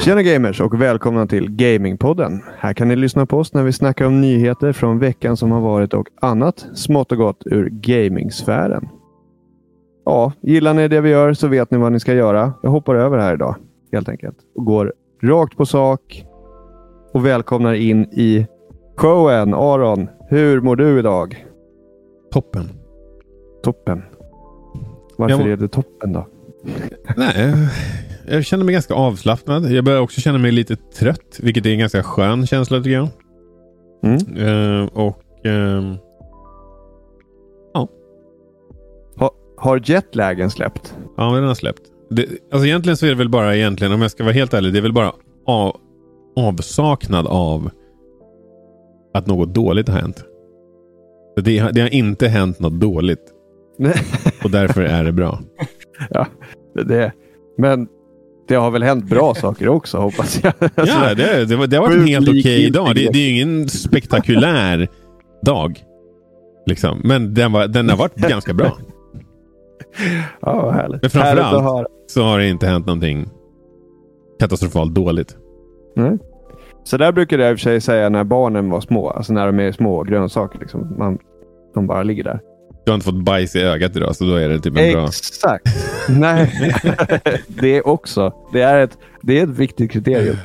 Tjena 0.00 0.22
gamers 0.22 0.60
och 0.60 0.80
välkomna 0.80 1.26
till 1.26 1.50
Gamingpodden. 1.50 2.42
Här 2.58 2.72
kan 2.72 2.88
ni 2.88 2.96
lyssna 2.96 3.26
på 3.26 3.38
oss 3.38 3.54
när 3.54 3.62
vi 3.62 3.72
snackar 3.72 4.06
om 4.06 4.20
nyheter 4.20 4.72
från 4.72 4.98
veckan 4.98 5.36
som 5.36 5.50
har 5.52 5.60
varit 5.60 5.94
och 5.94 6.08
annat 6.20 6.66
smått 6.74 7.12
och 7.12 7.18
gott 7.18 7.42
ur 7.46 7.68
gamingsfären. 7.72 8.88
Ja, 10.04 10.32
gillar 10.40 10.74
ni 10.74 10.88
det 10.88 11.00
vi 11.00 11.10
gör 11.10 11.32
så 11.32 11.48
vet 11.48 11.70
ni 11.70 11.78
vad 11.78 11.92
ni 11.92 12.00
ska 12.00 12.14
göra. 12.14 12.52
Jag 12.62 12.70
hoppar 12.70 12.94
över 12.94 13.18
här 13.18 13.34
idag 13.34 13.56
helt 13.92 14.08
enkelt 14.08 14.36
och 14.54 14.64
går 14.64 14.92
rakt 15.22 15.56
på 15.56 15.66
sak 15.66 16.26
och 17.12 17.26
välkomnar 17.26 17.74
in 17.74 18.02
i 18.02 18.46
showen. 18.96 19.54
Aron, 19.54 20.08
hur 20.28 20.60
mår 20.60 20.76
du 20.76 20.98
idag? 20.98 21.46
Toppen. 22.32 22.68
Toppen. 23.64 24.02
Varför 25.18 25.40
Jag 25.40 25.48
är 25.50 25.56
det 25.56 25.68
toppen 25.68 26.12
då? 26.12 26.26
Nej, 27.16 27.54
jag 28.30 28.44
känner 28.44 28.64
mig 28.64 28.72
ganska 28.72 28.94
avslappnad. 28.94 29.72
Jag 29.72 29.84
börjar 29.84 30.00
också 30.00 30.20
känna 30.20 30.38
mig 30.38 30.52
lite 30.52 30.76
trött, 30.76 31.38
vilket 31.40 31.66
är 31.66 31.70
en 31.70 31.78
ganska 31.78 32.02
skön 32.02 32.46
känsla 32.46 32.78
tycker 32.78 32.90
jag. 32.90 33.08
Mm. 34.04 34.36
Eh, 34.36 34.86
och 34.86 35.46
ehm, 35.46 35.96
Ha, 39.16 39.30
har 39.56 39.82
jetlagen 39.84 40.50
släppt? 40.50 40.94
ja, 41.16 41.34
den 41.34 41.44
har 41.44 41.54
släppt. 41.54 41.82
Det, 42.10 42.26
alltså 42.52 42.66
egentligen 42.66 42.96
så 42.96 43.06
är 43.06 43.10
det 43.10 43.16
väl 43.16 43.28
bara 43.28 43.56
egentligen, 43.56 43.92
om 43.92 44.02
jag 44.02 44.10
ska 44.10 44.24
vara 44.24 44.32
helt 44.32 44.54
ärlig, 44.54 44.72
det 44.72 44.78
är 44.78 44.82
väl 44.82 44.92
bara 44.92 45.12
av, 45.46 45.76
avsaknad 46.36 47.26
av 47.26 47.70
att 49.14 49.26
något 49.26 49.54
dåligt 49.54 49.88
har 49.88 49.98
hänt. 49.98 50.24
Det, 51.36 51.70
det 51.72 51.80
har 51.80 51.94
inte 51.94 52.28
hänt 52.28 52.60
något 52.60 52.80
dåligt 52.80 53.34
och 54.44 54.50
därför 54.50 54.82
är 54.82 55.04
det 55.04 55.12
bra. 55.12 55.40
ja, 56.10 56.26
det, 56.74 57.12
men 57.58 57.88
det 58.50 58.56
har 58.56 58.70
väl 58.70 58.82
hänt 58.82 59.04
bra 59.04 59.34
saker 59.34 59.68
också 59.68 59.98
hoppas 59.98 60.40
jag. 60.44 60.52
Alltså, 60.74 60.96
Ja, 61.04 61.14
det, 61.14 61.44
det, 61.48 61.56
var, 61.56 61.66
det 61.66 61.76
har 61.76 61.82
varit 61.86 61.96
en 61.98 62.06
helt 62.06 62.28
okej 62.28 62.70
dag. 62.70 62.94
Det, 62.94 63.08
det 63.12 63.18
är 63.18 63.28
ju 63.28 63.30
ingen 63.42 63.68
spektakulär 63.68 64.88
dag. 65.42 65.78
Liksom. 66.66 67.00
Men 67.04 67.34
den, 67.34 67.52
var, 67.52 67.66
den 67.68 67.88
har 67.88 67.96
varit 67.96 68.14
ganska 68.28 68.54
bra. 68.54 68.76
ja, 70.40 70.62
vad 70.62 70.74
härligt. 70.74 71.02
Men 71.02 71.10
framförallt- 71.10 71.62
Härligt. 71.62 71.88
Så 72.10 72.22
har 72.22 72.38
det 72.38 72.48
inte 72.48 72.66
hänt 72.66 72.86
någonting 72.86 73.28
katastrofalt 74.40 74.94
dåligt. 74.94 75.36
Mm. 75.96 76.18
Så 76.84 76.96
där 76.96 77.12
brukar 77.12 77.38
jag 77.38 77.50
i 77.50 77.54
och 77.54 77.58
för 77.58 77.62
sig 77.62 77.80
säga 77.80 78.08
när 78.08 78.24
barnen 78.24 78.70
var 78.70 78.80
små. 78.80 79.10
Alltså 79.10 79.32
när 79.32 79.46
de 79.46 79.60
är 79.60 79.72
små 79.72 80.02
grönsaker. 80.02 80.58
Liksom. 80.58 80.94
Man, 80.98 81.18
de 81.74 81.86
bara 81.86 82.02
ligger 82.02 82.24
där. 82.24 82.40
Du 82.84 82.90
har 82.90 82.94
inte 82.94 83.04
fått 83.04 83.24
bajs 83.24 83.56
i 83.56 83.60
ögat 83.62 83.96
idag, 83.96 84.16
så 84.16 84.24
då 84.24 84.34
är 84.34 84.48
det 84.48 84.60
typ 84.60 84.76
en 84.78 84.92
bra... 84.92 85.04
Exakt. 85.06 85.66
Nej, 86.08 86.72
det 87.46 87.76
är 87.76 87.86
också. 87.88 88.32
Det 88.52 88.60
är 88.62 88.80
ett, 88.80 88.98
det 89.22 89.38
är 89.38 89.42
ett 89.42 89.48
viktigt 89.48 89.90
kriterium. 89.90 90.36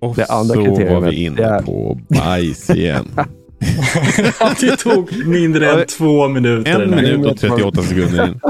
Och 0.00 0.14
det 0.16 0.24
andra 0.26 0.54
så 0.54 0.64
kriteriet, 0.64 0.92
var 0.92 1.00
vi 1.00 1.24
inne 1.24 1.42
är- 1.42 1.62
på 1.62 2.00
bajs 2.08 2.70
igen. 2.70 3.06
det 4.60 4.76
tog 4.76 5.26
mindre 5.26 5.70
än 5.72 5.86
två 5.86 6.28
minuter. 6.28 6.80
En 6.82 6.90
minut 6.90 7.26
och 7.26 7.38
38 7.38 7.82
sekunder 7.82 8.26
in. 8.28 8.40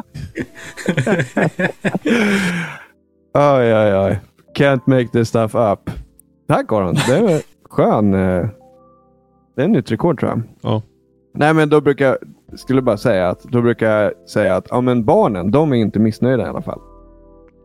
Oj, 3.34 3.74
oj, 3.74 3.94
oj. 3.96 4.18
Can't 4.58 4.80
make 4.86 5.08
this 5.12 5.28
stuff 5.28 5.54
up. 5.54 5.90
Tack 6.48 6.72
Aron. 6.72 6.94
Det 6.94 7.16
är 7.16 7.42
skön. 7.70 8.14
eh, 8.14 8.46
Det 9.56 9.62
är 9.62 9.68
nytt 9.68 9.90
rekord 9.92 10.20
tror 10.20 10.30
jag. 10.30 10.42
Ja. 10.62 10.82
Nej, 11.34 11.54
men 11.54 11.68
då 11.68 11.80
brukar 11.80 12.06
jag 12.06 12.16
skulle 12.56 12.82
bara 12.82 12.96
säga 12.96 13.28
att 13.28 13.42
då 13.42 13.62
brukar 13.62 13.90
jag 13.90 14.28
säga 14.28 14.56
att 14.56 14.66
ja, 14.70 14.80
men 14.80 15.04
barnen, 15.04 15.50
de 15.50 15.72
är 15.72 15.76
inte 15.76 15.98
missnöjda 15.98 16.42
i 16.42 16.48
alla 16.48 16.62
fall. 16.62 16.80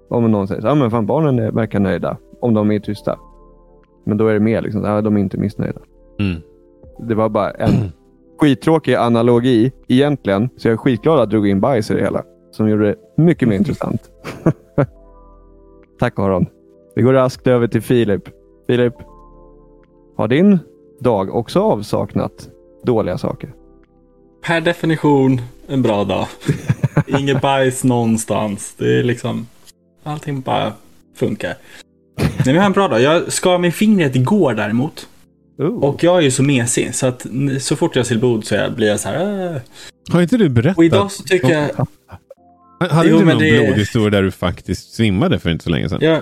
Om 0.09 0.31
någon 0.31 0.47
säger 0.47 0.61
så, 0.61 0.67
ja, 0.67 0.75
men 0.75 0.91
fan 0.91 1.05
barnen 1.05 1.39
är, 1.39 1.51
verkar 1.51 1.79
nöjda 1.79 2.17
om 2.41 2.53
de 2.53 2.71
är 2.71 2.79
tysta. 2.79 3.19
Men 4.03 4.17
då 4.17 4.27
är 4.27 4.33
det 4.33 4.39
mer 4.39 4.61
liksom, 4.61 4.83
ja, 4.83 5.01
de 5.01 5.17
är 5.17 5.21
inte 5.21 5.37
missnöjda. 5.37 5.81
Mm. 6.19 6.41
Det 6.99 7.15
var 7.15 7.29
bara 7.29 7.51
en 7.51 7.71
skittråkig 8.39 8.93
analogi 8.93 9.71
egentligen. 9.87 10.49
Så 10.57 10.67
jag 10.67 10.73
är 10.73 10.77
skitglad 10.77 11.13
att 11.13 11.19
jag 11.19 11.29
drog 11.29 11.47
in 11.47 11.61
bajs 11.61 11.91
i 11.91 11.93
det 11.93 12.01
hela. 12.01 12.23
Som 12.51 12.69
gjorde 12.69 12.85
det 12.85 12.95
mycket 13.23 13.47
mer 13.47 13.55
intressant. 13.55 14.11
Tack 15.99 16.19
Aron. 16.19 16.45
Vi 16.95 17.01
går 17.01 17.13
raskt 17.13 17.47
över 17.47 17.67
till 17.67 17.81
Filip. 17.81 18.23
Filip, 18.67 18.93
har 20.17 20.27
din 20.27 20.59
dag 20.99 21.35
också 21.35 21.59
avsaknat 21.59 22.49
dåliga 22.83 23.17
saker? 23.17 23.53
Per 24.43 24.61
definition 24.61 25.41
en 25.67 25.81
bra 25.81 26.03
dag. 26.03 26.27
Inget 27.19 27.41
bajs 27.41 27.83
någonstans. 27.83 28.73
Det 28.77 28.99
är 28.99 29.03
liksom... 29.03 29.47
Allting 30.03 30.41
bara 30.41 30.73
funkar. 31.15 31.55
Nej, 32.17 32.29
men 32.45 32.55
jag 32.55 32.61
har 32.61 32.65
en 32.65 32.71
bra 32.71 32.87
dag. 32.87 33.01
Jag 33.01 33.33
skar 33.33 33.57
mig 33.57 33.71
fingret 33.71 34.15
igår 34.15 34.53
däremot. 34.53 35.07
Oh. 35.57 35.65
Och 35.83 36.03
jag 36.03 36.17
är 36.17 36.21
ju 36.21 36.31
så 36.31 36.43
mesig 36.43 36.95
så 36.95 37.07
att 37.07 37.25
så 37.59 37.75
fort 37.75 37.95
jag 37.95 38.05
ser 38.05 38.17
blod 38.17 38.45
så 38.45 38.55
jag 38.55 38.73
blir 38.75 38.87
jag 38.87 38.99
så 38.99 39.09
här. 39.09 39.53
"Äh." 39.55 39.61
Har 40.11 40.21
inte 40.21 40.37
du 40.37 40.49
berättat? 40.49 40.77
Och 40.77 40.85
idag 40.85 41.11
så 41.11 41.23
tycker 41.23 41.49
jag... 41.49 41.87
Hade 42.89 43.09
Jo, 43.09 43.19
du 43.19 43.25
någon 43.25 43.37
det- 43.37 43.65
blodhistoria 43.65 44.09
där 44.09 44.23
du 44.23 44.31
faktiskt 44.31 44.93
svimmade 44.93 45.39
för 45.39 45.49
inte 45.49 45.63
så 45.63 45.69
länge 45.69 45.89
sedan? 45.89 45.99
jag 46.01 46.21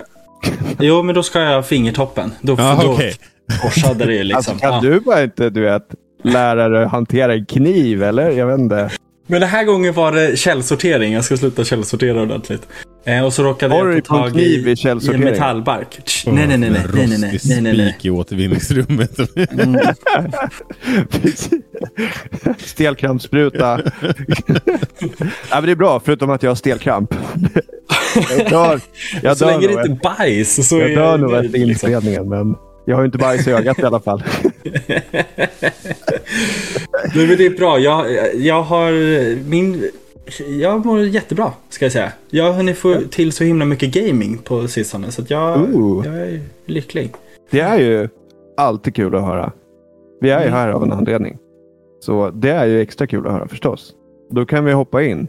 jo, 0.78 1.02
men 1.02 1.14
då 1.14 1.22
ska 1.22 1.40
jag 1.40 1.66
fingertoppen. 1.66 2.32
Då, 2.40 2.54
Ja, 2.58 2.78
då 2.82 2.92
okej. 2.92 3.14
korsade 3.62 4.04
det 4.04 4.22
liksom. 4.24 4.36
Alltså, 4.36 4.66
kan 4.66 4.74
Ja. 4.74 4.80
du 4.80 5.00
bara 5.00 5.22
inte, 5.22 5.50
du 5.50 5.60
vet, 5.60 5.88
lära 6.22 6.68
dig 6.68 6.86
hantera 6.86 7.34
en 7.34 7.46
kniv 7.46 8.02
eller? 8.02 8.30
Jag 8.30 8.46
vet 8.46 8.58
inte. 8.58 8.90
Men 9.26 9.40
den 9.40 9.50
här 9.50 9.64
gången 9.64 9.94
var 9.94 10.12
det 10.12 10.38
källsortering. 10.38 11.12
Jag 11.12 11.24
ska 11.24 11.36
sluta 11.36 11.64
källsortera 11.64 12.22
ordentligt. 12.22 12.66
Eh, 13.04 13.24
och 13.24 13.32
så 13.32 13.42
råkade 13.42 13.74
Har 13.74 13.86
jag 13.86 13.96
en 13.96 14.02
tag 14.02 14.32
kniv 14.32 14.68
i 14.68 14.72
i, 14.72 14.88
en 15.14 15.20
metallbark. 15.20 16.04
Tsch, 16.04 16.26
nej, 16.26 16.46
nej, 16.46 16.58
nej, 16.58 16.70
nej, 16.70 16.80
nej, 16.94 17.06
nej, 17.08 17.18
nej, 17.18 17.40
nej, 17.44 17.60
nej, 17.60 17.76
nej. 17.76 17.92
spik 17.92 18.04
i 18.04 18.10
återvinningsrummet. 18.10 19.18
Mm. 19.52 19.80
Stelkrampsspruta. 22.58 23.80
ja, 25.50 25.54
men 25.54 25.64
det 25.64 25.70
är 25.70 25.76
bra, 25.76 26.00
förutom 26.04 26.30
att 26.30 26.42
jag 26.42 26.50
har 26.50 26.54
stelkramp. 26.56 27.14
jag 28.36 28.50
dör, 28.50 28.80
jag 29.22 29.36
Så 29.36 29.44
dör 29.44 29.52
länge 29.52 29.66
det 29.66 29.72
inte 29.72 30.08
är 30.08 30.16
bajs 30.18 30.68
så 30.68 30.78
jag 30.78 30.90
är 30.90 30.96
dör 30.96 31.18
nog 31.18 31.32
efter 31.34 31.58
liksom. 31.58 31.70
inspelningen, 31.70 32.28
men 32.28 32.56
jag 32.84 32.96
har 32.96 33.02
ju 33.02 33.06
inte 33.06 33.18
bajs 33.18 33.46
i 33.46 33.50
ögat 33.52 33.78
i 33.78 33.82
alla 33.82 34.00
fall. 34.00 34.22
Nej, 37.14 37.26
men 37.26 37.36
det 37.36 37.46
är 37.46 37.56
bra. 37.56 37.78
Jag, 37.78 38.06
jag 38.34 38.62
har 38.62 38.92
min... 39.48 39.90
Jag 40.60 40.86
mår 40.86 41.00
jättebra, 41.00 41.52
ska 41.68 41.84
jag 41.84 41.92
säga. 41.92 42.12
Jag 42.30 42.44
har 42.44 42.52
hunnit 42.52 42.78
få 42.78 42.96
till 43.10 43.32
så 43.32 43.44
himla 43.44 43.64
mycket 43.64 43.94
gaming 43.94 44.38
på 44.38 44.68
sistone. 44.68 45.10
Så 45.10 45.22
jag, 45.28 45.60
Ooh. 45.60 46.06
jag 46.06 46.14
är 46.14 46.40
lycklig. 46.66 47.12
Det 47.50 47.60
är 47.60 47.78
ju 47.78 48.08
alltid 48.56 48.94
kul 48.94 49.14
att 49.14 49.22
höra. 49.22 49.52
Vi 50.20 50.30
är 50.30 50.38
ju 50.40 50.46
Mm. 50.46 50.58
här 50.58 50.68
av 50.68 50.82
en 50.82 50.92
anledning. 50.92 51.38
Så 52.00 52.30
det 52.30 52.50
är 52.50 52.66
ju 52.66 52.80
extra 52.80 53.06
kul 53.06 53.26
att 53.26 53.32
höra 53.32 53.48
förstås. 53.48 53.94
Då 54.30 54.46
kan 54.46 54.64
vi 54.64 54.72
hoppa 54.72 55.02
in 55.02 55.28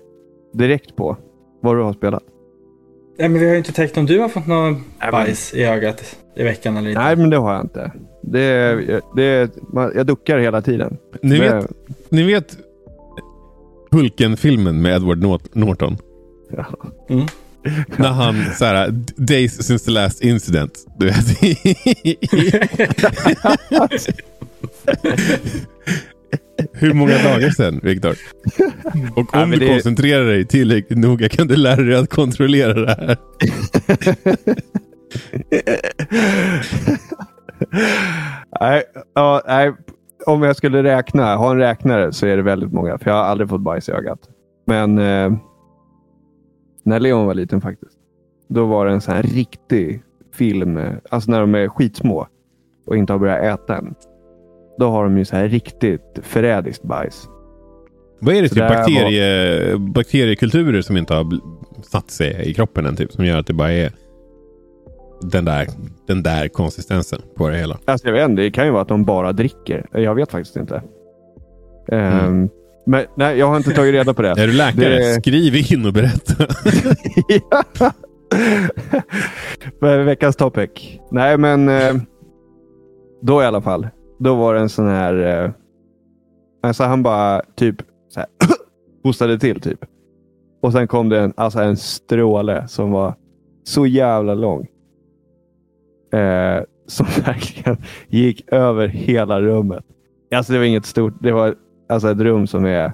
direkt 0.53 0.95
på 0.95 1.17
vad 1.61 1.77
du 1.77 1.81
har 1.81 1.93
spelat. 1.93 2.23
Ja, 3.17 3.29
men 3.29 3.39
vi 3.39 3.45
har 3.45 3.51
ju 3.51 3.57
inte 3.57 3.71
täckt 3.73 3.97
om 3.97 4.05
du 4.05 4.19
har 4.19 4.29
fått 4.29 4.47
någon 4.47 4.83
men- 4.99 5.11
bajs 5.11 5.53
i 5.53 5.63
ögat 5.63 6.15
i 6.35 6.43
veckan 6.43 6.77
eller 6.77 6.89
inte. 6.89 7.01
Nej, 7.01 7.15
men 7.15 7.29
det 7.29 7.37
har 7.37 7.53
jag 7.53 7.61
inte. 7.63 7.91
Det, 8.21 9.01
det, 9.15 9.51
man, 9.73 9.91
jag 9.95 10.05
duckar 10.07 10.39
hela 10.39 10.61
tiden. 10.61 10.97
Ni 11.21 11.39
Det- 11.39 11.55
vet, 11.55 11.65
ni 12.09 12.23
vet 12.23 12.57
Hulken-filmen 13.91 14.81
med 14.81 14.95
Edward 14.95 15.23
Nort- 15.23 15.55
Norton? 15.55 15.97
Ja. 16.57 16.65
Mm. 17.09 17.25
När 17.97 18.09
han 18.11 18.45
så 18.55 18.65
här, 18.65 18.89
days 19.15 19.67
since 19.67 19.85
the 19.85 19.91
last 19.91 20.21
incident. 20.21 20.85
Du 20.99 21.05
vet. 21.05 21.25
Hur 26.73 26.93
många 26.93 27.11
dagar 27.23 27.49
sedan, 27.49 27.79
Viktor? 27.83 28.15
Och 29.15 29.35
om 29.35 29.51
Ja, 29.53 29.59
du 29.59 29.67
koncentrerar 29.67 30.25
dig 30.25 30.45
tillräckligt 30.45 30.99
noga 30.99 31.29
kan 31.29 31.47
du 31.47 31.55
lära 31.55 31.81
dig 31.81 31.95
att 31.95 32.09
kontrollera 32.09 32.73
det 32.73 32.95
här. 32.95 33.17
nej, 38.61 38.83
ja, 39.13 39.41
nej, 39.47 39.73
om 40.25 40.43
jag 40.43 40.55
skulle 40.55 40.83
räkna, 40.83 41.35
ha 41.35 41.51
en 41.51 41.57
räknare 41.57 42.13
så 42.13 42.25
är 42.25 42.37
det 42.37 42.43
väldigt 42.43 42.73
många. 42.73 42.97
För 42.97 43.09
jag 43.09 43.17
har 43.17 43.23
aldrig 43.23 43.49
fått 43.49 43.61
bajs 43.61 43.89
i 43.89 43.91
ögat. 43.91 44.19
Men 44.65 44.97
eh, 44.97 45.33
när 46.83 46.99
Leon 46.99 47.25
var 47.25 47.33
liten 47.33 47.61
faktiskt. 47.61 47.91
Då 48.49 48.65
var 48.65 48.85
det 48.85 48.91
en 48.91 49.01
sån 49.01 49.13
här 49.15 49.23
riktig 49.23 50.03
film. 50.33 50.77
eh, 50.77 50.91
Alltså 51.09 51.31
när 51.31 51.39
de 51.39 51.55
är 51.55 51.67
skitsmå 51.67 52.27
och 52.87 52.97
inte 52.97 53.13
har 53.13 53.19
börjat 53.19 53.59
äta 53.59 53.77
än. 53.77 53.95
Då 54.79 54.89
har 54.89 55.03
de 55.03 55.17
ju 55.17 55.25
så 55.25 55.35
här 55.35 55.47
riktigt 55.47 56.19
förrädiskt 56.21 56.83
bajs. 56.83 57.27
Vad 58.19 58.35
är 58.35 58.41
det 58.41 58.49
Så 58.49 58.55
typ 58.55 58.67
bakterie, 58.69 59.77
bakteriekulturer 59.77 60.81
som 60.81 60.97
inte 60.97 61.13
har 61.13 61.39
satt 61.91 62.11
sig 62.11 62.49
i 62.49 62.53
kroppen 62.53 62.85
än? 62.85 62.95
Typ, 62.95 63.11
som 63.11 63.25
gör 63.25 63.37
att 63.39 63.47
det 63.47 63.53
bara 63.53 63.71
är 63.71 63.91
den 65.21 65.45
där, 65.45 65.67
den 66.07 66.23
där 66.23 66.47
konsistensen 66.47 67.21
på 67.35 67.49
det 67.49 67.57
hela. 67.57 67.77
Alltså 67.85 68.07
jag 68.07 68.13
vet 68.13 68.29
inte, 68.29 68.41
det 68.41 68.51
kan 68.51 68.65
ju 68.65 68.71
vara 68.71 68.81
att 68.81 68.87
de 68.87 69.03
bara 69.05 69.31
dricker. 69.31 69.85
Jag 69.91 70.15
vet 70.15 70.31
faktiskt 70.31 70.55
inte. 70.55 70.81
Ehm, 71.91 72.49
Men 72.85 73.05
nej, 73.17 73.37
jag 73.37 73.47
har 73.47 73.57
inte 73.57 73.71
tagit 73.71 73.93
reda 73.93 74.13
på 74.13 74.21
det. 74.21 74.29
Är 74.37 74.47
du 74.47 74.53
läkare? 74.53 74.95
Det- 74.95 75.13
Skriv 75.21 75.73
in 75.73 75.85
och 75.85 75.93
berätta. 75.93 76.47
Veckans 80.05 80.35
topic. 80.35 80.69
Nej, 81.11 81.37
men 81.37 81.69
eh, 81.69 81.93
då 83.21 83.41
i 83.41 83.45
alla 83.45 83.61
fall. 83.61 83.87
Då 84.23 84.35
var 84.35 84.53
det 84.53 84.59
en 84.59 84.69
sån 84.69 84.87
här... 84.87 85.43
Eh, 85.43 85.51
alltså 86.61 86.83
han 86.83 87.03
bara 87.03 87.41
typ 87.55 87.75
så 88.09 88.19
här, 88.19 88.29
hostade 89.03 89.39
till 89.39 89.61
typ. 89.61 89.85
Och 90.61 90.71
sen 90.71 90.87
kom 90.87 91.09
det 91.09 91.19
en, 91.19 91.33
alltså 91.37 91.59
en 91.59 91.77
stråle 91.77 92.67
som 92.67 92.91
var 92.91 93.13
så 93.63 93.85
jävla 93.85 94.33
lång. 94.33 94.67
Eh, 96.13 96.63
som 96.87 97.05
verkligen 97.25 97.77
gick 98.07 98.53
över 98.53 98.87
hela 98.87 99.41
rummet. 99.41 99.85
Alltså 100.35 100.53
det 100.53 100.59
var 100.59 100.65
inget 100.65 100.85
stort. 100.85 101.13
Det 101.19 101.31
var 101.31 101.55
alltså 101.89 102.09
ett 102.09 102.19
rum 102.19 102.47
som 102.47 102.65
är 102.65 102.93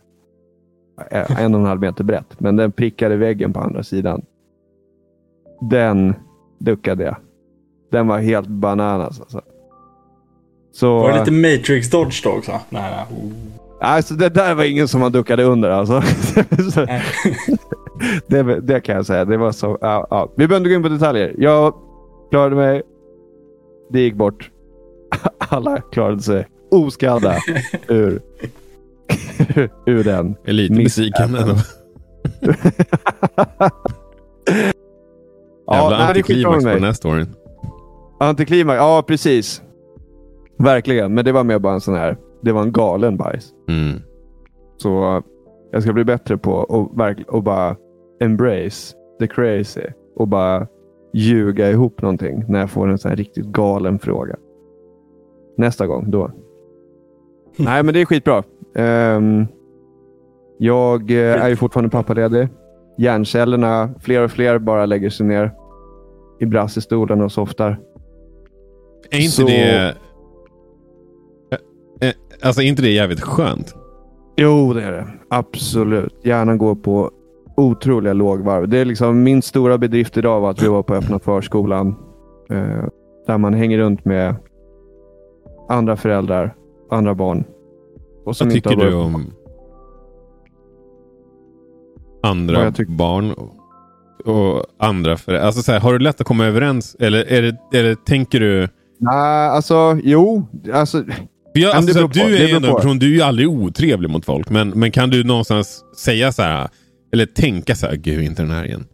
eh, 1.12 1.42
en 1.42 1.54
och 1.54 1.60
en 1.60 1.68
halv 1.68 1.81
meter 1.81 2.04
brett. 2.04 2.40
Men 2.40 2.56
den 2.56 2.72
prickade 2.72 3.16
väggen 3.16 3.54
på 3.54 3.60
andra 3.60 3.84
sidan. 3.84 4.22
Den 5.62 6.14
duckade 6.60 7.04
jag. 7.04 7.16
Den 7.92 8.08
var 8.08 8.20
helt 8.20 8.48
bananas. 8.48 9.20
Alltså. 9.20 9.42
Så, 10.71 11.00
var 11.00 11.12
det 11.12 11.19
lite 11.19 11.31
Matrix 11.31 11.89
Dodge 11.89 12.24
då 12.24 12.30
också? 12.30 12.51
Nej, 12.69 13.06
nej. 13.10 13.31
Alltså, 13.81 14.13
det 14.13 14.30
där 14.30 14.56
var 14.56 14.63
ingen 14.63 14.88
som 14.88 15.01
man 15.01 15.12
duckade 15.12 15.44
under. 15.44 15.69
Alltså. 15.69 16.04
det, 18.27 18.62
det, 18.62 18.81
kan 18.81 18.95
jag 18.95 19.06
säga. 19.06 19.25
Det 19.25 19.38
var 19.38 19.51
så, 19.51 19.77
ja, 19.81 20.07
ja. 20.10 20.33
Vi 20.38 20.48
behöver 20.48 20.57
inte 20.57 20.69
gå 20.69 20.75
in 20.75 20.83
på 20.83 20.89
detaljer. 20.89 21.36
Jag 21.38 21.74
klarade 22.30 22.56
mig. 22.56 22.81
Det 23.89 24.00
gick 24.00 24.16
bort. 24.16 24.51
Alla 25.38 25.81
klarade 25.81 26.21
sig 26.21 26.48
oskadda 26.71 27.36
ur, 27.88 28.21
ur 29.86 30.04
den. 30.04 30.36
Jag 30.42 30.50
är 30.50 30.54
lite 30.54 30.74
besviken 30.74 31.36
ändå. 31.36 31.56
Jävla 35.71 35.98
ja, 35.98 36.07
antiklimax 36.07 36.63
på 36.63 36.69
den 36.69 36.83
här 36.83 36.94
storyn. 36.94 37.36
Antiklimax, 38.19 38.77
ja 38.77 39.04
precis. 39.07 39.62
Verkligen, 40.59 41.13
men 41.13 41.25
det 41.25 41.31
var 41.31 41.44
mer 41.44 41.59
bara 41.59 41.73
en 41.73 41.81
sån 41.81 41.95
här. 41.95 42.17
Det 42.41 42.51
var 42.51 42.61
en 42.61 42.71
galen 42.71 43.17
bajs. 43.17 43.53
Mm. 43.67 44.00
Så 44.77 45.23
jag 45.71 45.83
ska 45.83 45.94
bli 45.94 46.03
bättre 46.03 46.38
på 46.38 46.61
att 46.61 47.27
och 47.27 47.44
bara 47.44 47.75
embrace 48.19 48.95
the 49.19 49.27
crazy 49.27 49.85
och 50.15 50.27
bara 50.27 50.67
ljuga 51.13 51.69
ihop 51.69 52.01
någonting 52.01 52.44
när 52.47 52.59
jag 52.59 52.69
får 52.69 52.88
en 52.88 52.97
sån 52.97 53.09
här 53.09 53.15
riktigt 53.15 53.45
galen 53.45 54.00
fråga. 54.00 54.35
Nästa 55.57 55.88
gång, 55.88 56.11
då. 56.11 56.31
Nej, 57.57 57.83
men 57.83 57.94
det 57.94 58.01
är 58.01 58.06
skitbra. 58.06 58.44
Um, 58.75 59.47
jag 60.57 61.11
eh, 61.11 61.44
är 61.44 61.50
ju 61.50 61.56
fortfarande 61.56 61.89
pappaledig. 61.89 62.47
Hjärncellerna, 62.97 63.89
fler 64.00 64.23
och 64.23 64.31
fler 64.31 64.59
bara 64.59 64.85
lägger 64.85 65.09
sig 65.09 65.25
ner 65.25 65.51
i 66.39 66.45
brassistolen 66.45 67.21
och 67.21 67.31
softar. 67.31 67.79
Är 69.11 69.17
inte 69.17 69.31
Så... 69.31 69.45
det... 69.45 69.95
Alltså, 72.44 72.62
är 72.62 72.65
inte 72.65 72.81
det 72.81 72.89
jävligt 72.89 73.21
skönt? 73.21 73.75
Jo, 74.38 74.74
det 74.74 74.83
är 74.83 74.91
det. 74.91 75.07
Absolut. 75.30 76.21
Hjärnan 76.24 76.57
går 76.57 76.75
på 76.75 77.12
otroliga 77.57 78.13
lågvarv. 78.13 78.68
Det 78.68 78.77
är 78.77 78.86
liksom 78.86 79.24
min 79.24 79.41
stora 79.41 79.77
bedrift 79.77 80.18
idag 80.18 80.39
var 80.41 80.51
att 80.51 80.63
vi 80.63 80.68
var 80.68 80.83
på 80.83 80.95
öppna 80.95 81.19
förskolan. 81.19 81.95
Eh, 82.50 82.86
där 83.27 83.38
man 83.38 83.53
hänger 83.53 83.77
runt 83.77 84.06
med 84.06 84.36
andra 85.69 85.95
föräldrar, 85.95 86.56
andra 86.91 87.15
barn. 87.15 87.44
Och 88.25 88.36
som 88.36 88.47
Vad 88.47 88.53
tycker 88.53 88.75
du 88.75 88.94
om 88.94 89.25
andra 92.24 92.74
barn 92.88 93.33
och 94.25 94.65
andra 94.80 95.18
föräldrar? 95.18 95.45
Alltså 95.45 95.62
så 95.62 95.71
här, 95.71 95.80
har 95.80 95.94
du 95.94 96.00
lätt 96.00 96.21
att 96.21 96.27
komma 96.27 96.45
överens? 96.45 96.95
Eller, 97.00 97.25
är 97.25 97.42
det, 97.42 97.77
eller 97.77 97.95
tänker 97.95 98.39
du? 98.39 98.68
Nej, 99.00 99.50
alltså 99.50 100.00
jo. 100.03 100.47
Alltså, 100.74 101.03
jag, 101.59 101.75
alltså, 101.75 102.07
du 102.07 102.21
är 102.21 102.47
ju 102.47 102.56
en 102.56 102.75
person, 102.75 103.00
du 103.00 103.06
är 103.06 103.15
ju 103.15 103.21
aldrig 103.21 103.50
otrevlig 103.50 104.09
mot 104.09 104.25
folk. 104.25 104.50
Men, 104.50 104.69
men 104.69 104.91
kan 104.91 105.09
du 105.09 105.23
någonstans 105.23 105.83
säga 105.97 106.31
så 106.31 106.41
här, 106.41 106.69
eller 107.13 107.25
tänka 107.25 107.75
så 107.75 107.88
här, 107.88 107.95
gud 107.95 108.23
inte 108.23 108.41
den 108.41 108.51
här 108.51 108.65
igen. 108.65 108.85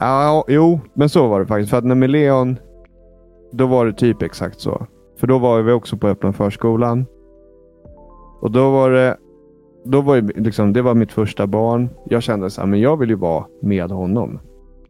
Ja, 0.00 0.44
jo, 0.48 0.80
men 0.94 1.08
så 1.08 1.28
var 1.28 1.40
det 1.40 1.46
faktiskt. 1.46 1.70
För 1.70 1.78
att 1.78 1.84
när 1.84 1.94
med 1.94 2.10
Leon, 2.10 2.56
då 3.52 3.66
var 3.66 3.86
det 3.86 3.92
typ 3.92 4.22
exakt 4.22 4.60
så. 4.60 4.86
För 5.20 5.26
då 5.26 5.38
var 5.38 5.62
vi 5.62 5.72
också 5.72 5.96
på 5.96 6.08
öppna 6.08 6.32
förskolan. 6.32 7.06
Och 8.40 8.50
då 8.50 8.70
var 8.70 8.90
det, 8.90 9.16
då 9.84 10.00
var 10.00 10.20
det, 10.20 10.40
liksom, 10.40 10.72
det 10.72 10.82
var 10.82 10.94
mitt 10.94 11.12
första 11.12 11.46
barn. 11.46 11.88
Jag 12.06 12.22
kände 12.22 12.50
så 12.50 12.60
här, 12.60 12.68
men 12.68 12.80
jag 12.80 12.96
vill 12.96 13.08
ju 13.08 13.16
vara 13.16 13.46
med 13.62 13.90
honom. 13.90 14.40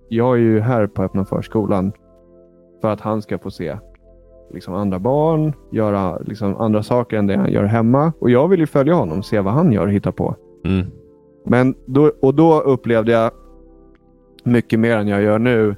Jag 0.09 0.37
är 0.37 0.41
ju 0.41 0.61
här 0.61 0.87
på 0.87 1.03
öppna 1.03 1.25
förskolan 1.25 1.93
för 2.81 2.93
att 2.93 3.01
han 3.01 3.23
ska 3.23 3.39
få 3.39 3.51
se 3.51 3.77
liksom 4.51 4.75
andra 4.75 4.99
barn, 4.99 5.53
göra 5.73 6.19
liksom 6.19 6.57
andra 6.57 6.83
saker 6.83 7.17
än 7.17 7.27
det 7.27 7.37
han 7.37 7.53
gör 7.53 7.65
hemma. 7.65 8.13
Och 8.19 8.31
jag 8.31 8.49
vill 8.49 8.61
ju 8.61 8.67
följa 8.67 8.95
honom, 8.95 9.23
se 9.23 9.41
vad 9.41 9.53
han 9.53 9.73
gör 9.73 9.87
och 9.87 9.93
hitta 9.93 10.13
på. 10.13 10.37
Mm. 10.65 10.87
Men 11.47 11.75
då, 11.87 12.13
och 12.23 12.35
då 12.35 12.61
upplevde 12.61 13.13
jag 13.13 13.31
mycket 14.45 14.81
mer 14.81 14.97
än 14.97 15.09
jag 15.09 15.23
gör 15.23 15.39
nu 15.39 15.77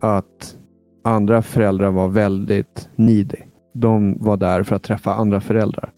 att 0.00 0.56
andra 1.04 1.42
föräldrar 1.42 1.90
var 1.90 2.08
väldigt 2.08 2.88
needy. 2.96 3.38
De 3.72 4.18
var 4.20 4.36
där 4.36 4.62
för 4.62 4.76
att 4.76 4.82
träffa 4.82 5.14
andra 5.14 5.40
föräldrar. 5.40 5.92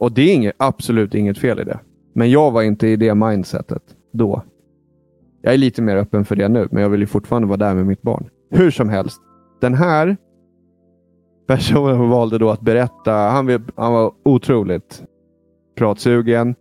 Och 0.00 0.12
det 0.12 0.22
är 0.22 0.34
inget, 0.34 0.54
absolut 0.56 1.14
inget 1.14 1.38
fel 1.38 1.60
i 1.60 1.64
det. 1.64 1.78
Men 2.12 2.30
jag 2.30 2.50
var 2.50 2.62
inte 2.62 2.88
i 2.88 2.96
det 2.96 3.14
mindsetet 3.14 3.82
då. 4.12 4.42
Jag 5.42 5.54
är 5.54 5.58
lite 5.58 5.82
mer 5.82 5.96
öppen 5.96 6.24
för 6.24 6.36
det 6.36 6.48
nu, 6.48 6.68
men 6.70 6.82
jag 6.82 6.90
vill 6.90 7.00
ju 7.00 7.06
fortfarande 7.06 7.48
vara 7.48 7.56
där 7.56 7.74
med 7.74 7.86
mitt 7.86 8.02
barn. 8.02 8.28
Hur 8.50 8.70
som 8.70 8.88
helst. 8.88 9.20
Den 9.60 9.74
här 9.74 10.16
personen 11.46 12.08
valde 12.08 12.38
då 12.38 12.50
att 12.50 12.60
berätta. 12.60 13.12
Han, 13.12 13.66
han 13.76 13.92
var 13.92 14.12
otroligt 14.24 15.02
pratsugen. 15.78 16.54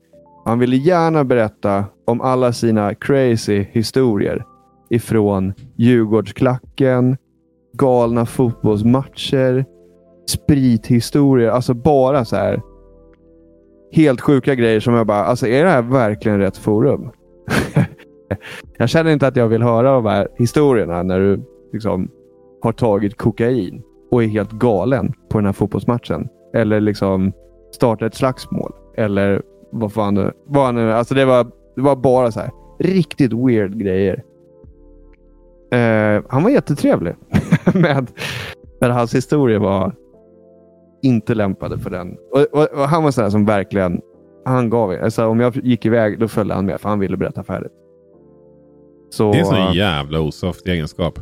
Han 0.45 0.59
ville 0.59 0.75
gärna 0.75 1.23
berätta 1.23 1.85
om 2.05 2.21
alla 2.21 2.53
sina 2.53 2.95
crazy 2.95 3.65
historier 3.71 4.45
ifrån 4.89 5.53
Djurgårdsklacken, 5.75 7.17
galna 7.73 8.25
fotbollsmatcher, 8.25 9.65
sprithistorier. 10.27 11.49
Alltså 11.49 11.73
bara 11.73 12.25
så 12.25 12.35
här 12.35 12.61
helt 13.91 14.21
sjuka 14.21 14.55
grejer 14.55 14.79
som 14.79 14.93
jag 14.93 15.07
bara, 15.07 15.23
alltså 15.25 15.47
är 15.47 15.63
det 15.63 15.69
här 15.69 15.81
verkligen 15.81 16.39
rätt 16.39 16.57
forum? 16.57 17.11
jag 18.77 18.89
känner 18.89 19.11
inte 19.11 19.27
att 19.27 19.35
jag 19.35 19.47
vill 19.47 19.61
höra 19.61 19.93
de 19.93 20.05
här 20.05 20.27
historierna 20.37 21.03
när 21.03 21.19
du 21.19 21.43
liksom 21.73 22.09
har 22.61 22.71
tagit 22.71 23.17
kokain 23.17 23.83
och 24.13 24.23
är 24.23 24.27
helt 24.27 24.51
galen 24.51 25.13
på 25.29 25.37
den 25.37 25.45
här 25.45 25.53
fotbollsmatchen. 25.53 26.27
Eller 26.53 26.81
liksom 26.81 27.31
startar 27.71 28.05
ett 28.05 28.15
slagsmål. 28.15 28.71
Eller 28.97 29.41
vad 29.71 29.93
fan 29.93 30.15
det 30.15 30.33
var. 30.45 30.73
Alltså 30.73 31.15
det 31.15 31.25
var, 31.25 31.43
det 31.75 31.81
var 31.81 31.95
bara 31.95 32.31
så 32.31 32.39
här 32.39 32.51
riktigt 32.79 33.33
weird 33.33 33.77
grejer. 33.79 34.23
Uh, 35.73 36.23
han 36.29 36.43
var 36.43 36.49
jättetrevlig. 36.49 37.15
men, 37.73 38.07
men 38.81 38.91
hans 38.91 39.15
historia 39.15 39.59
var 39.59 39.95
inte 41.01 41.35
lämpade 41.35 41.77
för 41.77 41.89
den. 41.89 42.17
Och, 42.31 42.59
och, 42.59 42.81
och 42.81 42.89
han 42.89 43.03
var 43.03 43.11
sådär 43.11 43.29
som 43.29 43.45
verkligen, 43.45 44.01
han 44.45 44.69
gav 44.69 44.91
alltså, 44.91 45.27
Om 45.27 45.39
jag 45.39 45.55
gick 45.55 45.85
iväg, 45.85 46.19
då 46.19 46.27
följde 46.27 46.55
han 46.55 46.65
med 46.65 46.81
för 46.81 46.89
han 46.89 46.99
ville 46.99 47.17
berätta 47.17 47.43
färdigt. 47.43 47.71
Så, 49.09 49.31
det 49.31 49.37
är 49.37 49.39
en 49.39 49.45
sån 49.45 49.73
jävla 49.73 50.19
osoft 50.19 50.67
egenskap. 50.67 51.19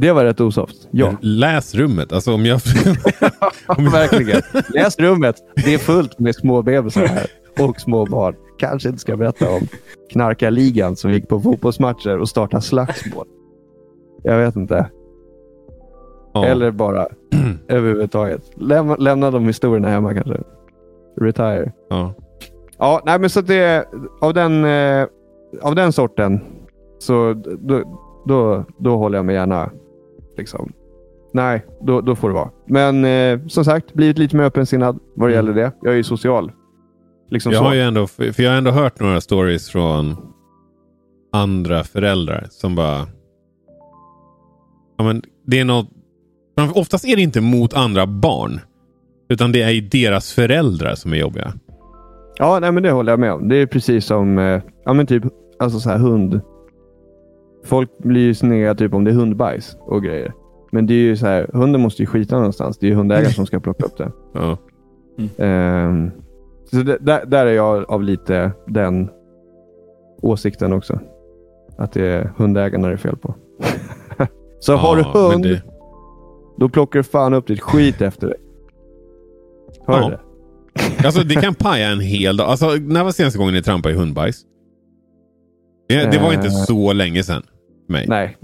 Det 0.00 0.12
var 0.12 0.24
rätt 0.24 0.40
osoft. 0.40 0.88
Ja. 0.90 1.16
Läs 1.20 1.74
rummet. 1.74 2.12
Alltså 2.12 2.34
om 2.34 2.46
jag... 2.46 2.56
om 3.66 3.84
jag... 3.84 3.90
Verkligen. 3.90 4.42
Läs 4.74 4.98
rummet. 4.98 5.36
Det 5.64 5.74
är 5.74 5.78
fullt 5.78 6.18
med 6.18 6.34
små 6.34 6.62
bebisar 6.62 7.06
här. 7.06 7.26
Och 7.58 7.80
små 7.80 8.06
barn. 8.06 8.34
Kanske 8.58 8.88
inte 8.88 9.00
ska 9.00 9.16
berätta 9.16 9.50
om 9.50 9.68
knarkarligan 10.12 10.96
som 10.96 11.12
gick 11.12 11.28
på 11.28 11.40
fotbollsmatcher 11.40 12.18
och 12.18 12.28
startade 12.28 12.62
slagsmål. 12.62 13.26
Jag 14.22 14.38
vet 14.38 14.56
inte. 14.56 14.90
Ja. 16.34 16.44
Eller 16.44 16.70
bara 16.70 17.06
överhuvudtaget. 17.68 18.42
Lämna, 18.56 18.96
lämna 18.96 19.30
de 19.30 19.46
historierna 19.46 19.88
hemma 19.88 20.14
kanske. 20.14 20.40
Retire. 21.20 21.72
Ja. 21.90 22.14
Ja, 22.78 23.02
nej 23.06 23.18
men 23.18 23.30
så 23.30 23.40
det 23.40 23.88
av 24.20 24.34
den, 24.34 24.64
eh, 24.64 25.06
av 25.62 25.74
den 25.74 25.92
sorten 25.92 26.40
så 26.98 27.32
då, 27.58 27.82
då, 28.26 28.64
då 28.78 28.96
håller 28.96 29.18
jag 29.18 29.24
mig 29.24 29.34
gärna 29.34 29.70
liksom. 30.38 30.72
Nej, 31.32 31.66
då, 31.80 32.00
då 32.00 32.16
får 32.16 32.28
det 32.28 32.34
vara. 32.34 32.50
Men 32.66 33.04
eh, 33.04 33.46
som 33.46 33.64
sagt, 33.64 33.94
blivit 33.94 34.18
lite 34.18 34.36
mer 34.36 34.44
öppensinnad 34.44 34.98
vad 35.16 35.28
det 35.28 35.34
mm. 35.34 35.46
gäller 35.46 35.62
det. 35.62 35.72
Jag 35.82 35.92
är 35.92 35.96
ju 35.96 36.04
social. 36.04 36.52
Liksom 37.30 37.52
jag, 37.52 37.60
har 37.60 37.74
ju 37.74 37.80
ändå, 37.80 38.06
för 38.06 38.42
jag 38.42 38.50
har 38.50 38.58
ändå 38.58 38.70
hört 38.70 39.00
några 39.00 39.20
stories 39.20 39.70
från 39.70 40.16
andra 41.32 41.84
föräldrar 41.84 42.46
som 42.50 42.74
bara... 42.74 43.06
Ja, 44.98 45.04
men 45.04 45.22
det 45.46 45.60
är 45.60 45.64
något 45.64 45.88
Oftast 46.74 47.04
är 47.04 47.16
det 47.16 47.22
inte 47.22 47.40
mot 47.40 47.74
andra 47.74 48.06
barn. 48.06 48.60
Utan 49.28 49.52
det 49.52 49.62
är 49.62 49.80
deras 49.80 50.32
föräldrar 50.32 50.94
som 50.94 51.12
är 51.12 51.16
jobbiga. 51.16 51.52
Ja, 52.36 52.58
nej, 52.58 52.72
men 52.72 52.82
det 52.82 52.90
håller 52.90 53.12
jag 53.12 53.20
med 53.20 53.32
om. 53.32 53.48
Det 53.48 53.56
är 53.56 53.66
precis 53.66 54.04
som 54.04 54.38
eh, 54.38 54.62
ja, 54.84 54.92
men 54.92 55.06
typ, 55.06 55.22
alltså 55.58 55.80
så 55.80 55.90
här, 55.90 55.98
hund. 55.98 56.40
Folk 57.68 57.98
blir 57.98 58.20
ju 58.22 58.34
sneda 58.34 58.74
typ 58.74 58.94
om 58.94 59.04
det 59.04 59.10
är 59.10 59.14
hundbajs 59.14 59.76
och 59.80 60.02
grejer. 60.02 60.32
Men 60.72 60.86
det 60.86 60.94
är 60.94 60.98
ju 60.98 61.16
så 61.16 61.26
här, 61.26 61.50
hunden 61.52 61.80
måste 61.80 62.02
ju 62.02 62.06
skita 62.06 62.36
någonstans. 62.36 62.78
Det 62.78 62.86
är 62.86 62.88
ju 62.88 62.94
hundägaren 62.94 63.32
som 63.32 63.46
ska 63.46 63.60
plocka 63.60 63.84
upp 63.84 63.96
det. 63.98 64.12
Ja. 64.34 64.56
Ehm, 65.44 66.10
så 66.70 66.76
det, 66.76 66.98
där, 67.00 67.26
där 67.26 67.46
är 67.46 67.52
jag 67.52 67.90
av 67.90 68.02
lite 68.02 68.50
den 68.66 69.08
åsikten 70.22 70.72
också. 70.72 71.00
Att 71.78 71.92
det 71.92 72.06
är 72.06 72.32
hundägarna 72.36 72.86
det 72.88 72.92
är 72.92 72.96
fel 72.96 73.16
på. 73.16 73.34
så 74.60 74.76
har 74.76 74.96
du 74.96 75.02
Ja, 75.02 75.30
hund, 75.30 75.44
det- 75.44 75.62
då 76.58 76.68
plockar 76.68 76.98
du 76.98 77.02
fan 77.02 77.34
upp 77.34 77.46
ditt 77.46 77.60
skit 77.60 78.00
efter 78.02 78.26
dig. 78.26 78.36
Hör 79.86 80.00
Ja. 80.00 80.04
du 80.04 80.10
det? 80.10 80.20
Alltså 81.06 81.22
det 81.24 81.34
kan 81.34 81.54
paja 81.54 81.88
en 81.88 82.00
hel 82.00 82.36
dag. 82.36 82.48
Alltså, 82.48 82.66
när 82.80 83.04
var 83.04 83.10
senaste 83.10 83.38
gången 83.38 83.54
ni 83.54 83.62
trampade 83.62 83.94
i 83.94 83.98
hundbajs? 83.98 84.42
Det, 85.88 86.10
det 86.10 86.18
var 86.18 86.32
inte 86.32 86.46
Eh. 86.46 86.52
så 86.52 86.92
länge 86.92 87.22
sedan. 87.22 87.42
För 87.88 87.92
Mig. 87.92 88.06
Nej. 88.08 88.36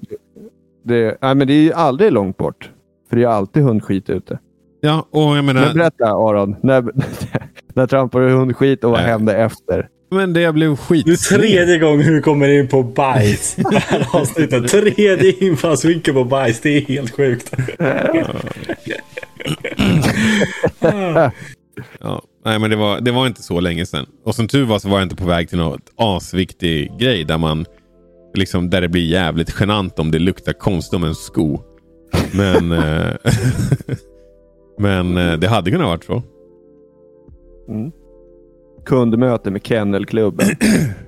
Det, 0.83 1.19
nej, 1.23 1.35
men 1.35 1.47
det 1.47 1.53
är 1.53 1.63
ju 1.63 1.73
aldrig 1.73 2.13
långt 2.13 2.37
bort. 2.37 2.71
För 3.11 3.17
det 3.17 3.23
är 3.23 3.29
alltid 3.29 3.63
hundskit 3.63 4.11
ute. 4.11 4.39
Ja, 4.81 5.07
och 5.11 5.37
jag 5.37 5.45
menar... 5.45 5.61
Men 5.61 5.75
berätta 5.75 6.05
Aron. 6.05 6.57
När, 6.63 6.85
när 7.75 7.87
trampade 7.87 8.29
du 8.29 8.33
hundskit 8.33 8.85
och 8.85 8.91
vad 8.91 9.01
Nej. 9.01 9.09
hände 9.09 9.37
efter? 9.37 9.89
Men 10.11 10.33
det 10.33 10.53
blev 10.53 10.77
skit... 10.77 11.07
Är 11.07 11.37
tredje 11.37 11.79
gången 11.79 12.15
vi 12.15 12.21
kommer 12.21 12.49
in 12.49 12.69
på 12.69 12.83
bajs. 12.83 13.57
Det 13.57 13.79
här 13.79 14.09
avsnittet. 14.13 14.69
Tredje 14.69 15.33
infallsvinkel 15.45 16.15
på 16.15 16.25
bajs. 16.25 16.61
Det 16.61 16.77
är 16.77 16.81
helt 16.81 17.17
sjukt. 17.17 17.55
Ja, 22.01 22.23
nej, 22.45 22.59
men 22.59 22.71
det 22.71 22.77
var, 22.77 23.01
det 23.01 23.11
var 23.11 23.27
inte 23.27 23.43
så 23.43 23.61
länge 23.61 23.87
sedan. 23.87 24.07
Och 24.25 24.35
som 24.35 24.49
tur 24.49 24.65
var 24.65 24.79
så 24.79 24.89
var 24.89 24.99
jag 24.99 25.07
inte 25.07 25.17
på 25.17 25.27
väg 25.27 25.49
till 25.49 25.59
något 25.59 25.91
asviktig 25.97 26.99
grej 26.99 27.25
där 27.25 27.39
man 27.39 27.67
liksom 28.37 28.71
där 28.71 28.81
det 28.81 28.89
blir 28.89 29.05
jävligt 29.07 29.55
genant 29.61 29.99
om 29.99 30.11
det 30.11 30.19
luktar 30.19 30.53
konstigt 30.53 30.95
om 30.97 31.05
en 31.05 31.15
sko. 31.15 31.61
Men, 32.33 32.73
eh, 32.73 33.15
men 34.79 35.17
eh, 35.17 35.33
det 35.39 35.49
hade 35.49 35.71
kunnat 35.71 35.87
varit 35.87 36.05
så. 36.05 36.23
Mm. 37.69 37.91
Kundmöte 38.87 39.51
med 39.51 39.67
kennelklubben. 39.67 40.47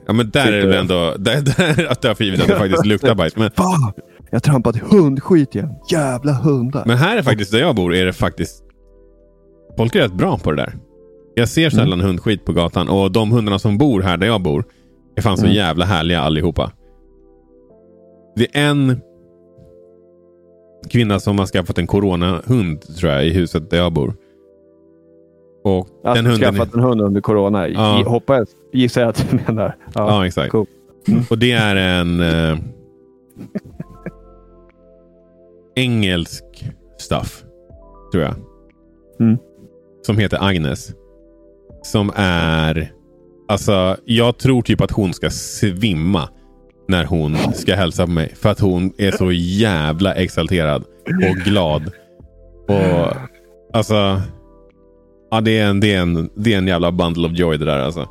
Ja, 0.08 0.12
men 0.12 0.30
där 0.30 0.52
är 0.52 0.60
det 0.60 0.66
väl 0.66 0.76
ändå 0.76 1.14
där, 1.18 1.40
där 1.40 1.86
att 1.90 2.04
jag 2.04 2.10
har 2.10 2.14
för 2.14 2.24
givet 2.24 2.40
att 2.40 2.46
det 2.48 2.56
faktiskt 2.56 2.86
luktar 2.86 3.14
bajs. 3.14 3.36
Men, 3.36 3.50
Fan! 3.50 3.92
Jag 4.30 4.42
trampat 4.42 4.76
hundskit 4.76 5.54
igen. 5.54 5.70
Jävla 5.92 6.32
hundar. 6.32 6.82
men 6.86 6.96
här 6.96 7.16
är 7.16 7.22
faktiskt 7.22 7.52
där 7.52 7.58
jag 7.58 7.74
bor 7.76 7.94
är 7.94 8.06
det 8.06 8.12
faktiskt 8.12 8.62
folk 9.76 9.94
är 9.94 10.00
rätt 10.00 10.12
bra 10.12 10.38
på 10.38 10.50
det 10.50 10.56
där. 10.56 10.74
Jag 11.34 11.48
ser 11.48 11.70
sällan 11.70 12.00
hundskit 12.00 12.44
på 12.44 12.52
gatan 12.52 12.88
och 12.88 13.12
de 13.12 13.30
hundarna 13.30 13.58
som 13.58 13.78
bor 13.78 14.02
här 14.02 14.16
där 14.16 14.26
jag 14.26 14.42
bor 14.42 14.64
är 15.16 15.22
fan 15.22 15.36
så 15.36 15.44
Mm. 15.44 15.56
jävla 15.56 15.84
härliga 15.84 16.20
allihopa. 16.20 16.72
Det 18.36 18.56
är 18.56 18.70
en 18.70 19.00
kvinna 20.90 21.20
som 21.20 21.38
har 21.38 21.46
skaffat 21.46 21.78
en 21.78 21.86
coronahund 21.86 22.96
tror 22.96 23.12
jag 23.12 23.26
i 23.26 23.30
huset 23.30 23.70
där 23.70 23.76
jag 23.76 23.92
bor. 23.92 24.14
Och 25.64 25.88
Jag 26.02 26.16
den 26.16 26.26
hunden... 26.26 26.54
skaffat 26.54 26.74
en 26.74 26.80
hund 26.80 27.00
under 27.00 27.20
corona. 27.20 27.68
Ja. 27.68 28.02
Hoppas, 28.06 28.48
gissar 28.72 29.00
jag 29.00 29.08
att 29.10 29.26
du 29.30 29.36
menar. 29.46 29.76
Ja, 29.94 30.08
Ja, 30.08 30.26
exakt. 30.26 30.50
cool. 30.52 30.66
Och 31.30 31.38
det 31.38 31.52
är 31.52 31.76
en 31.76 32.20
eh, 32.20 32.58
engelsk 35.74 36.44
stuff, 36.98 37.44
tror 38.12 38.24
jag. 38.24 38.34
Mm. 39.20 39.38
Som 40.06 40.18
heter 40.18 40.38
Agnes. 40.48 40.92
Som 41.82 42.12
är... 42.16 42.92
Alltså, 43.48 43.96
jag 44.04 44.38
tror 44.38 44.62
typ 44.62 44.80
att 44.80 44.90
hon 44.90 45.12
ska 45.14 45.30
svimma 45.30 46.28
när 46.88 47.04
hon 47.04 47.36
ska 47.54 47.74
hälsa 47.74 48.06
på 48.06 48.12
mig. 48.12 48.34
För 48.34 48.48
att 48.48 48.60
hon 48.60 48.92
är 48.98 49.10
så 49.10 49.32
jävla 49.32 50.14
exalterad 50.14 50.84
och 51.30 51.36
glad. 51.44 51.90
Och 52.68 53.16
alltså... 53.72 54.20
Ja, 55.30 55.40
det 55.40 55.58
är 55.58 55.66
en, 55.66 55.80
det 55.80 55.94
är 55.94 56.00
en, 56.00 56.30
det 56.34 56.54
är 56.54 56.58
en 56.58 56.66
jävla 56.66 56.92
bundle 56.92 57.28
of 57.28 57.32
joy 57.32 57.56
det 57.58 57.64
där 57.64 57.78
alltså. 57.78 58.08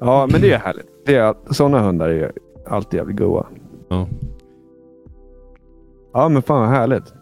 Ja, 0.00 0.28
men 0.32 0.40
det 0.40 0.52
är 0.52 0.58
härligt. 0.58 0.86
Det 1.06 1.16
är, 1.16 1.34
sådana 1.50 1.78
hundar 1.78 2.08
är 2.08 2.32
alltid 2.66 2.98
jävligt 2.98 3.16
goa. 3.16 3.46
Ja. 3.88 4.08
Ja, 6.12 6.28
men 6.28 6.42
fan 6.42 6.60
vad 6.60 6.68
härligt. 6.68 7.14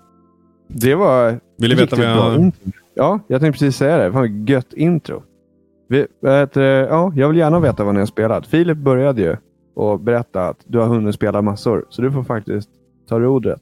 Det 0.69 0.95
var 0.95 1.41
Vill 1.59 1.71
du 1.71 1.77
veta 1.77 1.97
vad 1.97 2.07
jag... 2.07 2.53
Ja, 2.95 3.21
jag 3.27 3.41
tänkte 3.41 3.59
precis 3.59 3.77
säga 3.77 3.99
det. 3.99 4.13
Fan 4.13 4.47
gött 4.47 4.73
intro. 4.73 5.23
Vi, 5.89 6.07
det? 6.21 6.87
ja, 6.91 7.13
jag 7.17 7.29
vill 7.29 7.37
gärna 7.37 7.61
veta 7.61 7.85
vad 7.85 7.95
ni 7.95 8.01
har 8.01 8.07
spelat. 8.07 8.47
Filip 8.47 8.79
började 8.79 9.23
ju 9.23 9.37
och 9.81 10.01
berätta 10.01 10.49
att 10.49 10.59
du 10.65 10.79
har 10.79 10.87
hunnit 10.87 11.15
spela 11.15 11.43
massor. 11.43 11.87
Så 11.91 12.03
du 12.03 12.13
får 12.13 12.25
faktiskt 12.25 12.69
ta 13.09 13.19
det 13.19 13.27
ordet. 13.27 13.61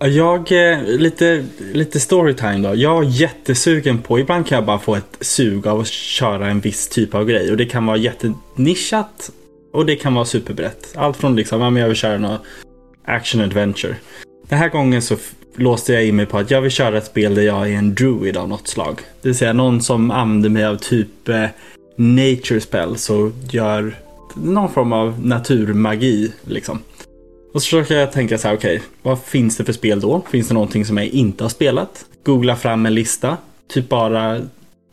Jag, 0.00 0.52
eh, 0.52 0.82
lite, 0.84 1.44
lite 1.72 2.00
storytime 2.00 2.68
då. 2.68 2.74
Jag 2.74 3.04
är 3.04 3.08
jättesugen 3.08 3.98
på, 3.98 4.18
ibland 4.18 4.46
kan 4.46 4.56
jag 4.56 4.66
bara 4.66 4.78
få 4.78 4.94
ett 4.94 5.16
sug 5.20 5.66
av 5.66 5.80
att 5.80 5.86
köra 5.86 6.48
en 6.48 6.60
viss 6.60 6.88
typ 6.88 7.14
av 7.14 7.24
grej. 7.24 7.50
Och 7.50 7.56
det 7.56 7.66
kan 7.66 7.86
vara 7.86 7.96
jättenischat 7.96 9.30
och 9.72 9.86
det 9.86 9.96
kan 9.96 10.14
vara 10.14 10.24
superbrett. 10.24 10.92
Allt 10.96 11.16
från 11.16 11.36
liksom, 11.36 11.60
ja 11.60 11.70
men 11.70 11.80
jag 11.80 11.88
vill 11.88 11.96
köra 11.96 12.18
något 12.18 12.40
action 13.04 13.40
adventure. 13.40 13.96
Den 14.48 14.58
här 14.58 14.68
gången 14.68 15.02
så 15.02 15.16
låste 15.56 15.92
jag 15.92 16.06
in 16.06 16.16
mig 16.16 16.26
på 16.26 16.38
att 16.38 16.50
jag 16.50 16.60
vill 16.60 16.70
köra 16.70 16.98
ett 16.98 17.06
spel 17.06 17.34
där 17.34 17.42
jag 17.42 17.70
är 17.70 17.76
en 17.76 17.94
druid 17.94 18.36
av 18.36 18.48
något 18.48 18.68
slag. 18.68 19.00
Det 19.22 19.28
vill 19.28 19.38
säga 19.38 19.52
någon 19.52 19.80
som 19.80 20.10
använder 20.10 20.48
mig 20.48 20.64
av 20.64 20.76
typ 20.76 21.28
eh, 21.28 21.46
nature 21.96 22.60
spells 22.60 23.10
och 23.10 23.30
gör 23.50 23.94
någon 24.34 24.72
form 24.72 24.92
av 24.92 25.26
naturmagi 25.26 26.32
liksom. 26.44 26.78
Och 27.54 27.62
så 27.62 27.64
försöker 27.64 27.94
jag 27.94 28.12
tänka 28.12 28.38
så 28.38 28.48
här, 28.48 28.56
okej, 28.56 28.82
vad 29.02 29.22
finns 29.22 29.56
det 29.56 29.64
för 29.64 29.72
spel 29.72 30.00
då? 30.00 30.22
Finns 30.30 30.48
det 30.48 30.54
någonting 30.54 30.84
som 30.84 30.96
jag 30.96 31.06
inte 31.06 31.44
har 31.44 31.48
spelat? 31.48 32.04
Googla 32.24 32.56
fram 32.56 32.86
en 32.86 32.94
lista, 32.94 33.36
typ 33.68 33.88
bara 33.88 34.40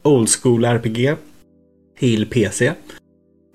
old 0.03 0.29
school 0.29 0.65
RPG 0.65 1.15
till 1.99 2.25
PC. 2.25 2.73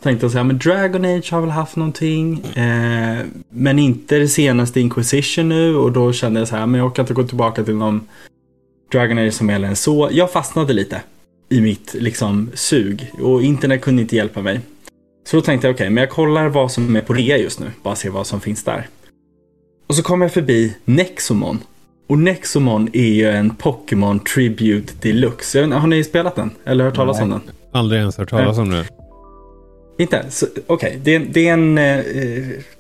Tänkte 0.03 0.31
så 0.31 0.37
här, 0.37 0.45
men 0.45 0.59
Dragon 0.59 1.05
Age 1.05 1.33
har 1.33 1.41
väl 1.41 1.51
haft 1.51 1.77
någonting, 1.77 2.45
eh, 2.45 3.19
men 3.49 3.79
inte 3.79 4.19
det 4.19 4.29
senaste 4.29 4.81
Inquisition 4.81 5.49
nu 5.49 5.77
och 5.77 5.93
då 5.93 6.13
kände 6.13 6.41
jag 6.41 6.49
så 6.49 6.57
här, 6.57 6.67
men 6.67 6.81
jag 6.81 6.95
kan 6.95 7.03
inte 7.03 7.15
gå 7.15 7.23
tillbaka 7.25 7.65
till 7.65 7.75
någon 7.75 8.09
Dragon 8.93 9.19
Age 9.19 9.35
som 9.35 9.51
är 9.51 9.55
äldre 9.55 9.71
än 9.71 9.77
så. 9.77 10.09
Jag 10.13 10.33
fastnade 10.33 10.73
lite 10.73 11.03
i 11.49 11.61
mitt 11.61 11.95
liksom 11.95 12.51
sug 12.55 13.13
och 13.21 13.43
internet 13.43 13.81
kunde 13.81 14.03
inte 14.03 14.17
hjälpa 14.17 14.43
mig. 14.43 14.61
Så 15.25 15.37
då 15.37 15.43
tänkte 15.43 15.67
jag, 15.67 15.75
okej, 15.75 15.91
men 15.91 16.01
jag 16.03 16.11
kollar 16.11 16.49
vad 16.49 16.73
som 16.73 16.97
är 16.97 17.01
på 17.01 17.13
rea 17.15 17.37
just 17.39 17.61
nu. 17.61 17.67
Bara 17.83 17.97
se 17.97 18.09
vad 18.09 18.27
som 18.27 18.41
finns 18.41 18.65
där. 18.65 18.89
Och 19.87 19.95
så 19.95 20.03
kom 20.03 20.23
jag 20.23 20.33
förbi 20.33 20.77
Nexomon. 20.85 21.59
Och 22.09 22.19
Nexomon 22.19 22.89
är 22.93 23.09
ju 23.09 23.31
en 23.31 23.51
Pokémon 23.51 24.21
Tribute 24.21 24.93
Deluxe. 25.01 25.59
Jag 25.59 25.63
vet 25.63 25.67
inte, 25.67 25.77
Har 25.79 25.87
ni 25.89 26.05
spelat 26.05 26.37
den? 26.37 26.51
Eller 26.65 26.85
hört 26.85 26.95
talas 26.97 27.21
om 27.21 27.31
den? 27.31 27.41
Aldrig 27.73 28.01
ens 28.01 28.19
hört 28.19 28.31
talas 28.31 28.59
om 28.59 28.71
det. 28.71 28.85
Inte? 29.99 30.25
Så- 30.31 30.47
Okej, 30.67 31.01
det, 31.05 31.15
är- 31.15 31.27
det 31.31 31.49
är 31.49 31.53
en 31.53 31.79
eh, 31.79 32.01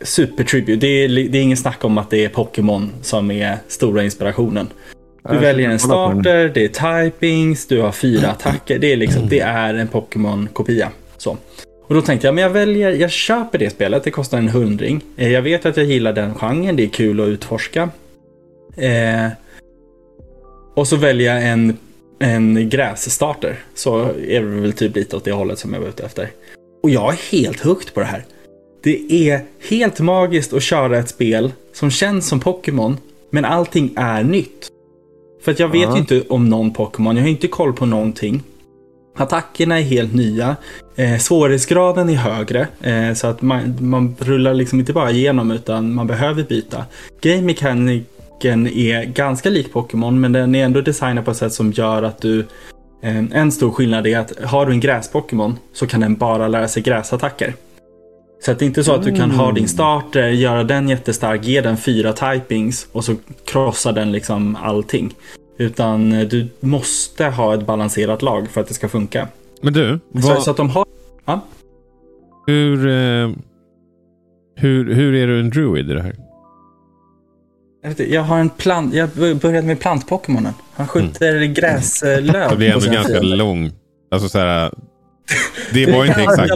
super-tribute. 0.03 0.77
Det 0.77 0.87
är, 0.87 1.09
det 1.09 1.39
är 1.39 1.43
ingen 1.43 1.57
snack 1.57 1.85
om 1.85 1.99
att 1.99 2.11
det 2.11 2.25
är 2.25 2.29
Pokémon 2.29 2.89
som 3.03 3.31
är 3.31 3.57
stora 3.69 4.05
inspirationen. 4.05 4.67
Du 5.31 5.39
väljer 5.39 5.65
en 5.65 5.71
den. 5.71 5.79
starter, 5.79 6.49
det 6.55 6.65
är 6.65 7.05
typings, 7.11 7.67
du 7.67 7.81
har 7.81 7.93
fyra 7.93 8.29
attacker. 8.31 8.79
Det 8.79 8.93
är, 8.93 8.97
liksom, 8.97 9.29
det 9.29 9.41
är 9.41 9.75
en 9.75 9.89
Pokémon-kopia. 9.89 10.89
Så. 11.17 11.37
Och 11.93 11.97
då 11.97 12.03
tänkte 12.03 12.27
jag, 12.27 12.35
men 12.35 12.43
jag 12.43 12.51
väljer, 12.51 12.91
jag 12.91 13.11
köper 13.11 13.59
det 13.59 13.71
spelet, 13.71 14.05
det 14.05 14.11
kostar 14.11 14.39
en 14.39 14.49
hundring. 14.49 15.01
Eh, 15.17 15.33
Jag 15.33 15.43
vet 15.43 15.67
att 15.67 15.77
jag 15.77 15.87
gillar 15.87 16.13
den 16.13 16.35
genren, 16.35 16.77
det 16.77 16.83
är 16.83 16.89
kul 16.89 17.21
att 17.21 17.29
utforska. 17.29 17.91
Eh, 18.77 19.27
och 20.75 20.89
så 20.89 20.97
väljer 20.97 21.35
jag 21.35 21.49
en, 21.49 21.77
en 22.19 22.69
grässtarter. 22.69 23.59
Så 23.75 24.01
är 24.29 24.41
det 24.41 24.61
väl 24.61 24.73
typ 24.73 24.97
lite 24.97 25.17
åt 25.17 25.25
det 25.25 25.33
hållet 25.33 25.59
som 25.59 25.75
jag 25.75 25.81
var 25.81 25.89
ute 25.89 26.05
efter. 26.05 26.31
Och 26.83 26.91
jag 26.91 27.13
är 27.13 27.33
helt 27.33 27.61
hooked 27.61 27.95
på 27.95 28.01
det 28.01 28.07
här. 28.07 28.25
Det 28.83 29.31
är 29.31 29.41
helt 29.71 30.01
magiskt 30.01 30.53
att 30.53 30.63
köra 30.63 30.99
ett 30.99 31.09
spel 31.09 31.53
som 31.73 31.91
känns 31.91 32.29
som 32.29 32.41
Pokémon, 32.41 32.97
men 33.31 33.45
allting 33.45 33.93
är 33.97 34.23
nytt. 34.23 34.69
För 35.43 35.53
att 35.53 35.59
jag 35.59 35.69
vet 35.69 35.95
ju 35.95 35.99
inte 35.99 36.23
om 36.29 36.49
någon 36.49 36.73
Pokémon, 36.73 37.17
jag 37.17 37.23
har 37.23 37.31
inte 37.31 37.49
koll 37.49 37.73
på 37.73 37.87
någonting. 37.87 38.43
Attackerna 39.17 39.79
är 39.79 39.83
helt 39.83 40.15
nya. 40.15 40.57
Eh, 40.97 41.19
svårighetsgraden 41.19 42.09
är 42.09 42.15
högre. 42.15 42.67
Eh, 42.81 43.15
så 43.15 43.27
att 43.27 43.43
man, 43.43 43.77
man 43.81 44.17
rullar 44.19 44.55
liksom 44.55 44.81
inte 44.81 44.93
bara 44.93 45.11
igenom 45.11 45.51
utan 45.51 45.95
man 45.95 46.07
behöver 46.07 46.43
byta. 46.43 46.85
Game 47.21 47.43
mechaniken 47.43 48.67
är 48.67 49.05
ganska 49.05 49.51
lik 49.51 49.73
Pokémon 49.73 50.21
men 50.21 50.33
den 50.33 50.55
är 50.55 50.65
ändå 50.65 50.81
designad 50.81 51.25
på 51.25 51.31
ett 51.31 51.37
sätt 51.37 51.53
som 51.53 51.73
gör 51.73 52.03
att 52.03 52.21
du 52.21 52.41
eh, 53.03 53.25
en 53.33 53.53
stor 53.53 53.71
skillnad 53.71 54.07
är 54.07 54.19
att 54.19 54.33
har 54.45 54.67
du 54.67 54.73
en 54.73 54.81
gräs-Pokémon 54.81 55.57
så 55.73 55.87
kan 55.87 56.01
den 56.01 56.17
bara 56.17 56.49
lära 56.49 56.69
sig 56.69 56.83
gräsattacker. 56.83 57.55
Så 58.45 58.51
att 58.51 58.59
det 58.59 58.65
är 58.65 58.67
inte 58.67 58.85
så 58.85 58.93
att 58.93 59.03
du 59.03 59.15
kan 59.15 59.31
ha 59.31 59.53
din 59.53 59.69
starter, 59.69 60.29
göra 60.29 60.65
den 60.65 60.89
jättestark, 60.89 61.45
ge 61.45 61.61
den 61.61 61.77
fyra 61.77 62.13
typings 62.13 62.87
och 62.93 63.05
så 63.05 63.15
krossar 63.45 63.93
den 63.93 64.13
liksom 64.13 64.57
allting. 64.63 65.15
Utan 65.63 66.13
eh, 66.13 66.29
du 66.29 66.49
måste 66.61 67.25
ha 67.27 67.55
ett 67.55 67.67
balanserat 67.67 68.23
lag 68.23 68.49
för 68.51 68.61
att 68.61 68.69
det 68.69 68.75
ska 68.75 68.89
funka. 68.89 69.29
Men 69.63 69.73
du, 69.73 70.01
Så, 70.23 70.29
vad, 70.29 70.43
så 70.43 70.51
att 70.51 70.57
de 70.57 70.71
har... 70.71 70.87
Ja, 71.25 71.41
hur... 72.47 72.89
Eh, 72.89 73.31
Hur, 74.57 74.95
hur 74.95 75.15
är 75.15 75.27
du 75.27 75.41
en 75.41 75.51
druid 75.51 75.91
i 75.91 75.95
det 75.95 76.03
här? 76.03 76.15
Jag, 77.83 77.93
inte, 77.93 78.15
jag 78.15 78.23
har 78.23 78.39
en 78.39 78.51
plant, 78.51 78.95
jag 78.95 79.09
började 79.39 79.67
med 79.67 79.81
plantpokémonen. 79.81 80.53
Han 80.75 80.89
skjuter 80.89 81.45
gräslöv. 81.45 82.51
Det 82.51 82.57
blir 82.57 82.73
på 82.73 82.79
ändå 82.79 82.93
ganska 82.93 83.21
lång. 83.21 83.71
Alltså 84.11 84.29
så 84.29 84.39
här. 84.39 84.73
Det 85.73 85.87
var 85.93 86.05
inte 86.05 86.21
exakt 86.23 86.53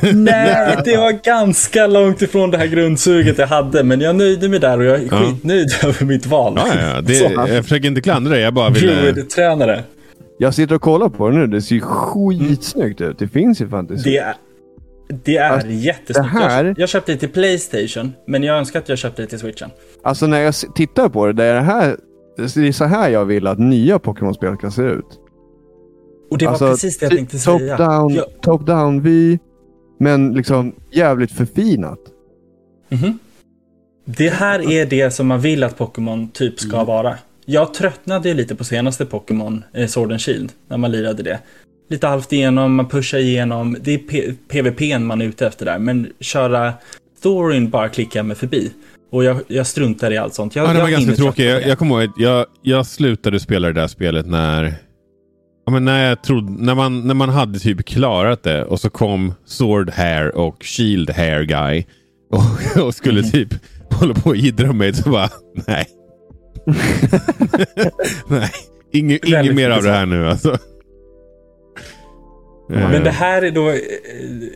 det. 0.00 0.12
Nej, 0.12 0.76
det 0.84 0.96
var 0.96 1.24
ganska 1.24 1.86
långt 1.86 2.22
ifrån 2.22 2.50
det 2.50 2.58
här 2.58 2.66
grundsuget 2.66 3.38
jag 3.38 3.46
hade. 3.46 3.84
Men 3.84 4.00
jag 4.00 4.16
nöjde 4.16 4.48
mig 4.48 4.58
där 4.58 4.78
och 4.78 4.84
jag 4.84 4.94
är 5.00 5.08
Ja. 5.10 5.18
skitnöjd 5.18 5.68
över 5.84 6.04
mitt 6.06 6.26
val. 6.26 6.54
Ja, 6.56 6.66
ja. 6.94 7.00
Det, 7.00 7.18
jag 7.54 7.62
försöker 7.64 7.88
inte 7.88 8.00
klandra 8.00 8.32
dig. 8.32 8.42
Jag 8.42 8.54
bara 8.54 8.70
ville... 8.70 8.94
Druid-tränare. 8.94 9.82
Jag 10.38 10.54
sitter 10.54 10.74
och 10.74 10.82
kollar 10.82 11.08
på 11.08 11.28
det 11.30 11.36
nu. 11.38 11.46
Det 11.46 11.62
ser 11.62 11.74
ju 11.74 11.80
skitsnyggt 11.80 13.00
ut. 13.00 13.18
Det 13.18 13.28
finns 13.28 13.60
ju 13.60 13.68
faktiskt. 13.68 14.04
Det 14.04 14.16
är, 14.18 14.34
det 15.24 15.36
är 15.36 15.50
Alltså, 15.50 15.68
jättesnyggt. 15.70 16.32
det 16.34 16.40
här- 16.40 16.64
Jag, 16.64 16.78
jag 16.78 16.88
köpte 16.88 17.12
det 17.12 17.18
till 17.18 17.28
Playstation, 17.28 18.12
men 18.26 18.42
jag 18.42 18.58
önskar 18.58 18.78
att 18.78 18.88
jag 18.88 18.98
köpte 18.98 19.22
det 19.22 19.28
till 19.28 19.38
Switchen. 19.38 19.70
Alltså 20.04 20.26
när 20.26 20.40
jag 20.40 20.54
tittar 20.74 21.08
på 21.08 21.26
det, 21.26 21.32
det 21.32 21.44
är, 21.44 21.54
det 21.54 21.60
här, 21.60 21.96
det 22.54 22.68
är 22.68 22.72
så 22.72 22.84
här 22.84 23.08
jag 23.10 23.24
vill 23.24 23.46
att 23.46 23.58
nya 23.58 23.98
Pokémon-spel 23.98 24.56
ska 24.56 24.70
se 24.70 24.82
ut. 24.82 25.06
Och 26.30 26.38
det 26.38 26.46
alltså, 26.46 26.64
var 26.64 26.72
precis 26.72 26.98
det 26.98 27.06
jag 27.06 27.12
tänkte 27.16 27.38
säga. 27.38 27.76
Top-down, 27.76 28.14
Jag, 28.14 28.24
top-down 28.42 29.00
vy, 29.00 29.38
men 29.98 30.32
liksom 30.34 30.72
jävligt 30.92 31.32
förfinat. 31.32 31.98
Mhm. 32.88 33.18
Det 34.04 34.28
här 34.28 34.70
är 34.72 34.86
det 34.86 35.10
som 35.10 35.26
man 35.26 35.40
vill 35.40 35.62
att 35.64 35.78
Pokémon 35.78 36.28
typ 36.30 36.60
ska 36.60 36.74
Mm. 36.76 36.86
vara. 36.86 37.14
Jag 37.46 37.74
tröttnade 37.74 38.28
ju 38.28 38.34
lite 38.34 38.54
på 38.54 38.64
senaste 38.64 39.06
Pokémon, 39.06 39.64
eh, 39.74 39.86
Sword 39.86 40.12
and 40.12 40.20
Shield, 40.20 40.52
när 40.68 40.76
man 40.76 40.90
lirade 40.92 41.22
det. 41.22 41.38
Lite 41.90 42.06
halvt 42.06 42.32
igenom, 42.32 42.74
man 42.74 42.88
pushar 42.88 43.18
igenom. 43.18 43.76
Det 43.80 43.94
är 43.94 43.98
P- 43.98 44.32
PVP 44.48 44.98
man 44.98 45.20
är 45.20 45.26
ute 45.26 45.46
efter 45.46 45.64
där, 45.66 45.78
men 45.78 46.12
köra 46.20 46.72
storyn 47.18 47.70
bara 47.70 47.88
klickar 47.88 48.22
mig 48.22 48.36
förbi. 48.36 48.70
Och 49.12 49.24
jag, 49.24 49.40
jag 49.48 49.66
struntar 49.66 50.10
i 50.12 50.16
allt 50.18 50.34
sånt. 50.34 50.56
Jag, 50.56 50.64
Ja, 50.68 50.72
det 50.72 50.78
jag 50.78 50.84
var 50.84 50.90
ganska 50.90 51.12
tråkigt. 51.14 51.44
Jag, 51.46 51.66
jag 51.66 51.78
kommer 51.78 52.02
ihåg 52.02 52.12
jag, 52.16 52.46
jag 52.62 52.86
slutade 52.86 53.40
spela 53.40 53.66
det 53.68 53.74
där 53.80 53.86
spelet 53.86 54.26
när... 54.26 54.74
Ja, 55.70 55.74
men 55.74 55.84
när, 55.84 56.08
jag 56.08 56.22
trodde, 56.22 56.52
när, 56.64 56.74
man, 56.74 57.00
när 57.06 57.14
man 57.14 57.28
hade 57.28 57.58
typ 57.58 57.84
klarat 57.86 58.42
det 58.42 58.64
och 58.64 58.80
så 58.80 58.90
kom 58.90 59.34
Sword 59.46 59.90
Hair 59.90 60.36
och 60.36 60.62
Shield 60.64 61.10
Hair 61.10 61.42
Guy 61.42 61.84
och, 62.32 62.82
och 62.86 62.94
skulle 62.94 63.20
Mhm. 63.20 63.30
typ 63.30 63.48
hålla 63.92 64.14
på 64.14 64.30
och 64.30 64.36
jiddra 64.36 64.72
mig 64.72 64.94
så 64.94 65.10
bara 65.10 65.28
nej. 65.66 65.86
nej, 68.28 68.50
inget, 68.92 69.24
inget 69.24 69.54
mer 69.54 69.70
av 69.70 69.82
det 69.82 69.92
här 69.92 70.06
nu 70.06 70.28
alltså. 70.28 70.58
Men 72.72 73.04
det 73.04 73.10
här 73.10 73.42
är 73.42 73.50
då 73.50 73.68
eh, 73.70 73.76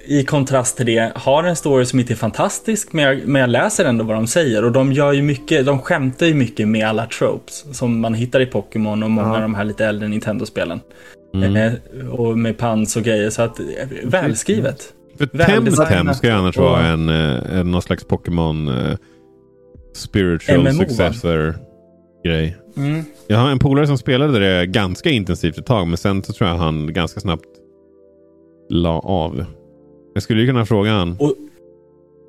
i 0.07 0.25
kontrast 0.29 0.77
till 0.77 0.87
det, 0.87 1.13
har 1.15 1.45
en 1.45 1.57
story 1.57 1.85
som 1.85 2.01
inte 2.01 2.13
är 2.13 2.17
fantastisk, 2.17 2.93
men 2.93 3.05
jag, 3.05 3.27
men 3.27 3.41
jag 3.41 3.51
läser 3.51 3.85
ändå 3.85 4.05
vad 4.05 4.17
de 4.17 4.27
säger. 4.27 4.65
Och 4.65 4.73
de 4.73 4.93
gör 4.93 5.13
ju 5.13 5.23
mycket, 5.23 5.67
de 5.67 5.79
skämtar 5.79 6.27
ju 6.27 6.35
mycket 6.35 6.69
med 6.69 6.87
alla 6.89 7.07
tropes 7.07 7.65
som 7.79 8.01
man 8.01 8.15
hittar 8.15 8.41
i 8.41 8.47
Pokémon 8.47 9.03
och 9.03 9.11
många 9.11 9.29
Ja. 9.29 9.35
av 9.35 9.41
de 9.43 9.55
här 9.55 9.65
lite 9.65 9.87
äldre 9.87 10.09
Nintendo-spelen. 10.09 10.81
mm. 11.35 11.57
Eh, 11.57 11.73
och 12.09 12.39
med 12.39 12.59
pans 12.59 12.97
och 12.97 13.03
grejer, 13.03 13.31
så 13.31 13.43
att 13.43 13.61
eh, 13.61 13.65
välskrivet. 14.05 14.83
För 15.19 15.27
Temtem 15.27 15.75
ska 16.15 16.27
ju 16.27 16.33
annars 16.33 16.57
och- 16.59 16.65
vara 16.65 16.87
en, 16.87 17.09
en 17.09 17.71
någon 17.71 17.83
slags 17.83 18.05
Pokémon 18.05 18.69
eh, 18.69 18.97
spiritual 19.95 20.59
MMO, 20.63 20.73
successor 20.73 21.55
grej. 22.25 22.57
Mm. 22.77 23.05
Jag 23.27 23.39
har 23.39 23.51
en 23.51 23.59
polare 23.59 23.87
som 23.87 23.99
spelade 23.99 24.39
det 24.39 24.67
ganska 24.67 25.11
intensivt 25.11 25.59
ett 25.59 25.67
tag, 25.67 25.87
men 25.89 25.97
sen 25.97 26.23
så 26.23 26.33
tror 26.33 26.51
jag 26.51 26.57
han 26.57 26.93
ganska 26.93 27.21
snabbt 27.21 27.45
la 28.75 28.99
av. 29.01 29.45
Jag 30.15 30.23
skulle 30.23 30.41
ju 30.41 30.47
kunna 30.47 30.67
fråga 30.67 30.91
han. 30.91 31.19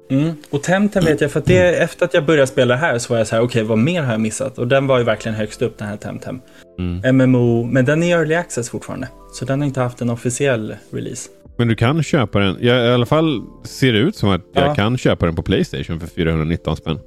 Mm. 0.10 0.34
Och 0.50 0.64
Temtem 0.64 1.04
vet 1.06 1.22
jag, 1.22 1.32
för 1.32 1.40
att 1.40 1.46
det, 1.46 1.76
efter 1.76 2.06
att 2.06 2.14
jag 2.14 2.26
började 2.26 2.48
spela 2.48 2.76
här 2.76 2.98
så 2.98 3.14
var 3.14 3.18
jag 3.18 3.28
så 3.28 3.36
här, 3.36 3.44
okej, 3.44 3.64
vad 3.64 3.78
mer 3.78 4.02
har 4.02 4.12
jag 4.12 4.22
missat? 4.22 4.58
Och 4.58 4.68
den 4.68 4.88
var 4.88 4.98
ju 4.98 5.04
verkligen 5.04 5.36
högst 5.36 5.62
upp, 5.62 5.78
den 5.78 5.88
här 5.88 5.98
Temtem. 5.98 6.42
Mm. 6.80 7.18
MMO, 7.18 7.64
men 7.64 7.86
den 7.86 8.04
är 8.04 8.18
early 8.18 8.36
access 8.36 8.70
fortfarande. 8.70 9.08
Så 9.34 9.46
den 9.46 9.60
har 9.60 9.68
inte 9.68 9.80
haft 9.82 10.02
en 10.02 10.10
officiell 10.10 10.76
release. 10.92 11.30
Men 11.58 11.68
du 11.68 11.76
kan 11.76 12.04
köpa 12.04 12.40
den. 12.40 12.58
Jag, 12.60 12.86
I 12.86 12.90
alla 12.90 13.06
fall 13.06 13.42
ser 13.64 13.94
det 13.94 14.00
ut 14.00 14.16
som 14.16 14.30
att 14.30 14.42
jag 14.54 14.68
Ja. 14.68 14.76
kan 14.76 14.98
köpa 14.98 15.26
den 15.26 15.36
på 15.36 15.44
Playstation 15.44 16.00
för 16.00 16.08
419 16.08 16.78
spänn. 16.78 17.00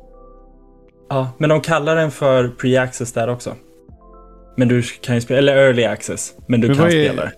Ja, 1.08 1.30
men 1.38 1.50
de 1.50 1.60
kallar 1.60 1.96
den 1.96 2.10
för 2.10 2.48
pre-access 2.48 3.14
där 3.14 3.28
också. 3.28 3.54
Men 4.56 4.68
du 4.68 4.82
kan 4.82 5.14
ju 5.14 5.20
spela, 5.20 5.38
eller 5.38 5.56
early 5.56 5.84
access, 5.84 6.32
men 6.48 6.60
du 6.60 6.68
Men 6.68 6.76
kan 6.76 6.86
är- 6.86 6.90
spela. 6.90 7.30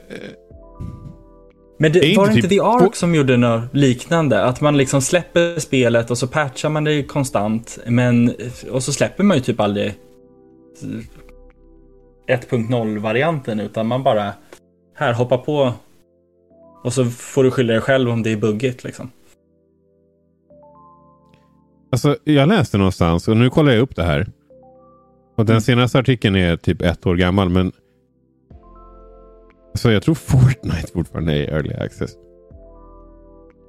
Men 1.82 1.92
det, 1.92 1.98
är 2.12 2.16
var 2.16 2.24
inte 2.24 2.34
det 2.34 2.38
inte 2.38 2.48
typ 2.48 2.58
The 2.58 2.60
Ark 2.84 2.96
som 2.96 3.14
gjorde 3.14 3.36
något 3.36 3.62
liknande? 3.74 4.44
Att 4.44 4.60
man 4.60 4.76
liksom 4.76 5.00
släpper 5.00 5.60
spelet 5.60 6.10
och 6.10 6.18
så 6.18 6.26
patchar 6.26 6.68
man 6.68 6.84
det 6.84 7.02
konstant, 7.02 7.78
men 7.86 8.34
och 8.70 8.82
så 8.82 8.92
släpper 8.92 9.24
man 9.24 9.36
ju 9.36 9.42
typ 9.42 9.60
aldrig 9.60 9.94
1.0-varianten, 12.28 13.60
utan 13.60 13.86
man 13.86 14.02
bara 14.02 14.32
här, 14.94 15.12
hoppa 15.12 15.38
på 15.38 15.72
och 16.84 16.92
så 16.92 17.04
får 17.04 17.44
du 17.44 17.50
skylla 17.50 17.72
dig 17.72 17.82
själv 17.82 18.10
om 18.10 18.22
det 18.22 18.32
är 18.32 18.36
buggigt 18.36 18.84
liksom. 18.84 19.10
Alltså, 21.92 22.16
jag 22.24 22.48
läste 22.48 22.78
någonstans 22.78 23.28
och 23.28 23.36
nu 23.36 23.50
kollar 23.50 23.72
jag 23.72 23.80
upp 23.80 23.96
det 23.96 24.02
här. 24.04 24.26
Och 25.36 25.46
den 25.46 25.54
Mm. 25.54 25.60
senaste 25.60 25.98
artikeln 25.98 26.36
är 26.36 26.56
typ 26.56 26.82
ett 26.82 27.06
år 27.06 27.16
gammal, 27.16 27.48
men 27.48 27.72
Alltså 29.80 29.92
jag 29.92 30.02
tror 30.02 30.14
Fortnite 30.14 30.92
fortfarande 30.92 31.32
är 31.32 31.36
i 31.36 31.44
early 31.44 31.74
access. 31.74 32.10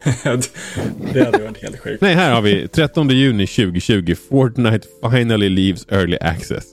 det 1.13 1.25
hade 1.25 1.43
varit 1.43 1.61
helt 1.61 1.79
sjukt. 1.79 2.01
Nej, 2.01 2.13
här 2.15 2.33
har 2.33 2.41
vi 2.41 2.67
13 2.67 3.09
juni 3.09 3.47
2020. 3.47 4.15
Fortnite 4.29 4.87
finally 5.11 5.49
leaves 5.49 5.85
early 5.89 6.17
access. 6.21 6.63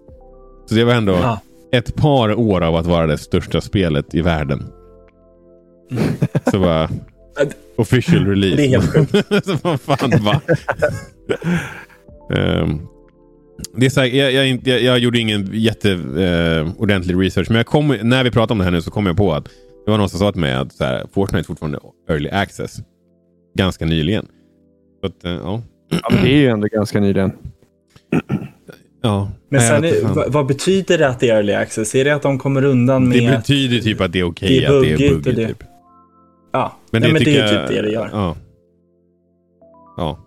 Så 0.69 0.75
det 0.75 0.85
var 0.85 0.95
ändå 0.95 1.13
Ja. 1.13 1.41
ett 1.73 1.95
par 1.97 2.35
år 2.39 2.61
av 2.61 2.77
att 2.77 2.87
vara 2.87 3.07
det 3.07 3.19
största 3.19 3.61
spelet 3.61 4.15
i 4.15 4.21
världen. 4.21 4.67
Så 6.51 6.59
bara... 6.61 6.91
Official 7.77 8.27
release. 8.27 8.57
Det 8.57 8.65
är 8.65 8.69
helt 8.69 8.93
sjukt. 8.93 9.45
så 9.47 9.57
vad 9.63 9.81
fan 9.81 10.11
va? 10.25 10.41
Ehm, 12.37 12.81
det 13.77 13.87
är 13.87 13.91
så 13.91 14.01
här, 14.01 14.07
jag, 14.09 14.33
jag, 14.33 14.47
jag, 14.65 14.83
jag 14.83 14.99
gjorde 14.99 15.19
ingen 15.19 15.49
jätteordentlig 15.53 16.81
ordentlig 16.81 17.17
research. 17.21 17.47
Men 17.51 17.57
jag 17.57 17.67
kom, 17.67 17.97
när 18.03 18.25
vi 18.25 18.31
pratade 18.31 18.53
om 18.53 18.59
det 18.59 18.65
här 18.65 18.71
nu 18.71 18.83
så 18.83 18.91
kom 18.91 19.07
jag 19.07 19.17
på 19.17 19.33
att 19.33 19.45
det 19.85 19.91
var 19.91 19.99
någon 19.99 20.09
som 20.09 20.19
sa 20.19 20.33
till 20.33 20.41
mig 20.41 20.55
att 20.55 20.73
så 20.73 20.85
här, 20.85 21.07
Fortnite 21.13 21.39
är 21.43 21.45
fortfarande 21.45 21.79
early 22.09 22.29
access. 22.29 22.77
Ganska 23.55 23.87
nyligen. 23.87 24.27
Så 25.01 25.07
att, 25.07 25.25
eh, 25.25 25.31
ja. 25.31 25.63
Ja, 25.91 26.09
men 26.11 26.23
det 26.25 26.31
är 26.33 26.37
ju 26.37 26.47
ändå 26.49 26.67
ganska 26.73 27.01
nyligen. 27.01 27.33
ja. 29.03 29.31
Men 29.49 29.61
sen, 29.61 29.85
är, 29.85 30.15
vad, 30.15 30.33
vad 30.33 30.47
betyder 30.47 30.99
det 30.99 31.09
att 31.09 31.21
det 31.21 31.31
är 31.31 31.35
early 31.37 31.53
access? 31.53 31.95
Är 31.95 32.05
det 32.05 32.11
att 32.15 32.23
de 32.23 32.39
kommer 32.39 32.65
undan 32.65 33.09
med... 33.09 33.19
Det 33.19 33.37
betyder 33.37 33.79
typ 33.79 34.01
att 34.01 34.13
det 34.13 34.19
är 34.21 34.25
okej 34.25 34.49
det 34.49 34.65
är 34.65 34.77
att 34.77 34.83
det 34.83 34.93
är 34.93 34.99
buggigt 35.09 35.37
det- 35.37 35.49
Typ. 35.49 35.65
Ja, 36.53 36.77
Men 36.91 37.03
Nej, 37.03 37.09
det, 37.11 37.15
men 37.15 37.25
det 37.25 37.37
är 37.39 37.53
jag- 37.55 37.69
typ 37.69 37.77
det 37.77 37.83
det 37.83 37.93
gör. 37.93 38.11
Ja. 38.13 38.37
Ja. 39.97 40.19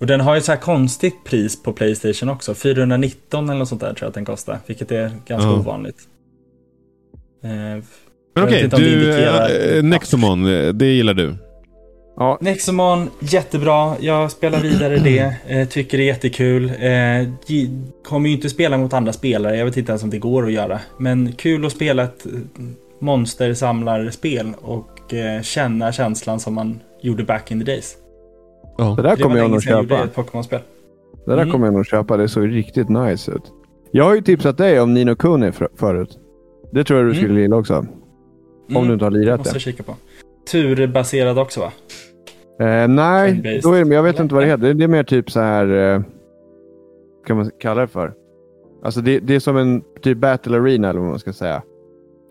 Och 0.00 0.06
den 0.06 0.20
har 0.20 0.34
ju 0.34 0.40
så 0.40 0.52
här 0.52 0.58
konstigt 0.58 1.24
pris 1.24 1.62
på 1.62 1.72
Playstation 1.72 2.28
också. 2.28 2.54
419 2.54 3.48
eller 3.50 3.58
något 3.58 3.68
sånt 3.68 3.80
där 3.80 3.88
tror 3.88 3.98
jag 4.00 4.08
att 4.08 4.14
den 4.14 4.24
kostar. 4.24 4.58
Vilket 4.66 4.92
är 4.92 5.10
ganska 5.26 5.48
Ja. 5.48 5.58
ovanligt. 5.58 5.98
Eh, 7.44 7.50
Men 7.50 7.82
okej, 8.44 8.68
det 8.68 8.76
du... 8.76 8.92
indikerar- 8.94 9.76
eh, 9.76 9.82
Nexomon, 9.82 10.46
eh, 10.54 10.68
det 10.72 10.86
gillar 10.86 11.14
du? 11.14 11.34
Ja, 12.16 12.38
Nexomon, 12.40 13.10
jättebra. 13.20 13.94
Jag 14.00 14.30
spelar 14.30 14.60
vidare 14.60 14.98
det. 14.98 15.34
Eh, 15.46 15.68
tycker 15.68 15.98
det 15.98 16.04
är 16.04 16.06
jättekul. 16.06 16.64
Eh, 16.80 17.28
kommer 18.04 18.28
ju 18.28 18.34
inte 18.34 18.50
spela 18.50 18.78
mot 18.78 18.92
andra 18.92 19.12
spelare. 19.12 19.56
Jag 19.56 19.64
vet 19.64 19.76
inte 19.76 19.92
ens 19.92 20.02
om 20.02 20.10
det 20.10 20.18
går 20.18 20.46
att 20.46 20.52
göra. 20.52 20.80
Men 20.98 21.32
kul 21.32 21.64
att 21.66 21.72
spela 21.72 22.02
ett 22.02 22.26
monstersamlarspel 23.00 24.52
och 24.60 25.14
eh, 25.14 25.42
känna 25.42 25.92
känslan 25.92 26.40
som 26.40 26.54
man 26.54 26.80
gjorde 27.02 27.24
back 27.24 27.50
in 27.50 27.58
the 27.58 27.64
days. 27.72 27.96
Ja. 28.78 28.94
det 28.96 29.02
där 29.02 29.16
Det 29.16 29.22
kommer 29.22 29.36
jag 29.38 29.50
nog 29.50 29.62
köpa. 29.62 30.04
ett 30.04 30.14
Pokémon-spel. 30.14 30.60
Det 31.26 31.30
där 31.30 31.38
Mm. 31.38 31.52
kommer 31.52 31.66
jag 31.66 31.74
nog 31.74 31.86
köpa. 31.86 32.16
Det 32.16 32.28
såg 32.28 32.48
riktigt 32.48 32.88
nice 32.88 33.32
ut. 33.32 33.42
Jag 33.90 34.04
har 34.04 34.14
ju 34.14 34.20
tipsat 34.22 34.58
dig 34.58 34.80
om 34.80 34.94
Nino 34.94 35.14
Kuni 35.14 35.52
för, 35.52 35.68
förut. 35.76 36.18
Det 36.72 36.84
tror 36.84 36.98
jag 36.98 37.06
du 37.06 37.10
Mm. 37.12 37.22
skulle 37.24 37.40
gilla 37.40 37.56
också. 37.56 37.86
Om 38.74 38.86
du 38.86 38.92
inte 38.92 39.04
har 39.04 39.10
lirat 39.10 39.38
måste 39.38 39.52
det. 39.52 39.54
jag 39.54 39.62
kika 39.62 39.82
på. 39.82 39.94
Turbaserad 40.52 41.38
också 41.38 41.60
va? 41.60 41.72
Eh, 42.66 42.88
nej, 42.88 43.60
då 43.62 43.72
är, 43.72 43.78
det- 43.78 43.84
men 43.84 43.96
jag 43.96 44.02
vet 44.02 44.20
inte 44.20 44.34
vad 44.34 44.44
det 44.44 44.48
heter. 44.48 44.74
Det 44.74 44.84
är 44.84 44.88
mer 44.88 45.02
typ 45.02 45.30
så 45.30 45.40
här... 45.40 45.94
Eh, 45.94 46.02
kan 47.26 47.36
man 47.36 47.50
kalla 47.60 47.80
det 47.80 47.86
för? 47.86 48.12
Alltså 48.84 49.00
det, 49.00 49.18
det 49.18 49.34
är 49.34 49.40
som 49.40 49.56
en 49.56 49.82
typ 50.02 50.18
battle 50.18 50.56
arena 50.58 50.90
eller 50.90 51.00
vad 51.00 51.08
man 51.08 51.18
ska 51.18 51.32
säga. 51.32 51.62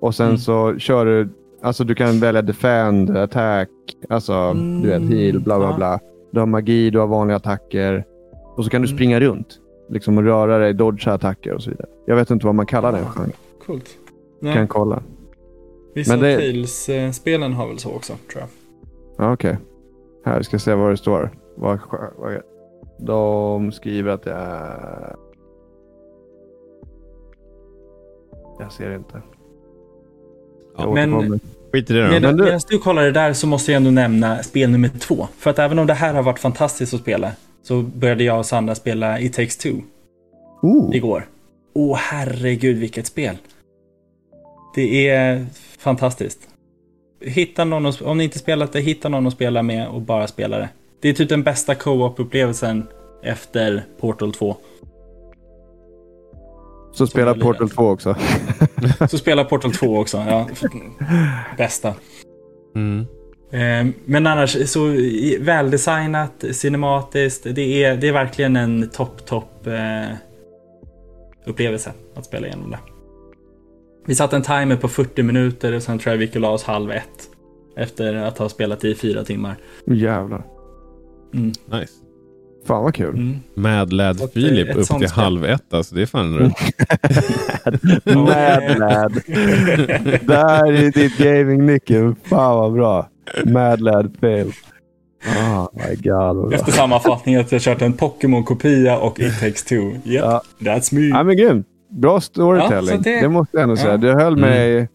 Och 0.01 0.15
sen 0.15 0.25
Mm. 0.25 0.37
så 0.37 0.75
kör 0.77 1.05
du... 1.05 1.29
Alltså 1.61 1.83
du 1.83 1.95
kan 1.95 2.19
välja 2.19 2.41
defend, 2.41 3.17
attack, 3.17 3.69
alltså 4.09 4.53
du 4.53 4.87
vet 4.87 4.97
Mm, 5.01 5.09
heal, 5.17 5.39
bla 5.39 5.57
bla 5.59 5.67
ja. 5.69 5.75
bla. 5.77 5.99
Du 6.31 6.39
har 6.39 6.47
magi, 6.47 6.89
du 6.89 6.99
har 6.99 7.07
vanliga 7.07 7.37
attacker. 7.37 8.05
Och 8.55 8.63
så 8.65 8.69
kan 8.71 8.81
du 8.81 8.87
Mm. 8.87 8.97
springa 8.97 9.19
runt. 9.19 9.59
Liksom 9.89 10.17
och 10.17 10.23
röra 10.23 10.57
dig, 10.57 10.73
dodga 10.73 11.13
attacker 11.13 11.53
och 11.53 11.63
så 11.63 11.69
vidare. 11.69 11.87
Jag 12.05 12.15
vet 12.15 12.29
inte 12.31 12.45
vad 12.45 12.55
man 12.55 12.65
kallar 12.65 12.91
den 12.91 13.05
genren. 13.05 13.31
Coolt. 13.65 13.89
Kan 14.41 14.67
kolla. 14.67 15.03
Vissa 15.95 16.11
men 16.13 16.19
det- 16.19 16.35
Tales-spelen 16.37 17.53
har 17.53 17.67
väl 17.67 17.79
så 17.79 17.95
också 17.95 18.13
tror 18.31 18.41
jag. 18.43 18.49
Ja, 19.25 19.33
Okej. 19.33 19.57
Här 20.25 20.41
ska 20.41 20.53
jag 20.53 20.61
se 20.61 20.73
vad 20.75 20.89
det 20.91 20.97
står. 20.97 21.29
Vad, 21.55 21.79
vad, 22.17 22.41
de 22.99 23.71
skriver 23.71 24.11
att 24.11 24.23
det 24.23 24.31
är... 24.33 25.15
Jag 28.59 28.71
ser 28.71 28.95
inte. 28.95 29.21
Ja, 30.77 30.93
men-. 30.93 31.39
Skit 31.71 31.89
i 31.91 31.93
det 31.93 32.03
då. 32.03 32.09
Medan, 32.11 32.37
du- 32.37 32.43
medan 32.43 32.59
du 32.69 32.77
kollar 32.79 33.03
det 33.03 33.11
där 33.11 33.33
så 33.33 33.47
måste 33.47 33.71
jag 33.71 33.77
ändå 33.77 33.91
nämna 33.91 34.43
spel 34.43 34.69
nummer 34.69 34.89
två. 34.99 35.27
För 35.37 35.49
att 35.49 35.59
även 35.59 35.79
om 35.79 35.87
det 35.87 35.93
här 35.93 36.13
har 36.13 36.23
varit 36.23 36.39
fantastiskt 36.39 36.93
att 36.93 37.01
spela 37.01 37.31
så 37.63 37.81
började 37.81 38.23
jag 38.23 38.39
och 38.39 38.45
Sandra 38.45 38.75
spela 38.75 39.19
It 39.19 39.33
takes 39.33 39.57
two 39.57 39.73
Oh. 40.61 40.95
igår. 40.95 41.25
Åh 41.73 41.97
herregud 41.97 42.77
vilket 42.77 43.07
spel. 43.07 43.37
Det 44.75 45.07
är 45.09 45.45
fantastiskt. 45.79 46.39
Hitta 47.21 47.65
någon 47.65 47.85
att, 47.85 48.01
om 48.01 48.17
ni 48.17 48.23
inte 48.23 48.39
spelat 48.39 48.73
det, 48.73 48.79
hitta 48.79 49.09
någon 49.09 49.27
att 49.27 49.33
spela 49.33 49.63
med 49.63 49.87
och 49.87 50.01
bara 50.01 50.27
spela 50.27 50.57
det. 50.57 50.69
Det 51.01 51.09
är 51.09 51.13
typ 51.13 51.29
den 51.29 51.43
bästa 51.43 51.75
co-op-upplevelsen 51.75 52.87
efter 53.23 53.83
Portal 53.99 54.33
2. 54.33 54.55
Så 57.05 57.07
spelar. 57.07 57.33
Portal 57.33 57.69
2 57.69 57.89
också. 57.89 58.15
Så 59.09 59.17
spela 59.17 59.43
Portal 59.43 59.71
2 59.73 59.99
också. 59.99 60.17
Ja. 60.17 60.47
Bästa. 61.57 61.93
Mm. 62.75 63.05
Eh, 63.51 63.93
Men 64.05 64.27
annars 64.27 64.69
så 64.69 64.95
väldesignat, 65.39 66.43
cinematiskt. 66.51 67.47
Det 67.55 67.83
är, 67.83 67.97
det 67.97 68.07
är 68.07 68.13
verkligen 68.13 68.55
en 68.55 68.89
topp, 68.89 69.25
topp 69.25 69.67
eh, 69.67 70.15
upplevelse 71.45 71.93
att 72.15 72.25
spela 72.25 72.47
igenom 72.47 72.71
det. 72.71 72.79
Vi 74.05 74.15
satte 74.15 74.35
en 74.35 74.41
timer 74.41 74.75
på 74.75 74.87
40 74.87 75.23
minuter 75.23 75.73
och 75.73 75.83
sen 75.83 75.99
tror 75.99 76.13
jag 76.13 76.17
vi 76.17 76.25
gick 76.25 76.35
och 76.35 76.41
la 76.41 76.49
oss 76.49 76.63
halv 76.63 76.91
ett. 76.91 77.29
Efter 77.77 78.13
att 78.15 78.37
ha 78.37 78.49
spelat 78.49 78.83
i 78.83 78.95
fyra 78.95 79.23
timmar. 79.23 79.55
Jävlar. 79.85 80.43
Mm. 81.33 81.51
Nice. 81.71 81.93
Fan 82.69 82.83
vad 82.83 82.95
kul. 82.95 83.15
Mm. 83.15 83.35
Mad 83.55 83.93
Lad 83.93 84.21
Och, 84.21 84.29
Filip 84.33 84.69
upp 84.69 84.75
till 84.75 84.85
spel. 84.85 85.09
halv 85.09 85.45
ett. 85.45 85.73
Alltså, 85.73 85.95
det 85.95 86.01
är 86.01 86.05
fan 86.05 86.37
rätt. 86.37 86.55
Mad 88.15 88.79
Lad. 88.79 89.13
Där 90.27 90.73
är 90.73 90.91
ditt 90.91 91.17
gaming-nyckel. 91.17 92.15
Fan 92.23 92.57
vad 92.57 92.73
bra. 92.73 93.07
Mad 93.45 93.81
Lad 93.81 94.15
fail. 94.21 94.51
Oh 95.25 95.67
my 95.73 95.95
god. 95.95 96.53
Efter 96.53 96.71
sammanfattningen 96.71 97.41
att 97.41 97.51
jag 97.51 97.61
kört 97.61 97.81
en 97.81 97.93
Pokémon-kopia 97.93 98.97
och 98.97 99.19
It 99.19 99.39
takes 99.39 99.63
two. 99.63 99.75
Yep, 99.75 99.95
Ja. 100.05 100.41
that's 100.59 100.93
me. 100.95 101.07
Ja 101.07 101.23
men 101.23 101.37
grymt. 101.37 101.67
Bra 101.89 102.21
storytelling. 102.21 102.95
Ja, 102.95 103.01
det... 103.03 103.21
det- 103.21 103.29
måste 103.29 103.57
jag 103.57 103.63
ändå 103.63 103.75
säga. 103.75 103.91
Ja. 103.91 103.97
Du 103.97 104.11
höll 104.13 104.33
Mm. 104.37 104.49
mig 104.49 104.89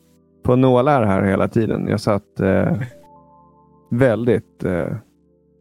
på 0.44 0.56
nålar 0.56 1.04
här 1.06 1.22
hela 1.22 1.48
tiden. 1.48 1.86
Jag 1.88 2.00
satt 2.00 2.40
eh, 2.40 2.72
väldigt 3.90 4.64
eh, 4.64 4.86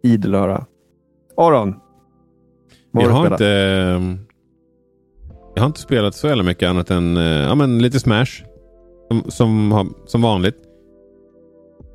idel 0.03 0.35
öra. 0.35 0.65
Aron. 1.37 1.75
Vad 2.93 3.03
Jag 3.03 3.09
har 3.09 3.19
spelat? 3.25 3.41
inte, 3.41 4.25
jag 5.55 5.61
har 5.61 5.67
inte 5.67 5.79
spelat 5.79 6.15
så 6.15 6.27
jävla 6.27 6.43
mycket 6.43 6.69
annat 6.69 6.91
än 6.91 7.17
eh, 7.17 7.23
ja, 7.23 7.55
men 7.55 7.79
lite 7.81 7.99
Smash. 7.99 8.43
Som, 9.09 9.31
som, 9.31 9.93
som 10.05 10.21
vanligt. 10.21 10.57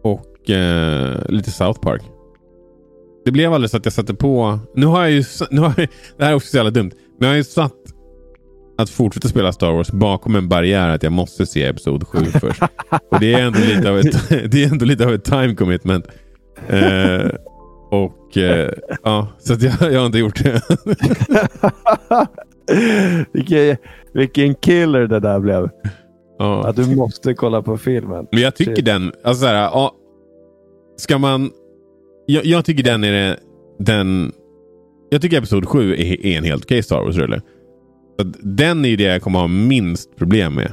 Och 0.02 0.50
eh, 0.50 1.16
lite 1.28 1.50
South 1.50 1.80
Park. 1.80 2.02
Det 3.24 3.30
blev 3.30 3.52
aldrig 3.52 3.70
så 3.70 3.76
att 3.76 3.84
jag 3.84 3.92
satte 3.92 4.14
på... 4.14 4.58
Nu 4.74 4.86
har 4.86 5.00
jag 5.00 5.10
ju... 5.10 5.24
Nu 5.50 5.60
har 5.60 5.74
jag, 5.76 5.88
det 6.16 6.24
här 6.24 6.30
är 6.30 6.36
också 6.36 6.48
så 6.48 6.56
jävla 6.56 6.70
dumt. 6.70 6.90
Men 7.18 7.28
jag 7.28 7.32
har 7.32 7.36
ju 7.36 7.44
satt 7.44 7.72
att 8.78 8.90
fortsätta 8.90 9.28
spela 9.28 9.52
Star 9.52 9.72
Wars 9.72 9.90
bakom 9.90 10.36
en 10.36 10.48
barriär 10.48 10.88
att 10.88 11.02
jag 11.02 11.12
måste 11.12 11.46
se 11.46 11.64
Episod 11.64 12.08
7 12.08 12.24
först. 12.40 12.62
Och 13.10 13.20
det 13.20 13.34
är 13.34 13.42
ändå 13.46 13.58
lite 13.58 13.90
av 13.90 13.98
ett, 13.98 14.28
det 14.28 14.64
är 14.64 14.72
ändå 14.72 14.84
lite 14.84 15.06
av 15.06 15.14
ett 15.14 15.24
time 15.24 15.54
commitment. 15.54 16.06
Eh, 16.68 17.28
och 17.90 18.12
eh, 18.36 18.70
ja, 19.02 19.28
så 19.38 19.52
jag, 19.60 19.92
jag 19.92 19.98
har 20.00 20.06
inte 20.06 20.18
gjort 20.18 20.42
det. 20.44 20.62
vilken, 23.32 23.76
vilken 24.14 24.54
killer 24.54 25.06
det 25.06 25.20
där 25.20 25.40
blev. 25.40 25.68
ja. 26.38 26.68
Att 26.68 26.76
du 26.76 26.96
måste 26.96 27.34
kolla 27.34 27.62
på 27.62 27.78
filmen. 27.78 28.26
Men 28.32 28.40
jag 28.42 28.54
tycker 28.56 28.74
Shit. 28.76 28.84
den, 28.84 29.12
alltså 29.24 29.40
såhär, 29.40 29.54
ja, 29.54 29.94
ska 30.96 31.18
man... 31.18 31.50
Jag, 32.26 32.44
jag 32.44 32.64
tycker 32.64 32.82
den 32.84 33.04
är 33.04 33.12
det- 33.12 33.36
den... 33.78 34.32
Jag 35.10 35.22
tycker 35.22 35.38
Episod 35.38 35.68
7 35.68 35.92
är, 35.94 36.26
är 36.26 36.38
en 36.38 36.44
helt 36.44 36.64
okej 36.64 36.82
Star 36.82 37.02
Wars-rulle. 37.04 37.42
Så 38.20 38.24
Den 38.42 38.84
är 38.84 38.96
det 38.96 39.02
jag 39.04 39.22
kommer 39.22 39.38
ha 39.38 39.46
minst 39.46 40.16
problem 40.16 40.54
med. 40.54 40.72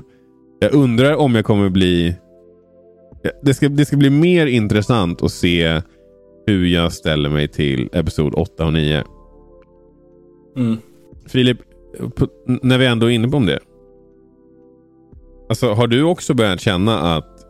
Jag 0.60 0.74
undrar 0.74 1.16
om 1.16 1.36
jag 1.36 1.46
kommer 1.46 1.70
bli... 1.70 2.16
Det 3.44 3.54
ska, 3.54 3.70
det 3.70 3.86
ska 3.86 3.98
bli 3.98 4.10
mer 4.10 4.46
intressant 4.46 5.24
att 5.24 5.32
se 5.32 5.82
hur 6.48 6.66
jag 6.66 6.94
ställer 6.94 7.30
mig 7.30 7.48
till 7.48 7.90
Episod 7.94 8.34
8 8.36 8.66
och 8.66 8.74
9. 8.74 9.04
Mm. 10.58 10.78
Filip, 11.28 11.58
när 12.46 12.78
vi 12.78 12.86
ändå 12.86 13.06
är 13.06 13.10
inne 13.10 13.28
på 13.28 13.40
det. 13.40 13.60
Alltså, 15.50 15.74
har 15.74 15.88
du 15.88 16.04
också 16.04 16.34
börjat 16.34 16.62
känna 16.62 17.16
att 17.16 17.46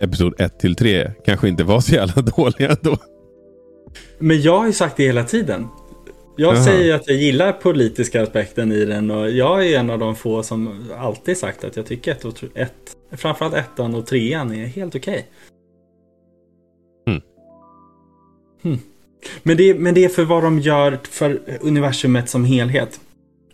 Episod 0.00 0.40
1 0.40 0.58
till 0.58 0.74
3 0.74 1.10
kanske 1.24 1.48
inte 1.48 1.64
var 1.64 1.80
så 1.80 1.94
jävla 1.94 2.22
dåliga 2.36 2.76
då? 2.80 2.96
Men 4.18 4.42
jag 4.42 4.58
har 4.58 4.66
ju 4.66 4.72
sagt 4.72 4.96
det 4.96 5.04
hela 5.04 5.24
tiden. 5.24 5.66
Jag 6.36 6.54
Jaha. 6.54 6.64
säger 6.64 6.94
att 6.94 7.08
jag 7.08 7.16
gillar 7.16 7.52
politiska 7.52 8.22
aspekten 8.22 8.72
i 8.72 8.84
den 8.84 9.10
och 9.10 9.30
jag 9.30 9.66
är 9.66 9.78
en 9.78 9.90
av 9.90 9.98
de 9.98 10.16
få 10.16 10.42
som 10.42 10.90
alltid 10.98 11.36
sagt 11.36 11.64
att 11.64 11.76
jag 11.76 11.86
tycker 11.86 12.12
ett 12.12 12.24
och 12.24 12.44
ett, 12.54 12.72
framförallt 13.12 13.54
ettan 13.54 13.94
och 13.94 14.06
trean 14.06 14.52
är 14.52 14.66
helt 14.66 14.94
okej. 14.94 15.26
Hmm. 18.62 18.78
Men, 19.42 19.56
det, 19.56 19.74
men 19.74 19.94
det 19.94 20.04
är 20.04 20.08
för 20.08 20.24
vad 20.24 20.42
de 20.42 20.58
gör 20.58 20.98
för 21.10 21.40
universumet 21.60 22.28
som 22.28 22.44
helhet. 22.44 23.00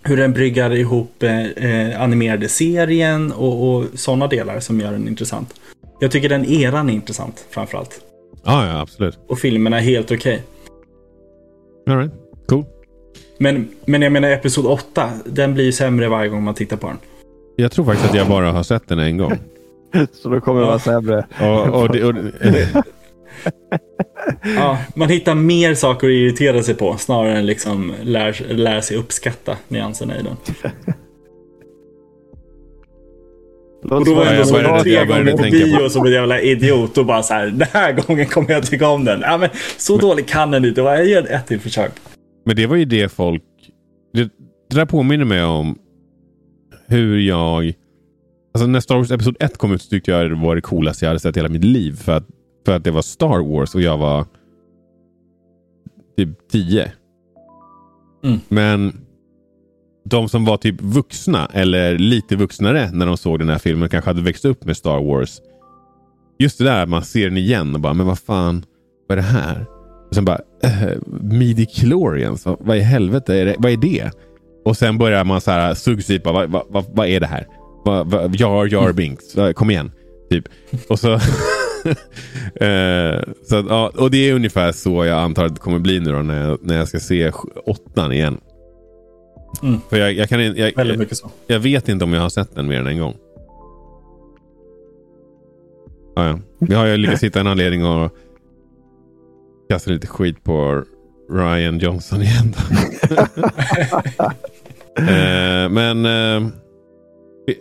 Hur 0.02 0.16
den 0.16 0.32
bryggar 0.32 0.74
ihop 0.74 1.22
eh, 1.22 1.46
eh, 1.46 2.02
animerade 2.02 2.48
serien 2.48 3.32
och, 3.32 3.76
och 3.76 3.84
sådana 3.94 4.26
delar 4.26 4.60
som 4.60 4.80
gör 4.80 4.92
den 4.92 5.08
intressant. 5.08 5.54
Jag 6.00 6.10
tycker 6.10 6.28
den 6.28 6.44
eran 6.44 6.90
är 6.90 6.94
intressant 6.94 7.46
framförallt. 7.50 8.00
Ja, 8.44 8.66
ja, 8.66 8.80
absolut. 8.80 9.18
Och 9.28 9.38
filmerna 9.38 9.78
är 9.78 9.82
helt 9.82 10.10
okej. 10.10 10.42
All 11.86 11.98
right. 11.98 12.12
Cool. 12.48 12.64
Men, 13.38 13.68
men 13.84 14.02
jag 14.02 14.12
menar 14.12 14.28
Episod 14.28 14.66
8, 14.66 15.10
den 15.24 15.54
blir 15.54 15.64
ju 15.64 15.72
sämre 15.72 16.08
varje 16.08 16.28
gång 16.28 16.42
man 16.42 16.54
tittar 16.54 16.76
på 16.76 16.86
den. 16.86 16.98
Jag 17.56 17.72
tror 17.72 17.84
faktiskt 17.84 18.10
att 18.10 18.16
jag 18.16 18.28
bara 18.28 18.52
har 18.52 18.62
sett 18.62 18.88
den 18.88 18.98
en 18.98 19.16
gång. 19.16 19.32
Så 20.12 20.28
då 20.28 20.40
kommer 20.40 20.60
det 20.60 20.66
vara 20.66 20.78
sämre. 20.78 21.26
Och, 21.40 21.82
och 21.82 21.92
det, 21.92 22.04
och, 22.04 22.14
Ja, 24.56 24.78
man 24.94 25.08
hittar 25.08 25.34
mer 25.34 25.74
saker 25.74 26.06
att 26.06 26.12
irritera 26.12 26.62
sig 26.62 26.74
på 26.74 26.96
snarare 26.96 27.38
än 27.38 27.46
liksom 27.46 27.94
lär, 28.02 28.54
lär 28.54 28.80
sig 28.80 28.96
uppskatta 28.96 29.56
nyanserna 29.68 30.18
i 30.18 30.22
den. 30.22 30.36
Och 33.90 34.04
då 34.04 34.14
var 34.14 34.24
jag 34.24 34.34
jag 34.34 34.52
började- 34.52 34.82
tre 34.82 34.92
jag 34.92 35.08
gånger 35.08 35.32
på 35.32 35.42
bio 35.42 35.88
som 35.88 36.06
en 36.06 36.12
jävla 36.12 36.40
idiot 36.40 36.98
och 36.98 37.06
bara 37.06 37.22
så 37.22 37.34
här, 37.34 37.46
den 37.46 37.68
här 37.72 37.92
gången 37.92 38.26
kommer 38.26 38.50
jag 38.50 38.66
tycka 38.66 38.88
om 38.88 39.04
den. 39.04 39.20
Ja, 39.20 39.38
men 39.38 39.48
så 39.78 39.96
dålig 39.96 40.28
kan 40.28 40.50
den 40.50 40.64
inte 40.64 40.82
vara. 40.82 40.96
Jag 40.96 41.06
ger 41.06 41.32
ett 41.32 41.46
till 41.46 41.60
försök. 41.60 41.92
men 42.46 42.56
det 42.56 42.66
var 42.66 42.76
ju 42.76 42.84
det 42.84 43.12
folk... 43.12 43.42
Det, 44.12 44.22
det 44.70 44.76
där 44.76 44.86
påminner 44.86 45.24
mig 45.24 45.44
om 45.44 45.78
hur 46.88 47.18
jag... 47.18 47.72
Alltså 48.54 48.66
när 48.66 48.80
Star 48.80 48.96
Wars 48.96 49.10
Episod 49.10 49.36
1 49.40 49.58
kom 49.58 49.72
ut 49.72 49.82
så 49.82 49.88
tyckte 49.90 50.10
jag 50.10 50.30
det 50.30 50.34
var 50.36 50.54
det 50.54 50.60
coolaste 50.60 51.04
jag 51.04 51.10
hade 51.10 51.20
sett 51.20 51.36
i 51.36 51.38
hela 51.40 51.48
mitt 51.48 51.64
liv. 51.64 51.96
För 51.96 52.12
att, 52.12 52.26
för 52.66 52.72
att 52.76 52.84
det 52.84 52.90
var 52.90 53.02
Star 53.02 53.52
Wars 53.52 53.74
och 53.74 53.80
jag 53.82 53.98
var 53.98 54.24
typ 56.16 56.48
10. 56.50 56.92
Mm. 58.24 58.40
Men 58.48 58.92
de 60.04 60.28
som 60.28 60.44
var 60.44 60.56
typ 60.56 60.82
vuxna 60.82 61.50
eller 61.52 61.98
lite 61.98 62.36
vuxnare 62.36 62.90
när 62.92 63.06
de 63.06 63.16
såg 63.16 63.38
den 63.38 63.48
här 63.48 63.58
filmen 63.58 63.88
kanske 63.88 64.10
hade 64.10 64.22
växt 64.22 64.44
upp 64.44 64.64
med 64.64 64.76
Star 64.76 65.00
Wars. 65.00 65.40
Just 66.38 66.58
det 66.58 66.64
där 66.64 66.82
att 66.82 66.88
man 66.88 67.02
ser 67.02 67.24
den 67.24 67.36
igen 67.36 67.74
och 67.74 67.80
bara, 67.80 67.94
men 67.94 68.06
vad 68.06 68.18
fan, 68.18 68.64
vad 69.08 69.18
är 69.18 69.22
det 69.22 69.28
här? 69.28 69.66
Och 70.08 70.14
sen 70.14 70.24
bara, 70.24 70.40
äh, 70.62 70.98
midi-chlorians, 71.22 72.44
vad, 72.44 72.56
vad 72.60 72.76
i 72.76 72.80
helvete 72.80 73.34
är 73.34 73.44
det? 73.44 73.56
Vad 73.58 73.72
är 73.72 73.76
det? 73.76 74.10
Och 74.64 74.76
sen 74.76 74.98
börjar 74.98 75.24
man 75.24 75.40
så 75.40 75.50
här 75.50 75.74
successivt 75.74 76.24
vad, 76.24 76.50
vad, 76.50 76.62
vad, 76.68 76.84
vad 76.94 77.06
är 77.06 77.20
det 77.20 77.26
här? 77.26 77.46
Vad, 77.84 78.10
vad, 78.10 78.36
Jar 78.36 78.66
Jar 78.66 78.92
Binks, 78.92 79.24
kom 79.54 79.70
igen. 79.70 79.92
Typ. 80.30 80.44
Och 80.88 80.98
så... 80.98 81.18
eh, 82.60 83.34
så 83.44 83.56
att, 83.56 83.66
ja, 83.68 83.92
och 83.94 84.10
det 84.10 84.30
är 84.30 84.34
ungefär 84.34 84.72
så 84.72 85.04
jag 85.04 85.18
antar 85.18 85.44
att 85.44 85.54
det 85.54 85.60
kommer 85.60 85.78
bli 85.78 86.00
nu 86.00 86.12
då 86.12 86.18
när 86.18 86.48
jag, 86.48 86.58
när 86.62 86.76
jag 86.76 86.88
ska 86.88 87.00
se 87.00 87.32
åttan 87.66 88.12
igen. 88.12 88.40
Mm. 89.62 89.80
För 89.90 89.96
jag, 89.96 90.12
jag, 90.12 90.28
kan, 90.28 90.56
jag, 90.56 90.76
Väldigt 90.76 90.98
mycket 90.98 91.16
så. 91.16 91.30
jag 91.46 91.58
vet 91.58 91.88
inte 91.88 92.04
om 92.04 92.12
jag 92.12 92.22
har 92.22 92.28
sett 92.28 92.54
den 92.54 92.66
mer 92.66 92.80
än 92.80 92.86
en 92.86 92.98
gång. 92.98 93.16
Ja, 96.16 96.28
ja. 96.28 96.38
Jag 96.58 96.78
har 96.78 96.86
ju 96.86 96.96
lyckats 96.96 97.22
hitta 97.22 97.40
en 97.40 97.46
anledning 97.46 97.82
att 97.82 98.12
kasta 99.70 99.90
lite 99.90 100.06
skit 100.06 100.44
på 100.44 100.84
Ryan 101.30 101.78
Johnson 101.78 102.22
igen. 102.22 102.54
Eh, 104.98 105.68
men 105.68 106.06
eh, 106.06 106.48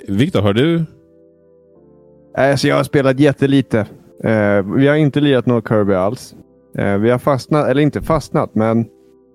Viktor, 0.07 0.41
har 0.41 0.53
du? 0.53 0.85
Alltså, 2.37 2.67
jag 2.67 2.75
har 2.75 2.83
spelat 2.83 3.19
jättelite. 3.19 3.85
Eh, 4.23 4.65
vi 4.75 4.87
har 4.87 4.95
inte 4.95 5.21
lirat 5.21 5.45
något 5.45 5.67
Kirby 5.67 5.93
alls. 5.93 6.35
Eh, 6.77 6.97
vi 6.97 7.09
har 7.09 7.17
fastnat, 7.17 7.67
eller 7.67 7.81
inte 7.81 8.01
fastnat, 8.01 8.55
men 8.55 8.85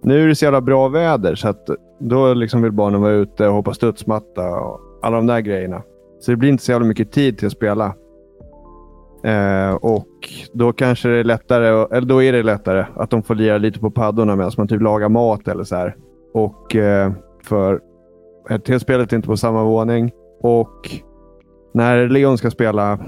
nu 0.03 0.25
är 0.25 0.29
det 0.29 0.35
så 0.35 0.45
jävla 0.45 0.61
bra 0.61 0.89
väder 0.89 1.35
så 1.35 1.49
att 1.49 1.69
då 2.01 2.35
liksom 2.35 2.63
vill 2.63 2.73
barnen 2.73 3.01
vara 3.01 3.13
ute 3.13 3.49
och 3.49 3.55
hoppa 3.55 3.75
studsmatta 3.75 4.51
och 4.51 4.81
alla 5.03 5.17
de 5.17 5.27
där 5.27 5.41
grejerna. 5.41 5.83
Så 6.21 6.31
det 6.31 6.37
blir 6.37 6.51
inte 6.51 6.65
så 6.65 6.73
jävla 6.73 6.87
mycket 6.87 7.13
tid 7.13 7.39
till 7.39 7.47
att 7.47 7.53
spela. 7.53 7.95
Eh, 9.25 9.75
och 9.75 10.09
då 10.53 10.73
kanske 10.73 11.09
det 11.09 11.17
är 11.17 11.25
lättare, 11.25 11.67
eller 11.97 12.07
då 12.07 12.23
är 12.23 12.33
det 12.33 12.43
lättare 12.43 12.85
att 12.97 13.11
de 13.11 13.23
får 13.23 13.35
lira 13.35 13.59
lite 13.59 13.81
på 13.81 13.91
paddorna 13.91 14.37
medan 14.37 14.53
man 14.57 14.69
typ 14.69 14.83
lagar 14.83 15.09
mat 15.09 15.49
eller 15.49 15.65
så 15.65 15.77
här. 15.77 15.97
Och 16.35 16.77
eh, 16.77 17.13
för 17.45 17.81
eh, 18.51 18.79
spelet 18.79 19.13
är 19.13 19.17
inte 19.17 19.29
på 19.29 19.37
samma 19.37 19.65
våning 19.65 20.11
och 20.43 20.91
när 21.75 22.09
Leon 22.09 22.39
ska 22.39 22.51
spela 22.51 22.99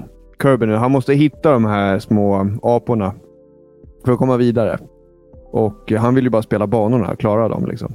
Kirby 0.43 0.65
nu, 0.65 0.75
han 0.75 0.91
måste 0.91 1.13
hitta 1.13 1.51
de 1.51 1.65
här 1.65 1.99
små 1.99 2.47
aporna 2.63 3.13
för 4.05 4.11
att 4.11 4.17
komma 4.17 4.37
vidare. 4.37 4.77
Och 5.51 5.91
han 5.91 6.15
vill 6.15 6.23
ju 6.23 6.29
bara 6.29 6.41
spela 6.41 6.67
banorna, 6.67 7.15
klara 7.15 7.47
dem 7.47 7.65
liksom. 7.65 7.93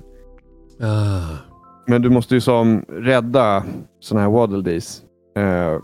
Ah. 0.81 1.37
Men 1.87 2.03
du 2.03 2.11
måste 2.11 2.35
ju 2.35 2.41
som 2.41 2.85
rädda 2.89 3.65
sådana 4.01 4.27
här 4.27 4.33
waddle 4.33 4.63
dees. 4.63 5.03
Eh, 5.37 5.81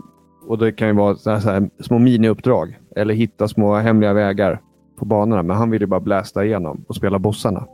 och 0.47 0.57
det 0.57 0.71
kan 0.71 0.87
ju 0.87 0.93
vara 0.93 1.15
så 1.15 1.31
här, 1.31 1.39
så 1.39 1.49
här, 1.49 1.69
små 1.79 1.99
miniuppdrag. 1.99 2.79
Eller 2.95 3.13
hitta 3.13 3.47
små 3.47 3.75
hemliga 3.75 4.13
vägar 4.13 4.61
på 4.99 5.05
banorna. 5.05 5.43
Men 5.43 5.57
han 5.57 5.69
vill 5.69 5.81
ju 5.81 5.87
bara 5.87 5.99
blästa 5.99 6.45
igenom 6.45 6.85
och 6.87 6.95
spela 6.95 7.19
bossarna. 7.19 7.67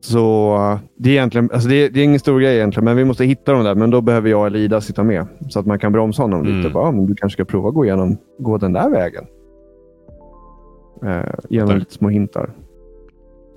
Så 0.00 0.78
det 0.96 1.08
är 1.10 1.12
egentligen, 1.12 1.50
alltså 1.52 1.68
det 1.68 1.74
är, 1.74 1.90
det 1.90 2.00
är, 2.00 2.04
ingen 2.04 2.20
stor 2.20 2.40
grej 2.40 2.56
egentligen, 2.56 2.84
men 2.84 2.96
vi 2.96 3.04
måste 3.04 3.24
hitta 3.24 3.52
dem 3.52 3.64
där. 3.64 3.74
Men 3.74 3.90
då 3.90 4.00
behöver 4.00 4.30
jag 4.30 4.46
eller 4.46 4.58
Ida 4.58 4.80
sitta 4.80 5.02
med 5.04 5.26
så 5.48 5.60
att 5.60 5.66
man 5.66 5.78
kan 5.78 5.92
bromsa 5.92 6.22
honom 6.22 6.40
Mm. 6.40 6.56
lite. 6.56 6.70
Bara, 6.70 6.90
men 6.92 7.06
du 7.06 7.14
kanske 7.14 7.36
ska 7.36 7.44
prova 7.44 7.70
gå 7.70 7.84
igenom, 7.84 8.16
gå 8.38 8.58
den 8.58 8.72
där 8.72 8.90
vägen. 8.90 9.24
Eh, 11.06 11.34
genom 11.48 11.76
lite 11.78 11.92
små 11.94 12.08
hintar. 12.08 12.50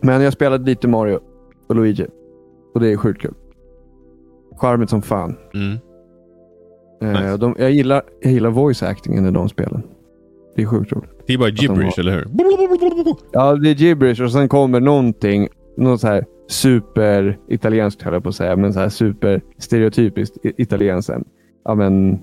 Men 0.01 0.21
jag 0.21 0.33
spelade 0.33 0.63
lite 0.65 0.87
Mario 0.87 1.19
och 1.69 1.75
Luigi. 1.75 2.05
Och 2.73 2.79
det 2.79 2.91
är 2.91 2.97
sjukt 2.97 3.21
kul. 3.21 3.33
Charmigt 4.57 4.89
som 4.89 5.01
fan. 5.01 5.35
Mm. 5.53 5.77
Eh, 7.01 7.21
Nice. 7.21 7.37
de, 7.37 7.55
jag, 7.59 7.71
gillar, 7.71 8.01
jag 8.21 8.31
gillar 8.31 8.49
voice 8.49 8.83
actingen 8.83 9.25
i 9.25 9.31
de 9.31 9.49
spelen. 9.49 9.83
Det 10.55 10.61
är 10.61 10.65
sjukt 10.65 10.91
roligt. 10.91 11.09
Det 11.27 11.33
är 11.33 11.37
bara 11.37 11.49
de 11.49 11.55
gibberish, 11.61 11.95
har- 11.97 11.99
eller 11.99 12.11
hur? 12.11 12.27
Ja, 13.31 13.55
det 13.55 13.69
är 13.69 13.73
gibberish 13.75 14.21
och 14.21 14.31
sen 14.31 14.49
kommer 14.49 14.79
någonting, 14.79 15.47
något 15.83 16.01
så 16.01 16.07
här 16.07 16.25
super 16.47 17.39
italienskt 17.47 18.01
höll 18.01 18.13
jag 18.13 18.23
på 18.23 18.29
att 18.29 18.35
säga, 18.35 18.55
men 18.55 18.73
så 18.73 18.79
här 18.79 18.89
super 18.89 19.41
stereotypiskt 19.57 20.45
i- 20.45 20.53
italienskt. 20.57 21.11
Ja, 21.63 21.75
men 21.75 22.19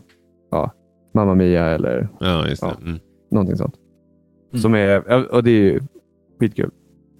ja, 0.50 0.70
Mamma 1.14 1.34
Mia 1.34 1.64
eller 1.66 2.08
Ja, 2.20 2.48
just 2.48 2.62
det. 2.62 2.68
Ja. 2.68 2.86
Mm. 2.88 2.98
någonting 3.30 3.56
sånt. 3.56 3.74
Mm. 4.52 4.62
Som 4.62 4.74
är, 4.74 5.32
och 5.34 5.42
det 5.44 5.50
är 5.50 5.62
ju 5.72 5.80
skitkul. 6.40 6.70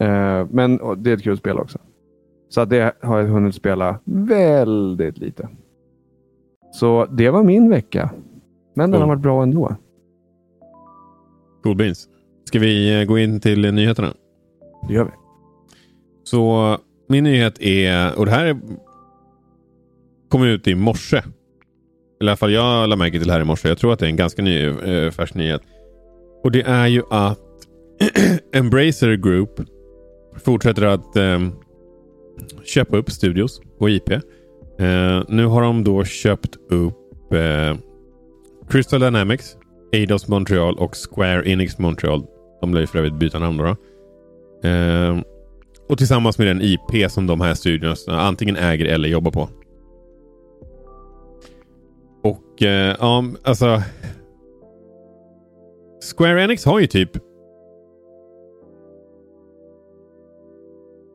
Eh, 0.00 0.46
men 0.50 0.80
det 0.96 1.10
är 1.10 1.14
ett 1.14 1.22
kul 1.22 1.36
spel 1.36 1.58
också. 1.58 1.78
Så 2.48 2.64
det 2.64 2.94
har 3.02 3.18
jag 3.18 3.26
hunnit 3.26 3.54
spela 3.54 3.98
väldigt 4.04 5.18
lite. 5.18 5.48
Så 6.72 7.06
det 7.06 7.30
var 7.30 7.42
min 7.42 7.70
vecka. 7.70 8.10
Men 8.74 8.90
den 8.90 9.00
har 9.00 9.08
varit 9.08 9.22
bra 9.22 9.42
ändå. 9.42 9.76
Cool 11.62 11.76
beans. 11.76 12.08
Ska 12.44 12.58
vi 12.58 13.00
eh, 13.00 13.06
gå 13.08 13.18
in 13.18 13.40
till 13.40 13.74
nyheterna? 13.74 14.12
Det 14.88 14.94
gör 14.94 15.04
vi. 15.04 15.10
Så 16.30 16.76
min 17.08 17.24
nyhet 17.24 17.60
är, 17.60 18.18
och 18.18 18.26
det 18.26 18.30
här 18.32 18.46
är, 18.46 18.56
kom 20.28 20.44
ut 20.44 20.68
i 20.68 20.74
morse. 20.74 21.16
Eller 22.20 22.30
i 22.30 22.32
alla 22.32 22.36
fall 22.36 22.52
jag 22.52 22.88
la 22.88 22.96
märke 22.96 23.18
till 23.18 23.26
det 23.26 23.32
här 23.32 23.40
i 23.40 23.44
morse. 23.44 23.68
Jag 23.68 23.78
tror 23.78 23.92
att 23.92 23.98
det 23.98 24.06
är 24.06 24.10
en 24.10 24.16
ganska 24.16 24.42
ny, 24.42 24.66
eh, 24.66 25.10
färsk 25.10 25.34
nyhet. 25.34 25.62
Och 26.44 26.50
det 26.50 26.62
är 26.62 26.86
ju 26.86 27.02
att 27.10 27.38
Embracer 28.52 29.14
Group 29.14 29.60
fortsätter 30.44 30.82
att 30.82 31.16
eh, 31.16 31.38
köpa 32.64 32.96
upp 32.96 33.10
studios 33.10 33.60
och 33.78 33.90
IP. 33.90 34.10
Eh, 34.10 34.20
nu 35.28 35.46
har 35.46 35.62
de 35.62 35.84
då 35.84 36.04
köpt 36.04 36.56
upp 36.70 37.32
eh, 37.32 37.76
Crystal 38.68 39.00
Dynamics, 39.00 39.56
Eidos 39.92 40.28
Montreal 40.28 40.78
och 40.78 40.96
Square 40.96 41.48
Enix 41.50 41.78
Montreal. 41.78 42.24
De 42.60 42.74
lär 42.74 42.80
ju 42.80 42.86
för 42.86 42.98
övrigt 42.98 43.14
byta 43.14 43.38
namn 43.38 43.56
då. 43.56 43.64
då. 43.64 43.76
Ehm, 44.68 45.22
och 45.88 45.98
tillsammans 45.98 46.38
med 46.38 46.46
den 46.46 46.62
IP 46.62 47.10
som 47.10 47.26
de 47.26 47.40
här 47.40 47.54
studiorna 47.54 48.20
antingen 48.20 48.56
äger 48.56 48.84
eller 48.84 49.08
jobbar 49.08 49.30
på. 49.30 49.48
Och 52.22 52.62
eh, 52.62 52.96
ja, 53.00 53.24
alltså. 53.42 53.82
Square 56.16 56.44
Enix 56.44 56.64
har 56.64 56.80
ju 56.80 56.86
typ. 56.86 57.10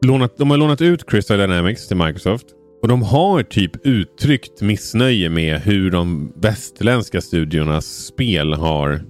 Lånat, 0.06 0.38
de 0.38 0.52
har 0.52 0.58
lånat 0.58 0.82
ut 0.82 1.10
Crystal 1.10 1.38
Dynamics 1.38 1.88
till 1.88 1.98
Microsoft. 1.98 2.46
Och 2.82 2.88
de 2.88 3.02
har 3.02 3.44
typ 3.44 3.86
uttryckt 3.86 4.62
missnöje 4.62 5.30
med 5.30 5.60
hur 5.60 5.92
de 5.92 6.34
västerländska 6.36 7.22
studiornas 7.22 7.86
spel 7.86 8.54
har 8.54 9.02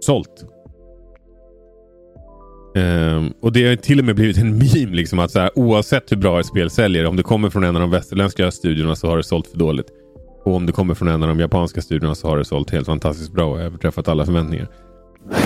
sålt. 0.00 0.51
Um, 2.74 3.32
och 3.42 3.52
det 3.52 3.68
har 3.68 3.76
till 3.76 3.98
och 3.98 4.04
med 4.04 4.14
blivit 4.14 4.38
en 4.38 4.58
meme 4.58 4.96
liksom 4.96 5.18
att 5.18 5.30
så 5.30 5.38
här, 5.38 5.50
oavsett 5.58 6.12
hur 6.12 6.16
bra 6.16 6.40
ett 6.40 6.46
spel 6.46 6.70
säljer, 6.70 7.06
om 7.06 7.16
det 7.16 7.22
kommer 7.22 7.50
från 7.50 7.64
en 7.64 7.76
av 7.76 7.80
de 7.80 7.90
västerländska 7.90 8.50
studiorna 8.50 8.96
så 8.96 9.06
har 9.06 9.16
det 9.16 9.22
sålt 9.22 9.46
för 9.46 9.58
dåligt. 9.58 9.86
Och 10.44 10.54
om 10.56 10.66
det 10.66 10.72
kommer 10.72 10.94
från 10.94 11.08
en 11.08 11.22
av 11.22 11.28
de 11.28 11.40
japanska 11.40 11.82
studiorna 11.82 12.14
så 12.14 12.28
har 12.28 12.38
det 12.38 12.44
sålt 12.44 12.70
helt 12.70 12.86
fantastiskt 12.86 13.32
bra 13.32 13.44
och 13.44 13.60
överträffat 13.60 14.08
alla 14.08 14.24
förväntningar. 14.24 14.68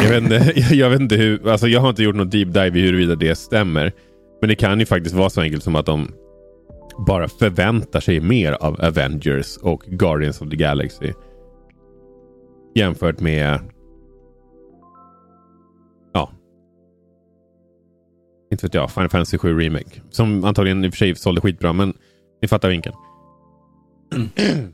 Jag 0.02 0.10
vet 0.10 0.22
inte, 0.22 0.52
jag, 0.56 0.70
jag 0.72 0.90
vet 0.90 1.00
inte 1.00 1.16
hur, 1.16 1.48
alltså 1.48 1.68
jag 1.68 1.80
har 1.80 1.88
inte 1.88 2.02
gjort 2.02 2.16
något 2.16 2.30
deep 2.30 2.52
dive 2.52 2.78
i 2.78 2.82
huruvida 2.82 3.14
det 3.14 3.34
stämmer. 3.34 3.92
Men 4.40 4.48
det 4.48 4.54
kan 4.54 4.80
ju 4.80 4.86
faktiskt 4.86 5.14
vara 5.14 5.30
så 5.30 5.40
enkelt 5.40 5.62
som 5.62 5.76
att 5.76 5.86
de 5.86 6.08
bara 7.06 7.28
förväntar 7.28 8.00
sig 8.00 8.20
mer 8.20 8.52
av 8.52 8.80
Avengers 8.80 9.56
och 9.56 9.82
Guardians 9.86 10.40
of 10.40 10.50
the 10.50 10.56
Galaxy. 10.56 11.12
Jämfört 12.74 13.20
med 13.20 13.60
inte 18.56 18.66
vet 18.66 18.74
jag, 18.74 18.90
Final 18.90 19.08
Fantasy 19.08 19.38
7 19.38 19.58
Remake. 19.58 20.00
Som 20.10 20.44
antagligen 20.44 20.84
i 20.84 20.88
och 20.88 20.92
för 20.92 20.98
sig 20.98 21.14
sålde 21.14 21.40
skitbra, 21.40 21.72
men 21.72 21.94
ni 22.42 22.48
fattar 22.48 22.68
vinkeln. 22.68 22.94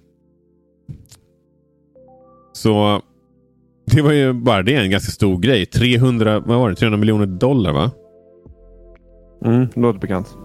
Så 2.53 3.03
det 3.85 4.03
var 4.03 4.12
ju 4.12 4.33
bara 4.33 4.62
det 4.62 4.75
en 4.75 4.90
ganska 4.90 5.11
stor 5.11 5.38
grej. 5.38 5.66
300, 5.66 6.40
vad 6.40 6.59
var 6.59 6.71
det? 6.71 6.77
300 6.77 6.99
miljoner 6.99 7.27
dollar 7.27 7.73
va? 7.73 7.90
Mm, 9.45 9.68
låter 9.75 10.01
bekant. 10.01 10.37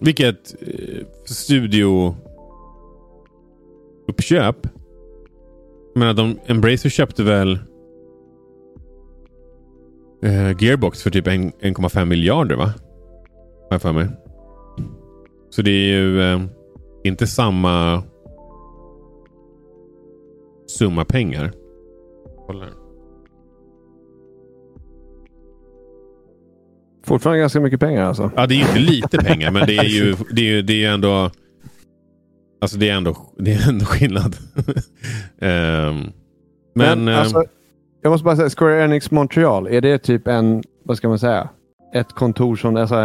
Vilket 0.00 0.54
eh, 0.60 1.06
studio 1.24 2.16
uppköp. 4.08 4.56
Jag 5.94 5.98
menar, 5.98 6.14
de, 6.14 6.38
Embracer 6.46 6.88
köpte 6.88 7.22
väl 7.22 7.58
eh, 10.22 10.56
Gearbox 10.62 11.02
för 11.02 11.10
typ 11.10 11.26
en- 11.26 11.52
1,5 11.52 12.04
miljarder 12.04 12.56
va? 12.56 12.64
Har 12.64 13.68
jag 13.70 13.82
för 13.82 13.92
mig. 13.92 14.08
Så 15.50 15.62
det 15.62 15.70
är 15.70 15.94
ju 16.00 16.22
eh, 16.22 16.40
inte 17.04 17.26
samma 17.26 18.02
summa 20.66 21.04
pengar. 21.04 21.52
Kolla. 22.46 22.66
Fortfarande 27.06 27.40
ganska 27.40 27.60
mycket 27.60 27.80
pengar 27.80 28.02
alltså. 28.02 28.30
Ja, 28.36 28.46
det 28.46 28.54
är 28.54 28.56
ju 28.56 28.62
inte 28.62 28.78
lite 28.78 29.18
pengar, 29.24 29.50
men 29.50 29.66
det 29.66 29.76
är 29.76 29.84
ju, 29.84 30.16
det 30.30 30.40
är 30.40 30.44
ju, 30.54 30.62
det 30.62 30.72
är 30.72 30.76
ju 30.76 30.86
ändå... 30.86 31.30
Alltså 32.60 32.78
det 32.78 32.88
är 32.88 32.94
ändå, 32.96 33.16
det 33.38 33.52
är 33.52 33.68
ändå 33.68 33.84
skillnad. 33.84 34.36
Ehm, 35.40 36.12
men... 36.74 37.08
ehm, 37.08 37.18
alltså, 37.18 37.44
jag 38.02 38.10
måste 38.10 38.24
bara 38.24 38.36
säga, 38.36 38.50
Square 38.50 38.84
Enix 38.84 39.10
Montreal, 39.10 39.66
är 39.66 39.80
det 39.80 39.98
typ 39.98 40.26
en, 40.28 40.62
vad 40.84 40.96
ska 40.96 41.08
man 41.08 41.18
säga, 41.18 41.48
ett 41.94 42.12
kontor 42.12 42.56
som, 42.56 42.76
alltså, 42.76 42.96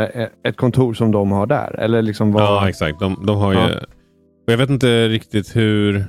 ett 0.43 0.57
kontor 0.57 0.93
som 0.93 1.11
de 1.11 1.31
har 1.31 1.45
där? 1.45 1.75
Eller 1.79 2.01
liksom 2.01 2.31
vad? 2.31 2.43
ja, 2.43 2.69
exakt. 2.69 2.99
De, 2.99 3.23
de 3.25 3.37
har 3.37 3.53
ju... 3.53 3.59
Ja. 3.59 3.67
Och 4.47 4.53
jag 4.53 4.57
vet 4.57 4.69
inte 4.69 5.07
riktigt 5.07 5.55
hur... 5.55 6.05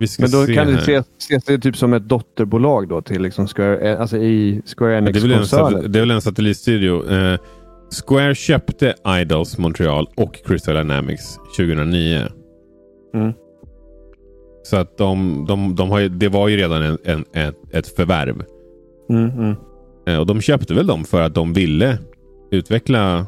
Vi 0.00 0.08
ska 0.08 0.22
Men 0.22 0.30
då 0.30 0.44
se 0.46 0.54
kan 0.54 0.66
det 0.66 0.72
här. 0.72 0.78
ses, 0.78 1.06
ses 1.18 1.44
det 1.44 1.58
typ 1.58 1.76
som 1.76 1.92
ett 1.92 2.08
dotterbolag 2.08 2.88
då 2.88 3.02
till 3.02 3.22
liksom 3.22 3.46
Square, 3.46 3.98
alltså 3.98 4.16
i 4.16 4.62
Square 4.76 4.90
det, 4.92 4.96
Enix-koncernen? 4.98 5.44
sat- 5.82 5.92
det 5.92 5.98
är 5.98 6.00
väl 6.00 6.10
en 6.10 6.20
satellitstudio. 6.20 7.10
Eh, 7.12 7.38
Square 8.06 8.34
köpte 8.34 8.94
Idols 9.20 9.58
Montreal 9.58 10.08
och 10.16 10.34
Crystal 10.46 10.74
Dynamics 10.74 11.36
2009. 11.56 12.20
Mm. 13.14 13.32
Så 14.66 14.76
att 14.76 14.98
de, 14.98 15.44
de, 15.48 15.74
de 15.74 15.90
har 15.90 15.98
ju, 15.98 16.08
det 16.08 16.28
var 16.28 16.48
ju 16.48 16.56
redan 16.56 16.82
en, 16.82 16.98
en, 17.04 17.24
ett, 17.32 17.56
ett 17.70 17.86
förvärv. 17.86 18.42
Mm, 19.10 19.30
mm. 19.30 20.20
Och 20.20 20.26
de 20.26 20.40
köpte 20.40 20.74
väl 20.74 20.86
dem 20.86 21.04
för 21.04 21.22
att 21.22 21.34
de 21.34 21.52
ville 21.52 21.98
utveckla 22.50 23.26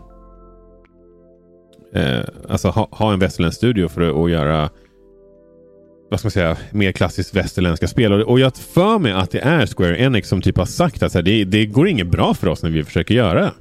eh, 1.94 2.20
alltså 2.48 2.68
ha, 2.68 2.88
ha 2.90 3.12
en 3.12 3.18
västerländsk 3.18 3.58
studio 3.58 3.88
för 3.88 4.24
att, 4.24 4.30
göra 4.30 4.70
vad 6.10 6.20
ska 6.20 6.26
man 6.26 6.30
säga, 6.30 6.56
mer 6.70 6.92
klassiskt 6.92 7.36
västerländska 7.36 7.86
spel. 7.88 8.12
Och, 8.12 8.20
och 8.20 8.40
jag 8.40 8.56
för 8.56 8.98
mig 8.98 9.12
att 9.12 9.30
det 9.30 9.40
är 9.40 9.66
Square 9.66 9.98
Enix 9.98 10.28
som 10.28 10.42
typ 10.42 10.58
har 10.58 10.66
sagt 10.66 11.02
att 11.02 11.14
här, 11.14 11.22
det, 11.22 11.44
det 11.44 11.66
går 11.66 11.88
inget 11.88 12.10
bra 12.10 12.34
för 12.34 12.48
oss 12.48 12.62
när 12.62 12.70
vi 12.70 12.84
försöker 12.84 13.14
göra 13.14 13.52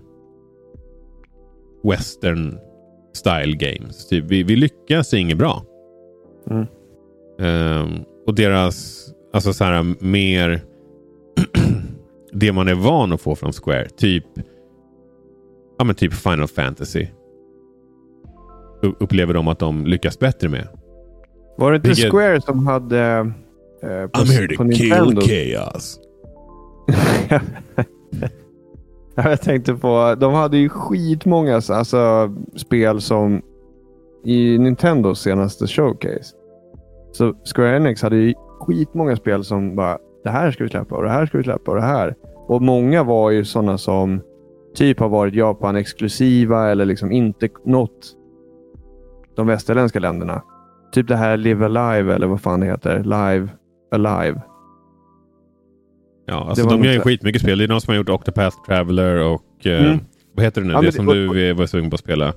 western 1.84 2.58
style 3.14 3.56
games. 3.56 4.08
Typ, 4.08 4.26
vi, 4.26 4.44
vi 4.44 4.56
lyckas 4.56 5.14
inget 5.14 5.38
bra. 5.38 5.64
Mm. 6.50 6.66
Ehm, 7.40 7.90
och 8.28 8.36
deras, 8.36 9.06
alltså 9.34 9.54
så 9.54 9.64
här 9.64 9.96
mer 10.04 10.62
det 12.34 12.52
man 12.54 12.68
är 12.68 12.76
van 12.76 13.14
att 13.14 13.22
få 13.22 13.36
från 13.36 13.52
Square. 13.54 13.90
Typ, 13.90 14.26
ja 15.78 15.84
men 15.86 15.96
typ 15.96 16.14
Final 16.14 16.48
Fantasy. 16.48 17.08
U- 18.84 18.94
upplever 19.00 19.34
de 19.34 19.48
att 19.48 19.60
de 19.60 19.86
lyckas 19.86 20.20
bättre 20.20 20.50
med. 20.50 20.68
Var 21.58 21.72
det 21.72 21.76
inte 21.76 21.88
Vilket- 21.90 22.12
Square 22.12 22.42
som 22.42 22.68
hade... 22.68 23.32
Eh, 23.84 24.08
på, 24.08 24.26
på 24.58 24.64
Nintendo? 24.64 25.22
chaos. 25.22 26.00
Ja, 27.30 27.40
Jag 29.24 29.42
tänkte 29.42 29.74
på, 29.74 30.16
de 30.20 30.34
hade 30.34 30.58
ju 30.58 30.70
skitmånga 30.70 31.56
alltså, 31.56 32.36
spel 32.56 33.02
som 33.02 33.42
i 34.26 34.58
Nintendos 34.58 35.22
senaste 35.22 35.68
showcase. 35.68 36.36
Så 37.12 37.34
Square 37.56 37.76
Enix 37.78 38.02
hade 38.02 38.16
ju 38.18 38.34
skitmånga 38.60 39.16
spel 39.16 39.44
som 39.44 39.76
bara, 39.76 39.98
det 40.24 40.30
här 40.30 40.52
ska 40.52 40.64
vi 40.64 40.70
släppa 40.70 40.96
och 40.96 41.04
det 41.04 41.10
här 41.10 41.26
ska 41.26 41.38
vi 41.38 41.44
släppa 41.44 41.72
och 41.72 41.78
det 41.78 41.84
här. 41.84 42.16
Och 42.48 42.62
många 42.62 43.04
var 43.04 43.32
ju 43.32 43.46
sådana 43.46 43.78
som 43.78 44.22
typ 44.76 45.00
har 45.00 45.10
varit 45.10 45.34
Japan-exklusiva 45.34 46.70
eller 46.72 46.86
liksom 46.86 47.12
inte 47.12 47.50
nått 47.66 48.14
de 49.36 49.48
västerländska 49.48 50.00
länderna. 50.00 50.42
Typ 50.92 51.08
det 51.08 51.16
här 51.16 51.38
Live 51.38 51.66
Alive 51.66 52.16
eller 52.16 52.28
vad 52.28 52.42
fan 52.42 52.60
det 52.60 52.66
heter. 52.66 53.04
Live 53.04 53.50
Alive. 53.92 54.42
Ja, 56.26 56.46
alltså 56.50 56.64
Det 56.68 56.70
de 56.76 56.84
gör 56.84 56.94
ju 56.94 57.00
skitmycket 57.00 57.42
spel. 57.42 57.58
Det 57.58 57.64
är 57.64 57.68
de 57.68 57.82
som 57.82 57.92
har 57.92 57.98
gjort 57.98 58.10
Octopath 58.10 58.58
Traveler 58.68 59.24
och 59.26 59.66
eh, 59.68 59.86
Mm. 59.86 60.00
vad 60.36 60.46
heter 60.46 60.62
det 60.62 60.68
nu? 60.68 60.74
Ja, 60.74 60.80
det 60.80 60.86
men 60.86 60.92
som 60.92 61.06
det- 61.06 61.14
du 61.28 61.50
eh, 61.50 61.56
var 61.58 61.66
sugen 61.66 61.90
på 61.90 61.94
att 61.94 62.00
spela. 62.00 62.34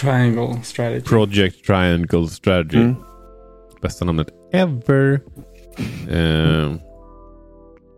Triangle 0.00 0.56
strategy. 0.62 1.00
Project 1.00 1.64
Triangle 1.66 2.26
Strategy. 2.26 2.76
Mm. 2.82 2.94
Bästa 3.82 4.04
namnet 4.04 4.26
ever. 4.52 5.20
Eh, 6.10 6.74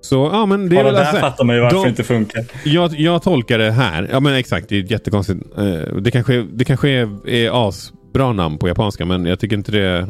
så 0.00 0.30
ja, 0.32 0.46
men 0.46 0.68
det 0.68 0.78
är 0.78 0.84
väl 0.84 0.94
där 0.94 1.00
alltså, 1.00 1.16
fattar 1.20 1.44
man 1.44 1.56
ju 1.56 1.62
varför 1.62 1.76
de- 1.76 1.82
det 1.82 1.88
inte 1.88 2.02
funkar. 2.02 2.44
jag, 2.64 2.94
jag 2.94 3.22
tolkar 3.22 3.58
det 3.58 3.70
här. 3.70 4.08
Ja 4.12 4.20
men 4.20 4.34
exakt, 4.34 4.68
det 4.68 4.76
är 4.76 4.92
jättekonstigt. 4.92 5.40
Eh, 5.58 5.96
det 5.96 6.10
kanske, 6.10 6.46
det 6.52 6.64
kanske 6.64 6.88
är, 6.88 7.28
är 7.28 7.68
asbra 7.68 8.32
namn 8.32 8.58
på 8.58 8.68
japanska 8.68 9.04
men 9.06 9.26
jag 9.26 9.38
tycker 9.40 9.56
inte 9.56 9.72
det 9.72 10.08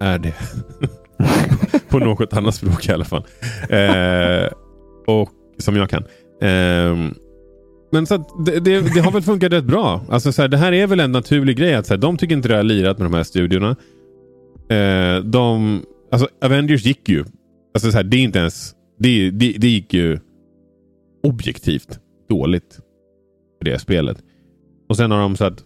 är 0.00 0.18
det. 0.18 0.34
på 1.88 1.98
något 1.98 2.32
annat 2.32 2.54
språk 2.54 2.88
i 2.88 2.92
alla 2.92 3.04
fall. 3.04 3.24
Eh, 3.70 4.48
och 5.06 5.28
Som 5.58 5.76
jag 5.76 5.90
kan. 5.90 6.04
Eh, 6.42 7.10
men 7.92 8.06
så 8.06 8.16
det, 8.46 8.60
det, 8.60 8.80
det 8.94 9.00
har 9.00 9.12
väl 9.12 9.22
funkat 9.22 9.52
rätt 9.52 9.64
bra. 9.64 10.00
Alltså 10.10 10.32
så 10.32 10.42
här, 10.42 10.48
det 10.48 10.56
här 10.56 10.72
är 10.72 10.86
väl 10.86 11.00
en 11.00 11.12
naturlig 11.12 11.56
grej. 11.56 11.74
att 11.74 11.86
så 11.86 11.94
här, 11.94 11.98
De 12.00 12.16
tycker 12.16 12.34
inte 12.36 12.48
det 12.48 12.56
har 12.56 12.62
lirat 12.62 12.98
med 12.98 13.06
de 13.06 13.14
här 13.14 13.22
studiorna. 13.22 13.76
Eh, 14.70 15.24
de, 15.24 15.82
alltså 16.12 16.28
Avengers 16.40 16.84
gick 16.84 17.08
ju. 17.08 17.24
Alltså 17.74 17.90
så 17.90 17.96
här, 17.96 18.04
det 18.04 18.16
är 18.16 18.22
inte 18.22 18.38
ens... 18.38 18.74
Det, 18.98 19.30
det, 19.30 19.52
det 19.58 19.68
gick 19.68 19.94
ju 19.94 20.18
objektivt 21.22 22.00
dåligt. 22.28 22.80
För 23.58 23.64
det 23.64 23.78
spelet. 23.78 24.22
Och 24.88 24.96
sen 24.96 25.10
har 25.10 25.18
de 25.20 25.36
så 25.36 25.44
att 25.44 25.64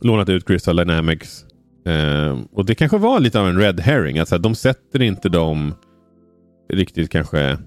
lånat 0.00 0.28
ut 0.28 0.46
Crystal 0.46 0.76
Dynamics. 0.76 1.46
Eh, 1.86 2.38
och 2.52 2.66
det 2.66 2.74
kanske 2.74 2.98
var 2.98 3.20
lite 3.20 3.40
av 3.40 3.48
en 3.48 3.58
red 3.58 3.80
herring. 3.80 4.18
Alltså, 4.18 4.38
de 4.38 4.54
sätter 4.54 5.02
inte 5.02 5.28
dem 5.28 5.74
riktigt 6.72 7.10
kanske 7.10 7.58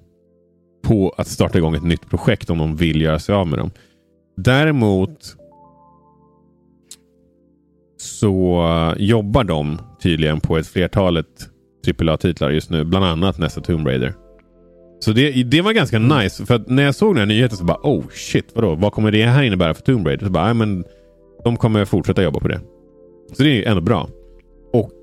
på 0.83 1.13
att 1.17 1.27
starta 1.27 1.57
igång 1.57 1.75
ett 1.75 1.83
nytt 1.83 2.09
projekt 2.09 2.49
om 2.49 2.57
de 2.57 2.75
vill 2.75 3.01
göra 3.01 3.19
sig 3.19 3.35
av 3.35 3.47
med 3.47 3.59
dem. 3.59 3.71
Däremot 4.37 5.35
så 7.99 8.63
jobbar 8.97 9.43
de 9.43 9.77
tydligen 10.03 10.39
på 10.39 10.57
ett 10.57 10.67
flertalet 10.67 11.25
AAA-titlar 12.01 12.49
just 12.49 12.69
nu. 12.69 12.83
Bland 12.83 13.05
annat 13.05 13.37
nästa 13.37 13.61
Tomb 13.61 13.87
Raider. 13.87 14.13
Så 14.99 15.11
det, 15.11 15.43
det 15.43 15.61
var 15.61 15.73
ganska 15.73 15.99
nice. 15.99 16.45
För 16.45 16.55
att 16.55 16.67
när 16.69 16.83
jag 16.83 16.95
såg 16.95 17.15
den 17.15 17.19
här 17.19 17.25
nyheten 17.25 17.57
så 17.57 17.63
bara 17.63 17.79
oh 17.83 18.03
shit, 18.11 18.45
vadå? 18.55 18.75
Vad 18.75 18.93
kommer 18.93 19.11
det 19.11 19.25
här 19.25 19.43
innebära 19.43 19.73
för 19.73 19.81
Tomb 19.81 20.07
Raider? 20.07 20.25
Så 20.25 20.31
bara, 20.31 20.47
"Ja, 20.47 20.53
men 20.53 20.83
de 21.43 21.57
kommer 21.57 21.85
fortsätta 21.85 22.23
jobba 22.23 22.39
på 22.39 22.47
det. 22.47 22.61
Så 23.33 23.43
det 23.43 23.49
är 23.49 23.53
ju 23.53 23.63
ändå 23.63 23.81
bra. 23.81 24.09
Och 24.73 24.93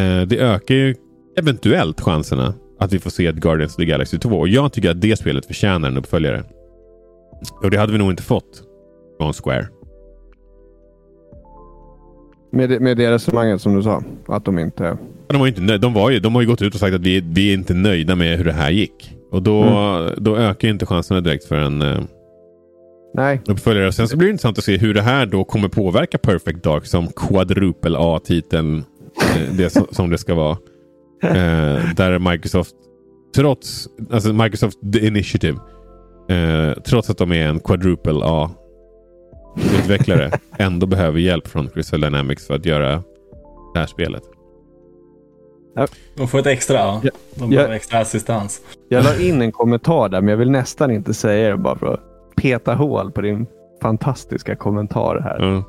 eh, 0.00 0.22
det 0.22 0.38
ökar 0.38 0.74
ju 0.74 0.94
eventuellt 1.38 2.00
chanserna 2.00 2.54
att 2.78 2.92
vi 2.92 2.98
får 2.98 3.10
se 3.10 3.26
ett 3.26 3.36
Guardians 3.36 3.72
of 3.72 3.76
the 3.76 3.84
Galaxy 3.84 4.18
2. 4.18 4.28
Och 4.28 4.48
jag 4.48 4.72
tycker 4.72 4.90
att 4.90 5.00
det 5.00 5.16
spelet 5.16 5.46
förtjänar 5.46 5.88
en 5.88 5.96
uppföljare. 5.96 6.44
Och 7.62 7.70
det 7.70 7.78
hade 7.78 7.92
vi 7.92 7.98
nog 7.98 8.10
inte 8.10 8.22
fått 8.22 8.62
från 9.20 9.32
Square. 9.32 9.68
Med, 12.52 12.80
med 12.80 12.96
det 12.96 13.10
resonemanget 13.10 13.60
som 13.60 13.74
du 13.74 13.82
sa. 13.82 14.02
Att 14.26 14.44
de 14.44 14.58
inte... 14.58 14.96
De, 15.26 15.40
var 15.40 15.46
inte 15.46 15.60
nöjda. 15.60 15.78
de, 15.78 15.92
var 15.92 16.10
ju, 16.10 16.20
de 16.20 16.34
har 16.34 16.42
ju 16.42 16.48
gått 16.48 16.62
ut 16.62 16.74
och 16.74 16.80
sagt 16.80 16.94
att 16.94 17.00
vi, 17.00 17.20
vi 17.20 17.50
är 17.50 17.54
inte 17.54 17.74
nöjda 17.74 18.14
med 18.16 18.38
hur 18.38 18.44
det 18.44 18.52
här 18.52 18.70
gick. 18.70 19.16
Och 19.30 19.42
då, 19.42 19.64
då 20.16 20.36
ökar 20.36 20.68
inte 20.68 20.86
chanserna 20.86 21.20
direkt 21.20 21.44
för 21.44 21.56
en 21.56 21.82
eh, 21.82 22.00
Nej. 23.14 23.40
uppföljare. 23.46 23.92
Sen 23.92 24.08
så 24.08 24.16
blir 24.16 24.28
det 24.28 24.30
intressant 24.30 24.58
att 24.58 24.64
se 24.64 24.76
hur 24.76 24.94
det 24.94 25.02
här 25.02 25.26
då 25.26 25.44
kommer 25.44 25.68
påverka 25.68 26.18
Perfect 26.18 26.62
Dark 26.62 26.86
som 26.86 27.08
quadrupel 27.08 27.96
A-titeln. 27.96 28.84
Eh, 29.36 29.54
det 29.56 29.70
som, 29.70 29.86
som 29.90 30.10
det 30.10 30.18
ska 30.18 30.34
vara. 30.34 30.56
Eh, 31.24 31.94
där 31.96 32.18
Microsoft, 32.18 32.74
trots 33.36 33.88
alltså 34.10 34.32
Microsoft 34.32 34.78
Initiative, 35.00 35.58
eh, 36.28 36.82
trots 36.82 37.10
att 37.10 37.18
de 37.18 37.32
är 37.32 37.48
en 37.48 37.60
quadrupel 37.60 38.22
A-utvecklare, 39.56 40.30
ändå 40.58 40.86
behöver 40.86 41.18
hjälp 41.18 41.48
från 41.48 41.68
Crystal 41.68 42.00
Dynamics 42.00 42.46
för 42.46 42.54
att 42.54 42.66
göra 42.66 43.02
det 43.74 43.80
här 43.80 43.86
spelet. 43.86 44.22
De 46.16 46.28
får 46.28 46.38
ett 46.38 46.46
extra, 46.46 46.76
ja. 46.76 47.02
De 47.34 47.50
behöver 47.50 47.74
extra 47.74 47.98
assistans. 47.98 48.60
Jag 48.88 49.04
la 49.04 49.16
in 49.16 49.42
en 49.42 49.52
kommentar 49.52 50.08
där, 50.08 50.20
men 50.20 50.28
jag 50.28 50.36
vill 50.36 50.50
nästan 50.50 50.90
inte 50.90 51.14
säga 51.14 51.50
det 51.50 51.56
bara 51.56 51.78
för 51.78 51.86
att 51.86 52.00
peta 52.36 52.74
hål 52.74 53.12
på 53.12 53.20
din 53.20 53.46
fantastiska 53.82 54.56
kommentar 54.56 55.20
här. 55.20 55.40
Ja. 55.40 55.64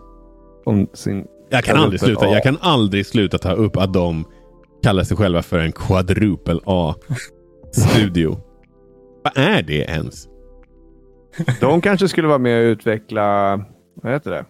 Om 0.66 0.88
sin... 0.94 1.26
Jag 1.50 1.64
kan, 1.64 1.78
aldrig 1.78 2.02
sluta, 2.02 2.26
ja. 2.26 2.34
jag 2.34 2.44
kan 2.44 2.58
aldrig 2.62 3.06
sluta 3.06 3.38
ta 3.38 3.52
upp 3.52 3.78
att 3.78 3.94
de 3.94 4.26
kallar 4.84 5.04
sig 5.04 5.18
själva 5.18 5.42
för 5.42 5.60
en 5.60 5.72
quadrupel 5.72 6.62
A-studio. 6.66 8.38
Vad 9.24 9.38
är 9.38 9.62
det 9.62 9.74
ens? 9.78 10.28
De 11.62 11.82
kanske 11.82 12.08
skulle 12.08 12.28
vara 12.28 12.38
med 12.38 12.60
och 12.60 12.72
utveckla... 12.72 13.60
Vad 13.96 14.12
heter 14.14 14.32
det? 14.32 14.46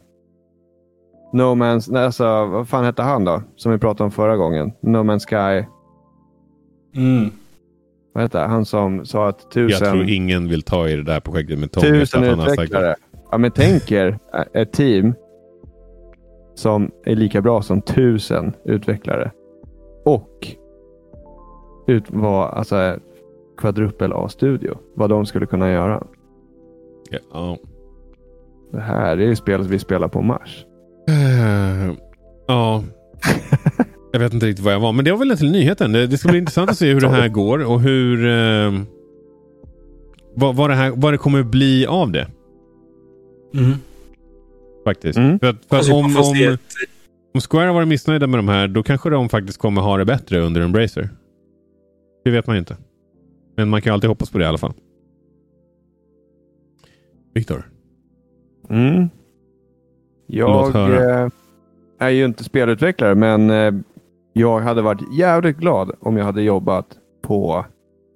No 1.33 1.41
Man's... 1.55 1.91
Nej, 1.91 2.05
alltså, 2.05 2.23
vad 2.45 2.67
fan 2.69 2.83
hette 2.85 3.01
han 3.01 3.25
då? 3.25 3.41
Som 3.55 3.71
vi 3.71 3.77
pratade 3.77 4.03
om 4.03 4.11
förra 4.11 4.37
gången. 4.37 4.71
No 4.81 4.97
Man's 4.97 5.25
Sky. 5.29 5.65
Mm. 6.95 7.29
Vad 8.13 8.23
heter 8.23 8.39
det? 8.39 8.47
Han 8.47 8.65
som 8.65 9.05
sa 9.05 9.27
att 9.27 9.41
Jag 9.41 9.51
tusen, 9.51 9.91
tror 9.91 10.09
ingen 10.09 10.47
vill 10.49 10.61
ta 10.61 10.89
i 10.89 10.95
det 10.95 11.03
där 11.03 11.19
projektet 11.19 11.59
med 11.59 11.71
Tom. 11.71 11.83
tusen 11.83 12.23
utvecklare. 12.23 12.95
Ja, 13.31 13.37
men 13.37 13.51
tänk 13.51 13.91
er 13.91 14.19
ä- 14.33 14.61
ett 14.61 14.71
team 14.73 15.13
som 16.55 16.91
är 17.05 17.15
lika 17.15 17.41
bra 17.41 17.61
som 17.61 17.81
tusen 17.81 18.53
utvecklare. 18.65 19.31
Och 20.05 20.47
ut, 21.87 22.03
var, 22.07 22.47
alltså, 22.47 22.95
kvadrupel 23.57 24.13
A-studio. 24.13 24.77
Vad 24.95 25.09
de 25.09 25.25
skulle 25.25 25.45
kunna 25.45 25.71
göra. 25.71 26.03
Ja. 27.33 27.57
Det 28.73 28.81
här 28.81 29.17
är 29.17 29.25
ju 29.27 29.35
spelet 29.35 29.67
vi 29.67 29.79
spelar 29.79 30.07
på 30.07 30.21
Mars. 30.21 30.65
Eh, 31.09 31.93
Ja. 32.47 32.83
Jag 34.13 34.19
vet 34.19 34.33
inte 34.33 34.45
riktigt 34.45 34.65
vad 34.65 34.73
jag 34.73 34.79
var, 34.79 34.91
men 34.91 35.05
det 35.05 35.11
var 35.11 35.19
väl 35.19 35.37
till 35.37 35.51
nyheten. 35.51 35.91
Det, 35.91 36.07
det 36.07 36.17
ska 36.17 36.29
bli 36.29 36.37
intressant 36.37 36.69
att 36.69 36.77
se 36.77 36.93
hur 36.93 37.01
det 37.01 37.09
här 37.09 37.27
går 37.29 37.65
och 37.65 37.81
hur... 37.81 38.25
Eh, 38.27 38.73
vad, 40.35 40.55
vad, 40.55 40.69
det 40.69 40.75
här, 40.75 40.93
vad 40.95 41.13
det 41.13 41.17
kommer 41.17 41.43
bli 41.43 41.85
av 41.85 42.11
det. 42.11 42.27
Mm. 43.53 43.73
Faktiskt. 44.83 45.17
Mm. 45.17 45.39
För, 45.39 45.47
att, 45.47 45.65
för 45.65 45.75
att 45.75 45.79
Alltså, 45.79 45.93
om, 45.93 46.17
om, 46.17 46.57
om 47.33 47.41
Square 47.41 47.67
har 47.67 47.73
varit 47.73 47.87
missnöjda 47.87 48.27
med 48.27 48.39
de 48.39 48.47
här, 48.47 48.67
då 48.67 48.83
kanske 48.83 49.09
de 49.09 49.29
faktiskt 49.29 49.57
kommer 49.57 49.81
ha 49.81 49.97
det 49.97 50.05
bättre 50.05 50.39
under 50.39 50.61
Embracer. 50.61 51.09
Det 52.23 52.31
vet 52.31 52.47
man 52.47 52.55
ju 52.55 52.59
inte. 52.59 52.77
Men 53.55 53.69
man 53.69 53.81
kan 53.81 53.91
ju 53.91 53.93
alltid 53.93 54.09
hoppas 54.09 54.29
på 54.29 54.37
det 54.37 54.43
i 54.43 54.47
alla 54.47 54.57
fall. 54.57 54.73
Viktor? 57.33 57.72
Mm. 58.73 59.09
Jag 60.27 60.75
eh, 60.75 61.29
är 61.99 62.09
ju 62.09 62.25
inte 62.25 62.43
spelutvecklare, 62.43 63.15
men 63.15 63.49
eh, 63.49 63.73
jag 64.33 64.59
hade 64.59 64.81
varit 64.81 65.13
jävligt 65.17 65.57
glad 65.57 65.91
om 65.99 66.17
jag 66.17 66.25
hade 66.25 66.41
jobbat 66.41 66.85
på 67.21 67.65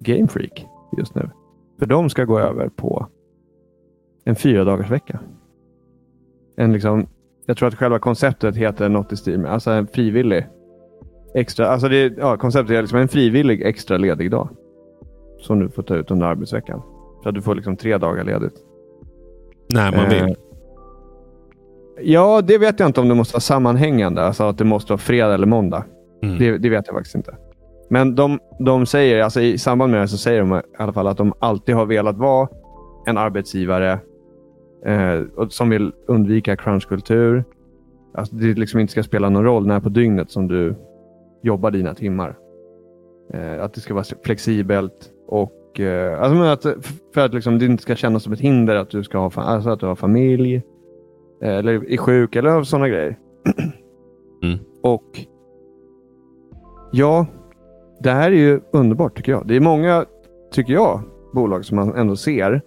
Game 0.00 0.28
Freak 0.28 0.66
just 0.96 1.14
nu. 1.14 1.30
För 1.78 1.86
de 1.86 2.10
ska 2.10 2.24
gå 2.24 2.38
över 2.38 2.68
på 2.68 3.06
en 4.24 4.36
fyra 4.36 4.64
dagars 4.64 4.90
vecka. 4.90 5.18
En 6.56 6.72
liksom, 6.72 7.06
jag 7.46 7.56
tror 7.56 7.68
att 7.68 7.74
själva 7.74 7.98
konceptet 7.98 8.56
heter 8.56 8.88
något 8.88 9.12
i 9.12 9.16
stil 9.16 9.38
med 9.38 9.52
alltså 9.52 9.70
en 9.70 9.86
frivillig 9.86 10.46
extra, 11.34 11.68
alltså 11.68 11.88
det, 11.88 12.14
ja, 12.18 12.36
konceptet 12.36 12.76
är 12.76 12.82
liksom 12.82 12.98
en 12.98 13.08
frivillig 13.08 13.62
extra 13.62 13.96
ledig 13.96 14.30
dag. 14.30 14.48
Som 15.40 15.58
du 15.58 15.68
får 15.68 15.82
ta 15.82 15.94
ut 15.94 16.10
under 16.10 16.26
arbetsveckan. 16.26 16.82
Så 17.22 17.28
att 17.28 17.34
du 17.34 17.42
får 17.42 17.54
liksom 17.54 17.76
tre 17.76 17.98
dagar 17.98 18.24
ledigt. 18.24 18.54
När 19.74 19.92
man 19.92 20.08
vill. 20.08 20.36
Ja, 22.02 22.40
det 22.42 22.58
vet 22.58 22.80
jag 22.80 22.88
inte 22.88 23.00
om 23.00 23.08
det 23.08 23.14
måste 23.14 23.34
vara 23.34 23.40
sammanhängande. 23.40 24.22
Alltså 24.22 24.44
att 24.44 24.58
det 24.58 24.64
måste 24.64 24.92
vara 24.92 24.98
fredag 24.98 25.34
eller 25.34 25.46
måndag. 25.46 25.84
Mm. 26.22 26.38
Det, 26.38 26.58
det 26.58 26.68
vet 26.68 26.86
jag 26.86 26.96
faktiskt 26.96 27.14
inte. 27.14 27.34
Men 27.90 28.14
de, 28.14 28.38
de 28.58 28.86
säger, 28.86 29.22
alltså 29.22 29.40
i 29.40 29.58
samband 29.58 29.92
med 29.92 30.00
det 30.00 30.08
så 30.08 30.18
säger 30.18 30.40
de 30.40 30.54
i 30.54 30.60
alla 30.78 30.92
fall 30.92 31.06
att 31.06 31.16
de 31.16 31.32
alltid 31.38 31.74
har 31.74 31.86
velat 31.86 32.16
vara 32.16 32.48
en 33.06 33.18
arbetsgivare 33.18 33.98
eh, 34.86 35.46
som 35.48 35.70
vill 35.70 35.92
undvika 36.06 36.56
crunchkultur. 36.56 37.44
Alltså 38.14 38.34
det 38.34 38.54
liksom 38.54 38.80
inte 38.80 38.90
ska 38.90 39.02
spela 39.02 39.28
någon 39.28 39.44
roll 39.44 39.66
när 39.66 39.80
på 39.80 39.88
dygnet 39.88 40.30
som 40.30 40.48
du 40.48 40.74
jobbar 41.42 41.70
dina 41.70 41.94
timmar. 41.94 42.36
Eh, 43.34 43.64
att 43.64 43.74
det 43.74 43.80
ska 43.80 43.94
vara 43.94 44.04
flexibelt 44.24 45.10
och 45.28 45.80
eh, 45.80 46.22
alltså 46.22 46.42
att, 46.42 46.76
för 47.14 47.20
att 47.20 47.34
liksom 47.34 47.58
det 47.58 47.64
inte 47.64 47.82
ska 47.82 47.96
kännas 47.96 48.22
som 48.22 48.32
ett 48.32 48.40
hinder 48.40 48.76
att 48.76 48.90
du 48.90 49.04
ska 49.04 49.18
ha, 49.18 49.30
alltså 49.36 49.70
att 49.70 49.80
du 49.80 49.86
har 49.86 49.96
familj 49.96 50.62
eller 51.42 51.90
är 51.90 51.96
sjuk 51.96 52.36
eller 52.36 52.62
sådana 52.62 52.88
grejer. 52.88 53.18
Mm. 54.42 54.58
Och 54.82 55.26
ja, 56.92 57.26
det 58.00 58.10
här 58.10 58.32
är 58.32 58.36
ju 58.36 58.60
underbart 58.72 59.16
tycker 59.16 59.32
jag. 59.32 59.46
Det 59.46 59.56
är 59.56 59.60
många, 59.60 60.04
tycker 60.52 60.72
jag, 60.72 61.00
bolag 61.34 61.64
som 61.64 61.76
man 61.76 61.94
ändå 61.94 62.16
ser 62.16 62.62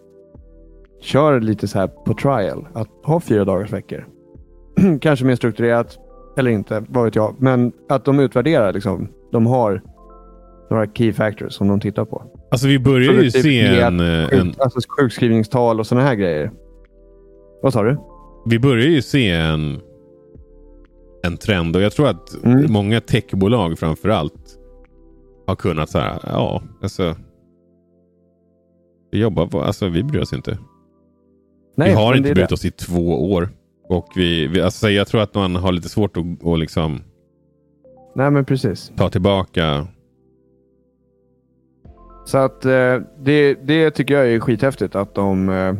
kör 1.01 1.39
lite 1.39 1.67
så 1.67 1.79
här 1.79 1.87
på 1.87 2.13
trial. 2.13 2.67
Att 2.73 2.87
ha 3.03 3.19
fyra 3.19 3.45
dagars 3.45 3.73
veckor. 3.73 4.07
Kanske 5.01 5.25
mer 5.25 5.35
strukturerat 5.35 5.99
eller 6.37 6.51
inte, 6.51 6.83
vad 6.89 7.03
vet 7.03 7.15
jag. 7.15 7.35
Men 7.39 7.71
att 7.89 8.05
de 8.05 8.19
utvärderar 8.19 8.73
liksom. 8.73 9.07
De 9.31 9.45
har 9.45 9.81
några 10.69 10.87
key 10.87 11.13
factors 11.13 11.53
som 11.53 11.67
de 11.67 11.79
tittar 11.79 12.05
på. 12.05 12.23
Alltså 12.51 12.67
vi 12.67 12.79
börjar 12.79 13.13
ju 13.13 13.31
se 13.31 13.41
Produktivitet, 13.41 13.83
en, 13.83 13.99
eh, 13.99 14.29
Sjuk, 14.29 14.41
en... 14.41 14.53
alltså 14.59 14.79
sjukskrivningstal 14.97 15.79
och 15.79 15.87
sådana 15.87 16.07
här 16.07 16.15
grejer. 16.15 16.51
Vad 17.61 17.73
sa 17.73 17.83
du? 17.83 17.97
Vi 18.45 18.59
börjar 18.59 18.87
ju 18.87 19.01
se 19.01 19.29
en, 19.29 19.81
en 21.23 21.37
trend 21.37 21.75
och 21.75 21.81
jag 21.81 21.91
tror 21.91 22.07
att 22.07 22.43
Mm. 22.43 22.71
många 22.73 23.01
techbolag 23.01 23.79
framför 23.79 24.09
allt 24.09 24.57
har 25.47 25.55
kunnat 25.55 25.89
så 25.89 25.99
här, 25.99 26.19
ja, 26.23 26.61
alltså. 26.81 27.15
Vi 29.11 29.19
jobbar 29.19 29.47
på, 29.47 29.61
alltså 29.61 29.87
vi 29.87 30.03
bryr 30.03 30.21
oss 30.21 30.33
inte. 30.33 30.57
vi 31.75 31.91
har 31.91 32.15
inte 32.15 32.33
brytt 32.33 32.51
oss 32.51 32.65
i 32.65 32.71
två 32.71 33.31
år. 33.33 33.49
Och 33.89 34.07
vi, 34.15 34.47
vi, 34.47 34.61
alltså 34.61 34.89
jag 34.89 35.07
tror 35.07 35.21
att 35.21 35.35
man 35.35 35.55
har 35.55 35.71
lite 35.71 35.89
svårt 35.89 36.17
att, 36.17 36.45
att 36.47 36.59
liksom 36.59 37.01
Nej, 38.15 38.31
men 38.31 38.45
precis. 38.45 38.91
ta 38.97 39.09
tillbaka. 39.09 39.87
Så 42.25 42.37
att 42.37 42.65
eh, 42.65 42.99
det, 43.19 43.53
det 43.53 43.91
tycker 43.91 44.13
jag 44.13 44.33
är 44.33 44.39
skithäftigt 44.39 44.95
att 44.95 45.15
de 45.15 45.49
eh, 45.49 45.73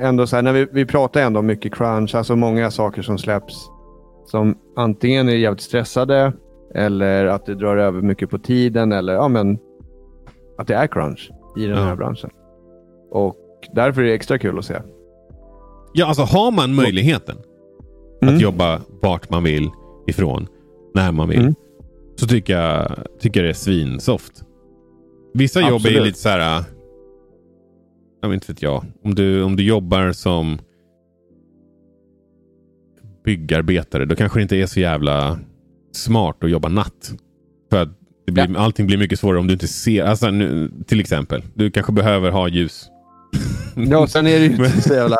ändå 0.00 0.26
så 0.26 0.36
här, 0.36 0.42
när 0.42 0.52
vi, 0.52 0.66
vi 0.72 0.86
pratar 0.86 1.20
ändå 1.20 1.40
om 1.40 1.46
mycket 1.46 1.74
crunch, 1.74 2.14
alltså 2.14 2.36
många 2.36 2.70
saker 2.70 3.02
som 3.02 3.18
släpps 3.18 3.54
som 4.26 4.58
antingen 4.76 5.28
är 5.28 5.32
jävligt 5.36 5.60
stressade 5.62 6.32
eller 6.74 7.26
att 7.26 7.46
det 7.46 7.54
drar 7.54 7.76
över 7.76 8.02
mycket 8.02 8.30
på 8.30 8.38
tiden 8.38 8.92
eller 8.92 9.12
ja, 9.14 9.28
men 9.28 9.58
att 10.58 10.66
det 10.66 10.74
är 10.74 10.86
crunch 10.86 11.30
i 11.56 11.66
den 11.66 11.76
Ja. 11.78 11.84
här 11.84 11.96
branschen. 11.96 12.30
Och 13.10 13.36
därför 13.74 14.02
är 14.02 14.06
det 14.06 14.14
extra 14.14 14.38
kul 14.38 14.58
att 14.58 14.64
se. 14.64 14.74
Ja, 15.94 16.06
alltså 16.06 16.22
har 16.22 16.50
man 16.50 16.74
möjligheten 16.74 17.36
Mm. 18.22 18.34
att 18.34 18.40
jobba 18.40 18.80
vart 19.02 19.30
man 19.30 19.44
vill 19.44 19.70
ifrån, 20.06 20.46
när 20.94 21.12
man 21.12 21.28
vill. 21.28 21.40
Mm. 21.40 21.54
Så 22.20 22.26
tycker 22.26 22.58
jag, 22.60 22.92
tycker 23.20 23.40
jag 23.40 23.44
det 23.46 23.50
är 23.50 23.54
svinsoft. 23.54 24.32
Vissa 25.34 25.60
jobb 25.60 25.70
är 25.70 25.74
Absolut. 25.74 26.04
lite 26.04 26.18
så 26.18 26.28
här. 26.28 26.64
Vet 28.28 28.34
inte 28.34 28.52
vet 28.52 28.62
jag. 28.62 28.84
Om 29.04 29.14
du, 29.14 29.42
om 29.42 29.56
du 29.56 29.62
jobbar 29.62 30.12
som 30.12 30.58
byggarbetare. 33.24 34.04
Då 34.04 34.16
kanske 34.16 34.38
det 34.38 34.42
inte 34.42 34.56
är 34.56 34.66
så 34.66 34.80
jävla 34.80 35.38
smart 35.92 36.44
att 36.44 36.50
jobba 36.50 36.68
natt. 36.68 37.12
För 37.70 37.82
att 37.82 37.88
det 38.26 38.32
blir, 38.32 38.56
allting 38.56 38.86
blir 38.86 38.98
mycket 38.98 39.20
svårare 39.20 39.40
om 39.40 39.46
du 39.46 39.52
inte 39.52 39.68
ser. 39.68 40.04
Alltså, 40.04 40.30
nu, 40.30 40.70
till 40.86 41.00
exempel. 41.00 41.42
Du 41.54 41.70
kanske 41.70 41.92
behöver 41.92 42.30
ha 42.30 42.48
ljus. 42.48 42.88
Ja, 43.78 44.06
sen 44.06 44.26
är 44.26 44.38
det 44.38 44.44
ju 44.44 44.50
inte 44.50 44.82
så 44.82 44.94
jävla... 44.94 45.16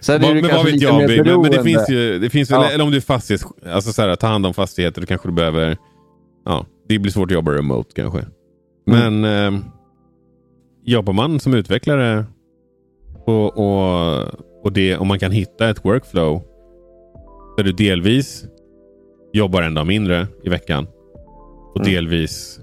Sen 0.00 0.24
är 0.24 0.28
det 0.28 0.34
men 0.34 0.42
vad 0.42 0.50
kanske 0.50 0.66
vet 0.66 0.74
lite 0.74 0.84
jag? 0.84 0.96
mer 0.96 1.24
Men, 1.24 1.42
men 1.42 1.50
det 1.50 1.62
finns 1.62 1.90
ju, 1.90 2.18
det 2.18 2.30
finns 2.30 2.50
Ja. 2.50 2.70
eller 2.70 2.84
om 2.84 2.90
du 2.90 2.96
är 2.96 3.00
fastighets, 3.00 3.44
alltså 3.66 3.92
så 3.92 4.02
här, 4.02 4.16
ta 4.16 4.26
hand 4.26 4.46
om 4.46 4.54
fastigheter, 4.54 5.00
då 5.00 5.06
kanske 5.06 5.28
du 5.28 5.32
behöver, 5.32 5.76
ja, 6.44 6.66
det 6.88 6.98
blir 6.98 7.12
svårt 7.12 7.30
att 7.30 7.34
jobba 7.34 7.52
remote 7.52 7.90
kanske. 7.94 8.18
Mm. 8.18 9.20
Men 9.20 9.54
eh, 9.54 9.60
jobbar 10.84 11.12
man 11.12 11.40
som 11.40 11.54
utvecklare 11.54 12.24
och, 13.28 13.58
och, 13.58 14.24
och 14.64 14.72
det, 14.72 14.96
om 14.96 15.08
man 15.08 15.18
kan 15.18 15.30
hitta 15.30 15.70
ett 15.70 15.84
workflow 15.84 16.42
där 17.56 17.64
du 17.64 17.72
delvis 17.72 18.44
jobbar 19.32 19.62
en 19.62 19.74
dag 19.74 19.86
mindre 19.86 20.26
i 20.44 20.48
veckan 20.48 20.86
och 21.74 21.80
Mm. 21.80 21.92
delvis 21.92 22.60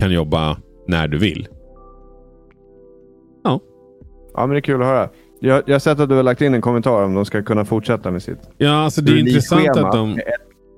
kan 0.00 0.12
jobba 0.12 0.56
när 0.86 1.08
du 1.08 1.18
vill. 1.18 1.48
Ja, 4.36 4.46
men 4.46 4.50
det 4.50 4.56
är 4.56 4.60
kul 4.60 4.80
att 4.82 4.86
höra. 4.88 5.08
Jag, 5.40 5.62
jag 5.66 5.74
har 5.74 5.78
sett 5.78 6.00
att 6.00 6.08
du 6.08 6.14
har 6.14 6.22
lagt 6.22 6.40
in 6.40 6.54
en 6.54 6.60
kommentar 6.60 7.04
om 7.04 7.14
de 7.14 7.24
ska 7.24 7.42
kunna 7.42 7.64
fortsätta 7.64 8.10
med 8.10 8.22
sitt 8.22 8.38
Ja, 8.58 8.70
alltså 8.84 9.00
det 9.02 9.12
är 9.12 9.16
intressant 9.16 9.68
att 9.68 9.92
de... 9.92 10.18
Ett, 10.18 10.24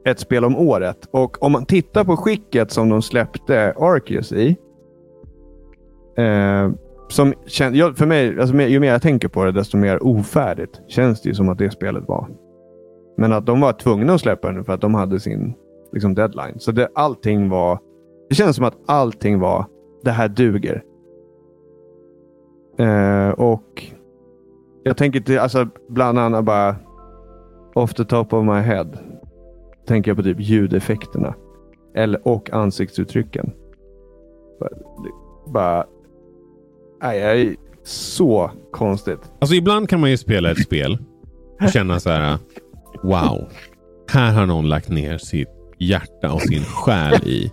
ett 0.04 0.20
spel 0.20 0.44
om 0.44 0.56
året. 0.56 1.08
Och 1.10 1.42
om 1.42 1.52
man 1.52 1.66
tittar 1.66 2.04
på 2.04 2.16
skicket 2.16 2.70
som 2.70 2.88
de 2.88 3.02
släppte 3.02 3.74
Arceus 3.78 4.32
i. 4.32 4.56
Eh, 6.18 6.70
som 7.08 7.34
känns... 7.46 7.98
för 7.98 8.06
mig, 8.06 8.40
alltså, 8.40 8.60
ju 8.60 8.80
mer 8.80 8.88
jag 8.88 9.02
tänker 9.02 9.28
på 9.28 9.44
det, 9.44 9.52
desto 9.52 9.76
mer 9.76 10.02
ofärdigt 10.02 10.80
känns 10.88 11.22
det 11.22 11.28
ju 11.28 11.34
som 11.34 11.48
att 11.48 11.58
det 11.58 11.70
spelet 11.70 12.08
var. 12.08 12.28
Men 13.16 13.32
att 13.32 13.46
de 13.46 13.60
var 13.60 13.72
tvungna 13.72 14.14
att 14.14 14.20
släppa 14.20 14.52
den 14.52 14.64
för 14.64 14.72
att 14.72 14.80
de 14.80 14.94
hade 14.94 15.20
sin 15.20 15.54
liksom, 15.92 16.14
deadline. 16.14 16.58
Så 16.58 16.72
det, 16.72 16.88
allting 16.94 17.48
var... 17.48 17.78
Det 18.28 18.34
känns 18.34 18.56
som 18.56 18.64
att 18.64 18.76
allting 18.86 19.40
var, 19.40 19.64
det 20.04 20.10
här 20.10 20.28
duger. 20.28 20.82
Eh, 22.78 23.30
och 23.30 23.84
jag 24.82 24.96
tänker 24.96 25.20
till, 25.20 25.38
alltså 25.38 25.68
bland 25.88 26.18
annat 26.18 26.44
bara 26.44 26.76
off 27.74 27.94
the 27.94 28.04
top 28.04 28.32
of 28.32 28.44
my 28.44 28.60
head. 28.60 28.88
Tänker 29.86 30.10
jag 30.10 30.16
på 30.16 30.22
typ 30.22 30.40
ljudeffekterna. 30.40 31.34
Eller, 31.94 32.28
och 32.28 32.52
ansiktsuttrycken. 32.52 33.52
Bara, 34.60 34.70
bara 35.46 35.86
nej, 37.02 37.18
jag 37.18 37.40
är 37.40 37.56
så 37.84 38.50
konstigt. 38.72 39.18
Alltså 39.40 39.54
ibland 39.56 39.88
kan 39.88 40.00
man 40.00 40.10
ju 40.10 40.16
spela 40.16 40.50
ett 40.50 40.62
spel 40.62 40.98
och 41.62 41.70
känna 41.72 42.00
så 42.00 42.10
här. 42.10 42.38
Wow. 43.02 43.48
Här 44.10 44.32
har 44.32 44.46
någon 44.46 44.68
lagt 44.68 44.88
ner 44.88 45.18
sitt 45.18 45.48
hjärta 45.78 46.32
och 46.32 46.42
sin 46.42 46.64
själ 46.64 47.28
i 47.28 47.52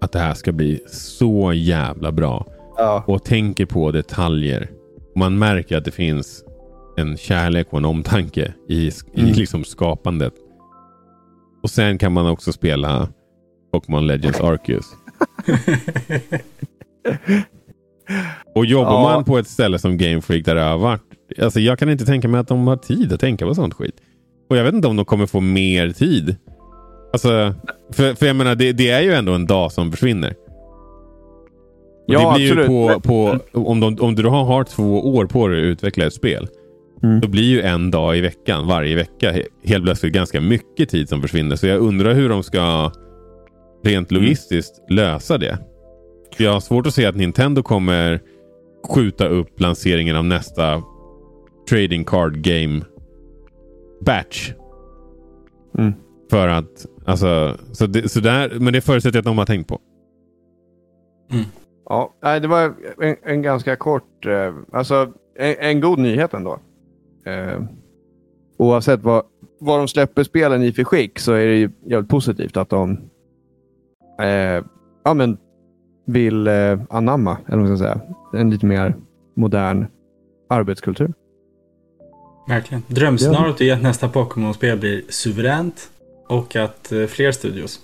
att 0.00 0.12
det 0.12 0.18
här 0.18 0.34
ska 0.34 0.52
bli 0.52 0.80
så 0.86 1.52
jävla 1.52 2.12
bra. 2.12 2.46
Ja. 2.76 3.04
Och 3.06 3.24
tänker 3.24 3.66
på 3.66 3.90
detaljer. 3.90 4.70
Man 5.16 5.38
märker 5.38 5.76
att 5.76 5.84
det 5.84 5.90
finns 5.90 6.44
en 6.96 7.16
kärlek 7.16 7.66
och 7.70 7.78
en 7.78 7.84
omtanke 7.84 8.54
i, 8.68 8.86
i 8.86 8.92
Mm. 9.14 9.32
liksom 9.32 9.64
skapandet. 9.64 10.34
Och 11.62 11.70
sen 11.70 11.98
kan 11.98 12.12
man 12.12 12.26
också 12.26 12.52
spela 12.52 13.08
Pokémon 13.72 14.06
Legends 14.06 14.40
Arceus. 14.40 14.86
Och 18.54 18.66
jobbar 18.66 18.92
Ja. 18.92 19.02
man 19.02 19.24
på 19.24 19.38
ett 19.38 19.46
ställe 19.48 19.78
som 19.78 19.96
Game 19.96 20.20
Freak 20.20 20.44
där 20.44 20.54
det 20.54 20.60
har 20.60 20.78
varit. 20.78 21.02
Alltså 21.42 21.60
jag 21.60 21.78
kan 21.78 21.90
inte 21.90 22.04
tänka 22.06 22.28
mig 22.28 22.40
att 22.40 22.48
de 22.48 22.66
har 22.66 22.76
tid 22.76 23.12
att 23.12 23.20
tänka 23.20 23.46
på 23.46 23.54
sånt 23.54 23.74
skit. 23.74 23.94
Och 24.50 24.56
jag 24.56 24.64
vet 24.64 24.74
inte 24.74 24.88
om 24.88 24.96
de 24.96 25.04
kommer 25.04 25.26
få 25.26 25.40
mer 25.40 25.90
tid. 25.90 26.36
Alltså, 27.12 27.54
för, 27.92 28.14
för 28.14 28.26
jag 28.26 28.36
menar 28.36 28.54
det, 28.54 28.72
det 28.72 28.90
är 28.90 29.00
ju 29.00 29.12
ändå 29.12 29.32
en 29.32 29.46
dag 29.46 29.72
som 29.72 29.90
försvinner. 29.90 30.30
Och 32.08 32.14
Ja, 32.14 32.18
det 32.32 32.34
blir 32.38 32.50
absolut. 32.50 32.64
ju 32.64 32.68
på, 32.68 33.00
på 33.00 33.38
om, 33.52 33.80
de, 33.80 33.96
om 34.00 34.14
du 34.14 34.26
har, 34.28 34.44
har 34.44 34.64
två 34.64 35.14
år 35.14 35.26
på 35.26 35.48
dig 35.48 35.58
att 35.60 35.64
utveckla 35.64 36.06
ett 36.06 36.14
spel. 36.14 36.48
Mm. 37.02 37.20
Då 37.20 37.28
blir 37.28 37.42
ju 37.44 37.60
en 37.62 37.90
dag 37.90 38.16
i 38.16 38.20
veckan, 38.20 38.66
varje 38.66 38.96
vecka, 38.96 39.32
he- 39.32 39.46
helt 39.64 39.84
plötsligt 39.84 40.12
ganska 40.12 40.40
mycket 40.40 40.88
tid 40.88 41.08
som 41.08 41.22
försvinner. 41.22 41.56
Så 41.56 41.66
jag 41.66 41.78
undrar 41.80 42.14
hur 42.14 42.28
de 42.28 42.42
ska 42.42 42.92
rent 43.84 44.10
Mm. 44.10 44.22
logistiskt 44.22 44.74
lösa 44.90 45.38
det. 45.38 45.58
Jag 46.36 46.52
har 46.52 46.60
svårt 46.60 46.86
att 46.86 46.94
se 46.94 47.06
att 47.06 47.16
Nintendo 47.16 47.62
kommer 47.62 48.20
skjuta 48.88 49.28
upp 49.28 49.60
lanseringen 49.60 50.16
av 50.16 50.24
nästa 50.24 50.82
trading 51.68 52.04
card 52.04 52.42
game 52.42 52.80
batch. 54.00 54.52
Mm. 55.78 55.92
För 56.30 56.48
att, 56.48 56.86
alltså, 57.04 57.56
så 57.72 57.86
det, 57.86 58.08
så 58.08 58.20
där, 58.20 58.58
men 58.60 58.72
det 58.72 58.80
förutsätter 58.80 59.16
jag 59.16 59.20
att 59.20 59.24
de 59.24 59.38
har 59.38 59.46
tänkt 59.46 59.68
på. 59.68 59.80
Ja, 61.88 62.14
nej, 62.22 62.40
det 62.40 62.48
var 62.48 62.74
en, 63.00 63.16
en 63.22 63.42
ganska 63.42 63.76
kort, 63.76 64.26
eh, 64.26 64.54
alltså 64.72 65.12
en, 65.38 65.54
en 65.58 65.80
god 65.80 65.98
nyhet 65.98 66.34
ändå. 66.34 66.58
Eh, 67.26 67.62
oavsett 68.56 69.02
vad, 69.02 69.24
vad 69.60 69.78
de 69.78 69.88
släpper 69.88 70.22
spelen 70.22 70.62
i 70.62 70.72
för 70.72 70.84
skick 70.84 71.18
så 71.18 71.32
är 71.32 71.46
det 71.46 71.56
ju 71.56 71.70
jävligt 71.86 72.10
positivt 72.10 72.56
att 72.56 72.68
de 72.68 72.90
eh, 74.20 74.64
ja, 75.04 75.14
men 75.14 75.38
vill 76.12 76.46
eh, 76.46 76.80
anamma, 76.90 77.38
eller 77.46 77.58
vad 77.58 77.68
man 77.68 77.78
ska 77.78 77.86
säga, 77.86 78.00
en 78.32 78.50
lite 78.50 78.66
mer 78.66 78.94
modern 79.36 79.86
arbetskultur. 80.48 81.12
Verkligen. 82.48 82.82
Drömscenariot 82.86 83.60
är 83.60 83.72
att 83.72 83.82
nästa 83.82 84.08
Pokémon-spel 84.08 84.78
blir 84.78 85.02
suveränt 85.08 85.90
och 86.28 86.56
att 86.56 86.92
eh, 86.92 87.06
fler 87.06 87.32
studios 87.32 87.80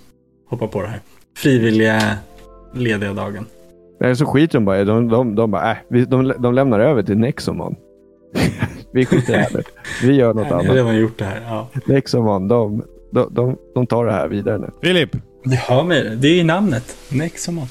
hoppar 0.49 0.67
på 0.67 0.81
det 0.81 0.87
här. 0.87 0.99
Frivilliga 1.37 2.17
lediga 2.73 3.13
dagen. 3.13 3.45
Eller 3.99 4.13
så 4.13 4.25
skiter 4.25 4.53
de 4.53 4.65
bara 4.65 4.83
de, 4.83 5.07
de, 5.07 5.35
de 5.35 5.51
bara, 5.51 5.71
äh, 5.71 5.77
vi, 5.89 6.05
de, 6.05 6.33
de 6.39 6.53
lämnar 6.53 6.79
över 6.79 7.03
till 7.03 7.17
Nexomon. 7.17 7.75
vi 8.93 9.05
skiter 9.05 9.33
i 9.33 9.37
det 9.37 9.41
här. 9.41 9.63
Vi 10.03 10.15
gör 10.15 10.33
något 10.33 10.35
Nej, 10.35 10.45
Ni 10.45 10.51
har 10.51 10.59
annat. 10.59 10.75
redan 10.75 10.97
gjort 10.97 11.17
det 11.17 11.25
här. 11.25 11.41
Ja. 11.47 11.67
Nexomon, 11.85 12.47
de, 12.47 12.83
de, 13.11 13.27
de, 13.31 13.57
de 13.73 13.87
tar 13.87 14.05
det 14.05 14.11
här 14.11 14.27
vidare 14.27 14.57
nu. 14.57 14.69
Filip! 14.81 15.15
Det 15.49 15.55
hör 15.55 15.83
mig. 15.83 16.15
Det 16.15 16.27
är 16.27 16.35
i 16.35 16.43
namnet. 16.43 16.95
Nexomon. 17.09 17.67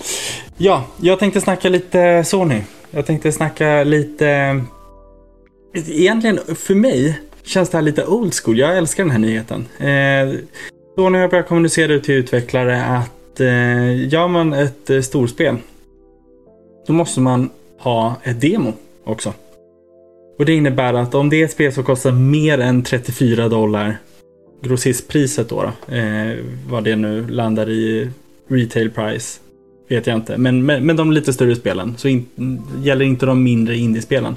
Ja, 0.57 0.85
jag 1.01 1.19
tänkte 1.19 1.41
snacka 1.41 1.69
lite 1.69 2.25
Sony. 2.25 2.61
Jag 2.91 3.07
tänkte 3.07 3.33
snacka 3.33 3.85
lite... 3.85 4.61
Egentligen, 5.75 6.39
för 6.57 6.75
mig 6.75 7.21
känns 7.43 7.69
det 7.69 7.77
här 7.79 7.83
lite 7.83 8.07
old 8.07 8.35
school. 8.35 8.59
Jag 8.59 8.77
älskar 8.77 9.05
den 9.05 9.11
här 9.11 9.19
nyheten. 9.19 9.67
Eh, 9.79 10.41
Sony 10.95 11.19
har 11.19 11.29
börjat 11.29 11.49
kommunicera 11.49 11.93
ut 11.93 12.05
till 12.05 12.15
utvecklare 12.15 12.85
att 12.85 13.41
eh, 13.41 14.09
gör 14.09 14.29
man 14.29 14.53
ett 14.53 14.91
eh, 14.91 15.01
storspel 15.01 15.57
då 16.87 16.93
måste 16.93 17.21
man 17.21 17.51
ha 17.79 18.15
ett 18.23 18.41
demo 18.41 18.73
också. 19.05 19.33
Och 20.39 20.45
det 20.45 20.55
innebär 20.55 20.95
att 20.95 21.15
om 21.15 21.31
det 21.31 21.41
är 21.41 21.45
ett 21.45 21.53
spel 21.53 21.73
som 21.73 21.85
kostar 21.85 22.13
mer 22.13 22.59
än 22.59 22.83
34 22.83 23.49
dollar 23.49 23.99
grossistpriset 24.63 25.49
då, 25.49 25.63
då 25.63 25.95
eh, 25.95 26.37
vad 26.69 26.85
det 26.85 26.97
nu 26.97 27.29
landar 27.29 27.71
i 27.71 28.11
retail 28.49 28.91
price 28.91 29.41
vet 29.89 30.07
jag 30.07 30.17
inte. 30.17 30.39
Men, 30.39 30.67
men, 30.67 30.87
men 30.87 30.97
de 30.97 31.13
lite 31.13 31.33
större 31.33 31.57
spelen, 31.57 31.95
så 31.97 32.09
in, 32.09 32.27
gäller 32.83 33.05
inte 33.05 33.27
de 33.27 33.43
mindre 33.43 33.77
indiespelen. 33.77 34.37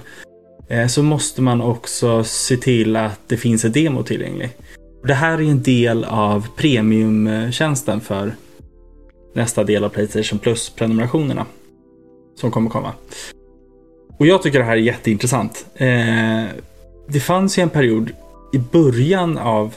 Eh, 0.68 0.88
så 0.88 1.04
måste 1.04 1.42
man 1.42 1.62
också 1.62 2.24
se 2.24 2.58
till 2.58 2.96
att 2.96 3.20
det 3.28 3.38
finns 3.38 3.66
ett 3.66 3.74
demo 3.74 4.04
tillgänglig. 4.04 4.50
Det 5.04 5.14
här 5.14 5.38
är 5.38 5.42
en 5.42 5.64
del 5.64 6.04
av 6.04 6.48
premiumtjänsten 6.56 8.02
för 8.02 8.36
nästa 9.34 9.64
del 9.64 9.84
av 9.84 9.90
Playstation 9.90 10.40
Plus-prenumerationerna. 10.40 11.46
Som 12.36 12.52
kommer 12.52 12.70
komma. 12.70 12.94
Och 14.20 14.28
jag 14.28 14.42
tycker 14.42 14.60
det 14.60 14.66
här 14.66 14.78
är 14.78 14.82
jätteintressant. 14.82 15.66
Eh, 15.76 16.46
det 17.08 17.20
fanns 17.20 17.58
ju 17.58 17.64
en 17.64 17.70
period 17.70 18.12
i 18.54 18.58
början 18.58 19.38
av 19.38 19.74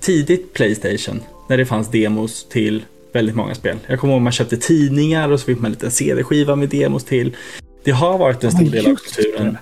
tidigt 0.00 0.52
Playstation 0.52 1.20
när 1.48 1.56
det 1.56 1.66
fanns 1.66 1.88
demos 1.88 2.48
till 2.48 2.84
väldigt 3.12 3.36
många 3.36 3.54
spel. 3.54 3.76
Jag 3.86 4.00
kommer 4.00 4.14
ihåg 4.14 4.22
man 4.22 4.32
köpte 4.32 4.56
tidningar 4.56 5.32
och 5.32 5.40
så 5.40 5.46
fick 5.46 5.58
man 5.58 5.66
en 5.66 5.72
liten 5.72 5.90
CD-skiva 5.90 6.56
med 6.56 6.68
demos 6.68 7.04
till. 7.04 7.36
Det 7.84 7.90
har 7.90 8.18
varit 8.18 8.44
en 8.44 8.50
stor 8.50 8.70
del 8.70 8.86
av 8.86 8.96
kulturen 8.96 9.58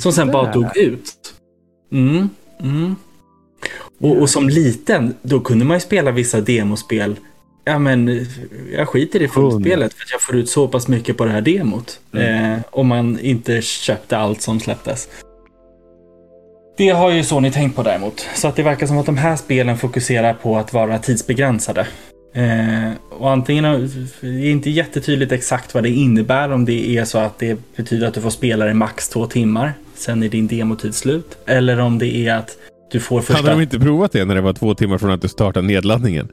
som 0.00 0.12
sen 0.12 0.30
bara 0.30 0.52
dog 0.52 0.76
ut. 0.76 1.34
Mm, 1.92 2.28
mm. 2.60 2.96
Och, 3.98 4.16
och 4.16 4.30
som 4.30 4.48
liten, 4.48 5.14
då 5.22 5.40
kunde 5.40 5.64
man 5.64 5.76
ju 5.76 5.80
spela 5.80 6.10
vissa 6.10 6.40
demospel. 6.40 7.16
Ja 7.64 7.78
men, 7.78 8.26
jag 8.72 8.88
skiter 8.88 9.22
i 9.22 9.28
fullspelet 9.28 9.94
för 9.94 10.04
att 10.04 10.10
jag 10.10 10.22
får 10.22 10.36
ut 10.36 10.48
så 10.48 10.68
pass 10.68 10.88
mycket 10.88 11.16
på 11.16 11.24
det 11.24 11.30
här 11.30 11.40
demot. 11.40 12.00
Eh, 12.12 12.58
om 12.70 12.86
man 12.86 13.18
inte 13.18 13.62
köpte 13.62 14.18
allt 14.18 14.42
som 14.42 14.60
släpptes. 14.60 15.08
Det 16.76 16.88
har 16.88 17.10
ju 17.10 17.24
Sony 17.24 17.50
tänkt 17.50 17.76
på 17.76 17.82
däremot. 17.82 18.28
Så 18.34 18.48
att 18.48 18.56
det 18.56 18.62
verkar 18.62 18.86
som 18.86 18.98
att 18.98 19.06
de 19.06 19.16
här 19.16 19.36
spelen 19.36 19.76
fokuserar 19.76 20.34
på 20.34 20.58
att 20.58 20.72
vara 20.72 20.98
tidsbegränsade. 20.98 21.86
Eh, 22.34 22.92
och 23.10 23.30
antingen, 23.30 23.90
det 24.20 24.26
är 24.26 24.50
inte 24.50 24.70
jättetydligt 24.70 25.32
exakt 25.32 25.74
vad 25.74 25.82
det 25.82 25.90
innebär. 25.90 26.52
Om 26.52 26.64
det 26.64 26.96
är 26.96 27.04
så 27.04 27.18
att 27.18 27.38
det 27.38 27.58
betyder 27.76 28.08
att 28.08 28.14
du 28.14 28.20
får 28.20 28.30
spela 28.30 28.70
i 28.70 28.74
max 28.74 29.08
två 29.08 29.26
timmar. 29.26 29.72
Sen 29.94 30.22
är 30.22 30.28
din 30.28 30.46
demotid 30.46 30.94
slut. 30.94 31.38
Eller 31.46 31.80
om 31.80 31.98
det 31.98 32.16
är 32.16 32.34
att 32.34 32.56
du 32.92 33.00
får 33.00 33.20
första... 33.20 33.42
Hade 33.42 33.50
de 33.50 33.62
inte 33.62 33.80
provat 33.80 34.12
det 34.12 34.24
när 34.24 34.34
det 34.34 34.40
var 34.40 34.52
två 34.52 34.74
timmar 34.74 34.98
från 34.98 35.10
att 35.10 35.22
du 35.22 35.28
startade 35.28 35.66
nedladdningen? 35.66 36.28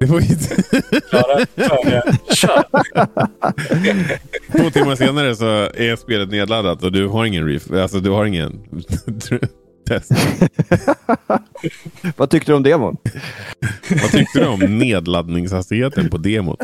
Det 0.00 0.06
var 0.06 0.20
inte... 0.20 0.62
klara. 1.10 1.44
Kör! 2.34 2.64
Två 4.58 4.70
timmar 4.70 4.96
senare 4.96 5.36
så 5.36 5.46
är 5.74 5.96
spelet 5.96 6.30
nedladdat 6.30 6.82
och 6.82 6.92
du 6.92 7.06
har 7.06 7.24
ingen 7.24 7.46
ref... 7.48 7.72
Alltså 7.72 8.00
du 8.00 8.10
har 8.10 8.24
ingen 8.24 8.60
test. 9.86 10.10
Vad 12.16 12.30
tyckte 12.30 12.52
du 12.52 12.56
om 12.56 12.62
demon? 12.62 12.96
Vad 13.90 14.10
tyckte 14.10 14.38
du 14.38 14.46
om 14.46 14.78
nedladdningshastigheten 14.78 16.10
på 16.10 16.16
demot? 16.16 16.58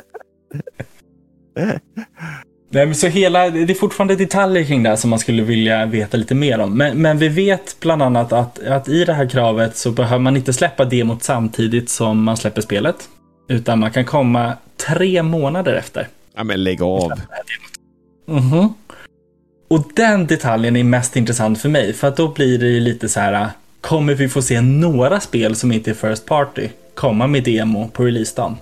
Nej, 2.73 2.87
men 2.87 2.95
så 2.95 3.07
hela, 3.07 3.51
det 3.51 3.73
är 3.73 3.75
fortfarande 3.75 4.17
detaljer 4.17 4.65
kring 4.65 4.83
det 4.83 4.89
här 4.89 4.97
som 4.97 5.11
man 5.11 5.19
skulle 5.19 5.43
vilja 5.43 5.87
veta 5.87 6.17
lite 6.17 6.35
mer 6.35 6.61
om. 6.61 6.79
Men, 6.79 7.03
men 7.03 7.19
vi 7.19 7.29
vet 7.29 7.77
bland 7.81 8.03
annat 8.03 8.33
att, 8.33 8.59
att 8.59 8.89
i 8.89 9.05
det 9.05 9.13
här 9.13 9.29
kravet 9.29 9.77
så 9.77 9.91
behöver 9.91 10.19
man 10.19 10.37
inte 10.37 10.53
släppa 10.53 10.85
demot 10.85 11.23
samtidigt 11.23 11.91
som 11.91 12.23
man 12.23 12.37
släpper 12.37 12.61
spelet. 12.61 12.97
Utan 13.49 13.79
man 13.79 13.91
kan 13.91 14.05
komma 14.05 14.53
tre 14.77 15.23
månader 15.23 15.75
efter. 15.75 16.09
Ja 16.37 16.45
men 16.45 16.65
lägg 16.65 16.83
av. 16.83 17.13
Mhm. 18.27 18.75
Och 19.71 19.85
den 19.95 20.27
detaljen 20.27 20.77
är 20.77 20.85
mest 20.85 21.17
intressant 21.17 21.61
för 21.61 21.69
mig. 21.69 21.93
För 21.93 22.09
att 22.09 22.17
då 22.17 22.29
blir 22.29 22.59
det 22.59 22.67
ju 22.67 22.81
lite 22.81 23.09
så 23.09 23.21
här. 23.21 23.49
Kommer 23.81 24.15
vi 24.15 24.29
få 24.29 24.43
se 24.43 24.61
några 24.61 25.21
spel 25.21 25.57
som 25.57 25.73
inte 25.73 25.91
är 25.91 25.95
First 25.95 26.27
Party 26.27 26.69
komma 26.95 27.27
med 27.27 27.45
demo 27.45 27.89
på 27.89 28.05
releasedagen? 28.05 28.57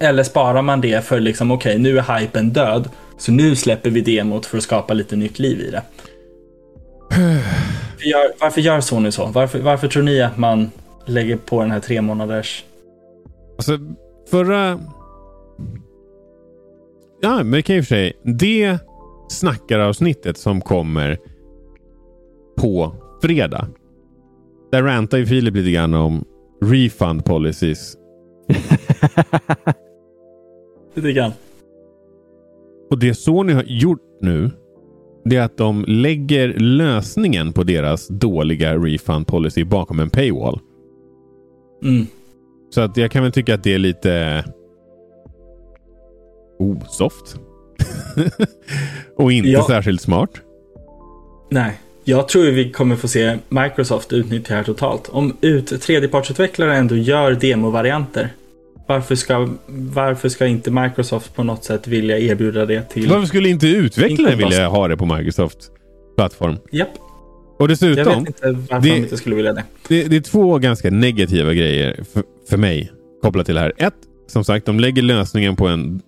Eller 0.00 0.22
sparar 0.22 0.62
man 0.62 0.80
det 0.80 1.04
för 1.04 1.20
liksom 1.20 1.50
okej, 1.50 1.78
nu 1.78 1.98
är 1.98 2.18
hypen 2.18 2.50
död. 2.50 2.88
Så 3.18 3.32
nu 3.32 3.56
släpper 3.56 3.90
vi 3.90 4.00
demot 4.00 4.46
för 4.46 4.58
att 4.58 4.64
skapa 4.64 4.94
lite 4.94 5.16
nytt 5.16 5.38
liv 5.38 5.60
i 5.60 5.70
det. 5.70 5.82
Varför 7.94 8.08
gör, 8.08 8.32
varför 8.40 8.60
gör 8.60 8.80
Sony 8.80 9.10
så? 9.10 9.26
Varför, 9.26 9.58
varför 9.58 9.88
tror 9.88 10.02
ni 10.02 10.22
att 10.22 10.36
man 10.36 10.70
lägger 11.06 11.36
på 11.36 11.60
den 11.60 11.70
här 11.70 11.80
tre 11.80 12.02
månaders... 12.02 12.64
Alltså 13.56 13.78
förra... 14.30 14.80
Ja 17.22 17.36
men 17.36 17.50
det 17.50 17.62
kan 17.62 17.78
och 17.78 17.84
för 17.84 17.94
sig. 17.94 18.12
Det 18.24 18.78
snackaravsnittet 19.38 20.36
som 20.36 20.60
kommer 20.60 21.18
på 22.56 22.94
fredag. 23.22 23.68
Där 24.72 24.82
rantar 24.82 25.18
ju 25.18 25.26
Filip 25.26 25.54
lite 25.54 25.70
grann 25.70 25.94
om 25.94 26.24
refund 26.62 27.24
policies. 27.24 27.96
Lite 30.94 31.12
grann. 31.12 31.32
Och 32.90 32.98
det 32.98 33.14
Sony 33.14 33.52
har 33.52 33.64
gjort 33.66 34.18
nu. 34.20 34.50
Det 35.24 35.36
är 35.36 35.42
att 35.42 35.56
de 35.56 35.84
lägger 35.88 36.54
lösningen 36.58 37.52
på 37.52 37.62
deras 37.62 38.08
dåliga 38.08 38.76
refund 38.76 39.26
policy 39.26 39.64
bakom 39.64 40.00
en 40.00 40.10
paywall. 40.10 40.60
Mm. 41.82 42.06
Så 42.70 42.80
att 42.80 42.96
jag 42.96 43.10
kan 43.10 43.22
väl 43.22 43.32
tycka 43.32 43.54
att 43.54 43.64
det 43.64 43.74
är 43.74 43.78
lite 43.78 44.44
osoft. 46.58 47.40
och 49.16 49.32
inte 49.32 49.48
Ja. 49.50 49.66
särskilt 49.68 50.00
smart. 50.00 50.30
Nej, 51.50 51.72
jag 52.04 52.28
tror 52.28 52.44
vi 52.44 52.70
kommer 52.70 52.96
få 52.96 53.08
se 53.08 53.38
Microsoft 53.48 54.12
utnyttja 54.12 54.48
det 54.52 54.56
här 54.56 54.64
totalt. 54.64 55.08
Om 55.08 55.36
ut, 55.40 55.80
tredjepartsutvecklare 55.82 56.76
ändå 56.76 56.96
gör 56.96 57.32
demovarianter. 57.32 58.28
Varför 58.88 59.14
ska, 59.14 59.48
varför 59.66 60.28
ska 60.28 60.46
inte 60.46 60.70
Microsoft 60.70 61.34
på 61.34 61.42
något 61.44 61.64
sätt 61.64 61.86
vilja 61.88 62.18
erbjuda 62.18 62.66
det 62.66 62.82
till... 62.82 63.08
Varför 63.08 63.26
skulle 63.26 63.48
inte 63.48 63.66
utvecklaren 63.68 64.32
Inte 64.32 64.44
vilja 64.44 64.68
ha 64.68 64.88
det 64.88 64.96
på 64.96 65.06
Microsoft 65.06 65.58
plattform? 66.16 66.56
Japp, 66.72 66.88
Och 66.98 67.62
jag 67.62 67.68
dessutom, 67.68 68.04
vet 68.24 68.28
inte 68.28 68.50
varför 68.50 68.88
det- 68.88 68.94
de 68.94 68.96
inte 68.96 69.16
skulle 69.16 69.36
vilja 69.36 69.52
det. 69.52 69.64
det, 69.88 70.04
det 70.04 70.16
är 70.16 70.20
två 70.20 70.58
ganska 70.58 70.90
negativa 70.90 71.54
grejer 71.54 72.04
för, 72.12 72.22
för 72.50 72.56
mig 72.56 72.92
kopplat 73.22 73.46
till 73.46 73.54
det 73.54 73.60
här. 73.60 73.72
Ett, 73.76 73.94
som 74.26 74.44
sagt, 74.44 74.66
de 74.66 74.80
lägger 74.80 75.02
lösningen 75.02 75.56
på 75.56 75.66
en 75.68 76.00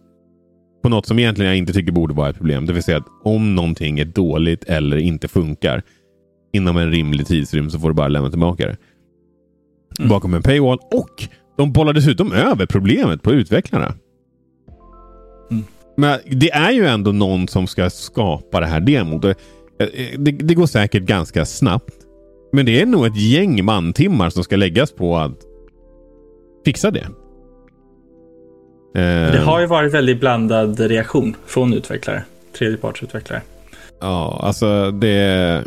på 0.85 0.89
något 0.89 1.07
som 1.07 1.19
egentligen 1.19 1.49
jag 1.49 1.59
inte 1.59 1.73
tycker 1.73 1.93
borde 1.93 2.15
vara 2.15 2.31
ett 2.31 2.37
problem. 2.37 2.67
Det 2.67 2.73
vill 2.73 2.83
säga 2.83 2.97
att 2.97 3.07
om 3.23 3.55
någonting 3.55 3.99
är 3.99 4.05
dåligt 4.05 4.65
eller 4.65 4.97
inte 4.97 5.29
funkar 5.29 5.83
inom 6.53 6.77
en 6.77 6.91
rimlig 6.91 7.27
tidsrymd 7.27 7.73
så 7.73 7.79
får 7.79 7.89
du 7.89 7.95
bara 7.95 8.09
lämna 8.09 8.31
tillbaka 8.31 8.67
det. 8.67 8.77
Mm. 9.99 10.09
Bakom 10.09 10.35
en 10.35 10.43
paywall. 10.43 10.79
Och 10.91 11.29
de 11.57 11.73
bollar 11.73 11.93
dessutom 11.93 12.33
över 12.33 12.67
problemet 12.67 13.23
på 13.23 13.33
utvecklarna. 13.33 13.95
Mm. 15.51 15.65
Men 15.97 16.19
det 16.27 16.51
är 16.51 16.71
ju 16.71 16.87
ändå 16.87 17.13
någon 17.13 17.49
som 17.49 17.67
ska 17.67 17.91
skapa 17.91 18.61
det 18.61 18.67
här 18.67 18.81
demot. 18.81 19.25
Och, 19.25 19.31
eh, 19.31 19.89
Det, 20.19 20.31
det 20.31 20.55
går 20.55 20.67
säkert 20.67 21.03
ganska 21.03 21.45
snabbt. 21.45 21.95
Men 22.53 22.67
det 22.67 22.81
är 22.81 22.87
nog 22.87 23.07
ett 23.07 23.21
gäng 23.21 23.65
mantimmar 23.65 24.31
som 24.31 24.45
ska 24.45 24.57
läggas 24.57 24.93
på 24.93 25.17
att 25.17 25.39
fixa 26.65 26.91
det. 26.91 27.07
Eh, 28.95 29.33
Det 29.33 29.39
har 29.45 29.61
ju 29.61 29.67
varit 29.67 29.95
väldigt 29.95 30.21
blandad 30.21 30.81
reaktion 30.81 31.37
från 31.47 31.75
utvecklare. 31.75 32.25
Tredjepartsutvecklare. 32.59 33.43
Ja, 34.01 34.41
alltså 34.43 34.91
det... 34.91 35.63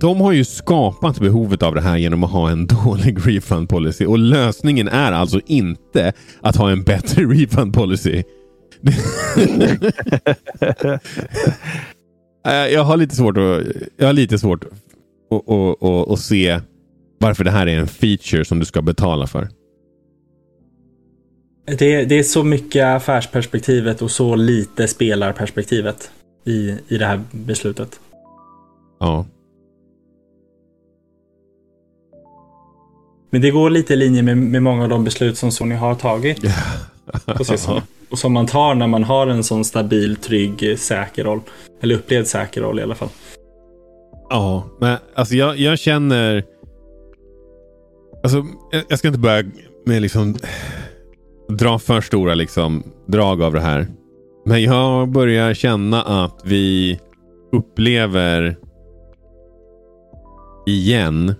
De 0.00 0.20
har 0.20 0.32
ju 0.32 0.44
skapat 0.44 1.20
behovet 1.20 1.62
av 1.62 1.74
det 1.74 1.80
här 1.80 1.96
genom 1.96 2.24
att 2.24 2.30
ha 2.30 2.50
en 2.50 2.66
dålig 2.84 3.18
refund 3.26 3.68
policy. 3.68 4.06
Och 4.06 4.18
lösningen 4.18 4.88
är 4.88 5.12
alltså 5.12 5.40
inte 5.46 6.12
att 6.40 6.56
ha 6.56 6.70
en 6.70 6.82
bättre 6.82 7.22
refund 7.24 7.74
policy. 7.74 8.22
Eh, 12.46 12.52
jag 12.66 12.84
har 12.84 12.96
lite 12.96 13.16
svårt 13.16 13.36
att, 13.36 13.62
jag 13.96 14.06
har 14.06 14.12
lite 14.12 14.38
svårt 14.38 14.64
att, 14.64 14.70
att, 15.50 15.82
att, 15.82 16.10
att 16.10 16.20
se 16.20 16.60
varför 17.18 17.44
det 17.44 17.50
här 17.50 17.66
är 17.66 17.78
en 17.78 17.86
feature 17.86 18.44
som 18.44 18.58
du 18.58 18.64
ska 18.64 18.82
betala 18.82 19.26
för. 19.26 19.48
Det, 21.66 22.04
det 22.04 22.18
är 22.18 22.22
så 22.22 22.44
mycket 22.44 22.84
affärsperspektivet 22.84 24.02
och 24.02 24.10
så 24.10 24.34
lite 24.34 24.88
spelarperspektivet 24.88 26.10
i, 26.44 26.78
i 26.88 26.98
det 26.98 27.06
här 27.06 27.20
beslutet. 27.30 28.00
Ja. 29.00 29.26
Men 33.30 33.40
det 33.40 33.50
går 33.50 33.70
lite 33.70 33.92
i 33.92 33.96
linje 33.96 34.22
med, 34.22 34.36
med 34.36 34.62
många 34.62 34.82
av 34.82 34.88
de 34.88 35.04
beslut 35.04 35.38
som 35.38 35.52
Sony 35.52 35.74
har 35.74 35.94
tagit. 35.94 36.40
säsong. 37.46 37.80
Och 38.10 38.18
som 38.18 38.32
man 38.32 38.46
tar 38.46 38.74
när 38.74 38.86
man 38.86 39.04
har 39.04 39.26
en 39.26 39.44
sån 39.44 39.64
stabil, 39.64 40.16
trygg, 40.16 40.78
säker 40.78 41.24
roll. 41.24 41.40
Eller 41.80 41.94
upplevd 41.94 42.26
säker 42.26 42.60
roll 42.60 42.78
i 42.78 42.82
alla 42.82 42.94
fall. 42.94 43.08
Ja, 44.30 44.66
men 44.80 44.98
alltså 45.14 45.34
jag, 45.34 45.58
jag 45.58 45.78
känner... 45.78 46.44
Alltså, 48.22 48.46
jag, 48.70 48.84
jag 48.88 48.98
ska 48.98 49.08
inte 49.08 49.20
börja 49.20 49.44
med 49.86 50.02
liksom 50.02 50.36
dra 51.48 51.78
för 51.78 52.00
stora 52.00 52.34
liksom, 52.34 52.82
drag 53.06 53.42
av 53.42 53.52
det 53.52 53.60
här. 53.60 53.86
Men 54.44 54.62
jag 54.62 55.08
börjar 55.08 55.54
känna 55.54 56.02
att 56.02 56.40
vi 56.44 57.00
upplever 57.52 58.56
igen 60.66 61.34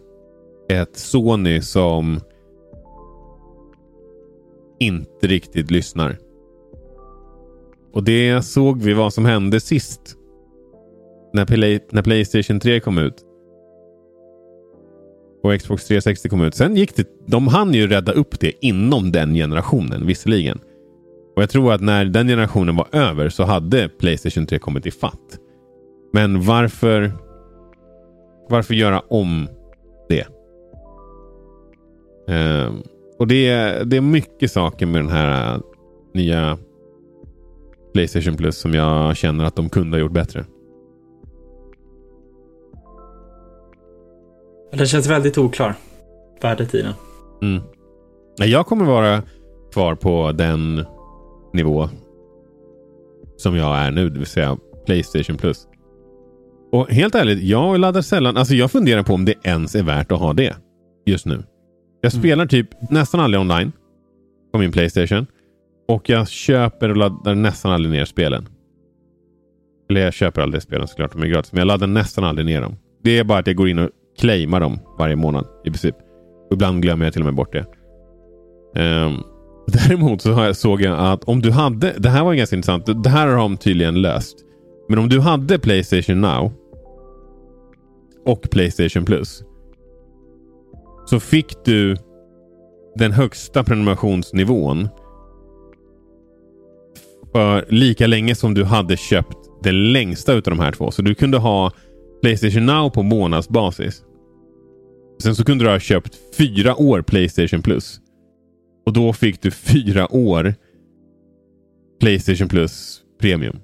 ett 0.68 0.96
Sony 0.96 1.60
som 1.60 2.20
inte 4.78 5.26
riktigt 5.26 5.70
lyssnar. 5.70 6.16
Och 7.92 8.04
det 8.04 8.42
såg 8.42 8.82
vi 8.82 8.92
vad 8.92 9.12
som 9.12 9.24
hände 9.24 9.60
sist. 9.60 10.16
När, 11.32 11.46
Play, 11.46 11.86
när 11.90 12.02
Playstation 12.02 12.60
3 12.60 12.80
kom 12.80 12.98
ut. 12.98 13.25
Och 15.46 15.60
Xbox 15.60 15.84
360 15.84 16.28
kom 16.28 16.42
ut. 16.42 16.54
Sen 16.54 16.76
gick 16.76 16.96
det. 16.96 17.08
De 17.26 17.48
hann 17.48 17.74
ju 17.74 17.86
rädda 17.86 18.12
upp 18.12 18.40
det 18.40 18.52
inom 18.60 19.12
den 19.12 19.34
generationen 19.34 20.06
visserligen. 20.06 20.58
Och 21.36 21.42
jag 21.42 21.50
tror 21.50 21.72
att 21.72 21.80
när 21.80 22.04
den 22.04 22.28
generationen 22.28 22.76
var 22.76 22.88
över 22.92 23.28
så 23.28 23.44
hade 23.44 23.88
Playstation 23.88 24.46
3 24.46 24.58
kommit 24.58 24.86
i 24.86 24.90
fatt. 24.90 25.38
Men 26.12 26.42
varför? 26.42 27.12
Varför 28.48 28.74
göra 28.74 29.00
om 29.00 29.48
det? 30.08 30.26
Um, 32.28 32.82
och 33.18 33.26
det 33.26 33.48
är, 33.48 33.84
det 33.84 33.96
är 33.96 34.00
mycket 34.00 34.52
saker 34.52 34.86
med 34.86 35.00
den 35.00 35.10
här 35.10 35.54
äh, 35.54 35.60
nya 36.14 36.58
Playstation 37.94 38.36
Plus 38.36 38.58
som 38.58 38.74
jag 38.74 39.16
känner 39.16 39.44
att 39.44 39.56
de 39.56 39.68
kunde 39.68 39.96
ha 39.96 40.00
gjort 40.00 40.12
bättre. 40.12 40.44
Det 44.72 44.86
känns 44.86 45.06
väldigt 45.06 45.38
oklar. 45.38 45.74
Värdet 46.42 46.74
i 46.74 46.82
den. 46.82 46.94
Mm. 47.42 47.62
Jag 48.36 48.66
kommer 48.66 48.84
vara 48.84 49.22
kvar 49.72 49.94
på 49.94 50.32
den 50.32 50.84
nivå 51.52 51.88
som 53.36 53.56
jag 53.56 53.76
är 53.76 53.90
nu, 53.90 54.08
det 54.08 54.18
vill 54.18 54.26
säga 54.26 54.56
Playstation 54.86 55.36
Plus. 55.36 55.66
Och 56.72 56.90
helt 56.90 57.14
ärligt, 57.14 57.42
jag 57.42 57.78
laddar 57.80 58.00
sällan. 58.00 58.36
Alltså 58.36 58.54
jag 58.54 58.70
funderar 58.70 59.02
på 59.02 59.14
om 59.14 59.24
det 59.24 59.34
ens 59.42 59.74
är 59.74 59.82
värt 59.82 60.12
att 60.12 60.20
ha 60.20 60.32
det 60.32 60.56
just 61.06 61.26
nu. 61.26 61.42
Jag 62.00 62.12
mm. 62.12 62.22
spelar 62.22 62.46
typ 62.46 62.68
nästan 62.90 63.20
aldrig 63.20 63.40
online 63.40 63.72
på 64.52 64.58
min 64.58 64.72
Playstation. 64.72 65.26
Och 65.88 66.08
jag 66.08 66.28
köper 66.28 66.88
och 66.88 66.96
laddar 66.96 67.34
nästan 67.34 67.72
aldrig 67.72 67.92
ner 67.92 68.04
spelen. 68.04 68.48
Eller 69.90 70.00
jag 70.00 70.14
köper 70.14 70.42
aldrig 70.42 70.62
spelen 70.62 70.88
såklart, 70.88 71.12
de 71.12 71.22
är 71.22 71.26
gratis. 71.26 71.52
Men 71.52 71.58
jag 71.58 71.66
laddar 71.66 71.86
nästan 71.86 72.24
aldrig 72.24 72.46
ner 72.46 72.60
dem. 72.60 72.76
Det 73.02 73.18
är 73.18 73.24
bara 73.24 73.38
att 73.38 73.46
jag 73.46 73.56
går 73.56 73.68
in 73.68 73.78
och 73.78 73.90
Claima 74.18 74.60
dem 74.60 74.78
varje 74.98 75.16
månad 75.16 75.46
i 75.64 75.70
princip. 75.70 75.94
Ibland 76.52 76.82
glömmer 76.82 77.04
jag 77.04 77.12
till 77.12 77.22
och 77.22 77.26
med 77.26 77.34
bort 77.34 77.52
det. 77.52 77.66
Um, 78.80 79.22
däremot 79.66 80.22
så 80.22 80.54
såg 80.54 80.82
jag 80.82 80.98
att 80.98 81.24
om 81.24 81.42
du 81.42 81.50
hade, 81.50 81.94
det 81.98 82.08
här 82.08 82.24
var 82.24 82.34
ganska 82.34 82.56
intressant. 82.56 83.04
Det 83.04 83.10
här 83.10 83.26
har 83.26 83.36
de 83.36 83.56
tydligen 83.56 84.02
löst. 84.02 84.36
Men 84.88 84.98
om 84.98 85.08
du 85.08 85.20
hade 85.20 85.58
Playstation 85.58 86.20
Now 86.20 86.52
och 88.24 88.50
Playstation 88.50 89.04
Plus 89.04 89.42
så 91.06 91.20
fick 91.20 91.64
du 91.64 91.96
den 92.94 93.12
högsta 93.12 93.64
prenumerationsnivån 93.64 94.88
för 97.32 97.66
lika 97.68 98.06
länge 98.06 98.34
som 98.34 98.54
du 98.54 98.64
hade 98.64 98.96
köpt 98.96 99.36
det 99.62 99.72
längsta 99.72 100.32
utav 100.32 100.56
de 100.56 100.60
här 100.60 100.72
två. 100.72 100.90
Så 100.90 101.02
du 101.02 101.14
kunde 101.14 101.38
ha 101.38 101.72
Playstation 102.22 102.66
Now 102.66 102.90
på 102.90 103.02
månadsbasis. 103.02 104.02
Sen 105.22 105.34
så 105.34 105.44
kunde 105.44 105.64
du 105.64 105.70
ha 105.70 105.78
köpt 105.78 106.18
fyra 106.38 106.76
år 106.76 107.02
Playstation 107.02 107.62
Plus. 107.62 108.00
Och 108.86 108.92
då 108.92 109.12
fick 109.12 109.42
du 109.42 109.50
fyra 109.50 110.12
år 110.12 110.54
Playstation 112.00 112.48
Plus 112.48 113.00
Premium. 113.20 113.58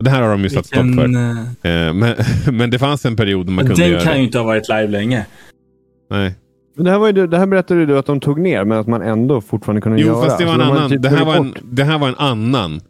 Det 0.00 0.10
här 0.10 0.22
har 0.22 0.30
de 0.30 0.42
ju 0.42 0.50
satt 0.50 0.66
stopp 0.66 0.94
för. 0.94 1.04
Uh, 1.04 1.92
men, 1.94 2.14
men 2.56 2.70
det 2.70 2.78
fanns 2.78 3.06
en 3.06 3.16
period 3.16 3.48
man 3.48 3.66
kunde 3.66 3.82
den 3.82 3.90
göra 3.90 3.98
Den 3.98 4.08
kan 4.08 4.18
ju 4.18 4.24
inte 4.24 4.38
ha 4.38 4.44
varit 4.44 4.68
live 4.68 4.86
länge. 4.86 5.26
Nej. 6.10 6.34
Men 6.74 6.84
det, 6.84 6.90
här 6.90 6.98
var 6.98 7.12
ju, 7.12 7.26
det 7.26 7.38
här 7.38 7.46
berättade 7.46 7.86
du 7.86 7.98
att 7.98 8.06
de 8.06 8.20
tog 8.20 8.40
ner, 8.40 8.64
men 8.64 8.78
att 8.78 8.86
man 8.86 9.02
ändå 9.02 9.40
fortfarande 9.40 9.80
kunde 9.80 10.00
jo, 10.00 10.06
göra. 10.06 10.16
Jo, 10.16 10.24
fast 10.24 10.38
det 10.38 10.44
var, 10.44 10.54
en 10.54 10.60
annan, 10.60 10.90
typ 10.90 11.02
det, 11.02 11.08
här 11.08 11.24
var 11.24 11.36
en, 11.36 11.54
det 11.62 11.84
här 11.84 11.98
var 11.98 12.08
en 12.08 12.14
annan 12.14 12.80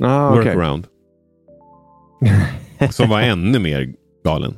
ah, 0.00 0.34
workaround. 0.34 0.86
Okay. 2.20 2.36
som 2.90 3.08
var 3.08 3.20
ännu 3.20 3.58
mer 3.58 3.94
galen. 4.24 4.56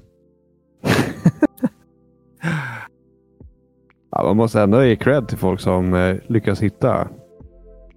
ja, 4.10 4.22
man 4.22 4.36
måste 4.36 4.60
ändå 4.60 4.84
ge 4.84 4.96
cred 4.96 5.28
till 5.28 5.38
folk 5.38 5.60
som 5.60 5.94
eh, 5.94 6.16
lyckas 6.26 6.62
hitta 6.62 7.08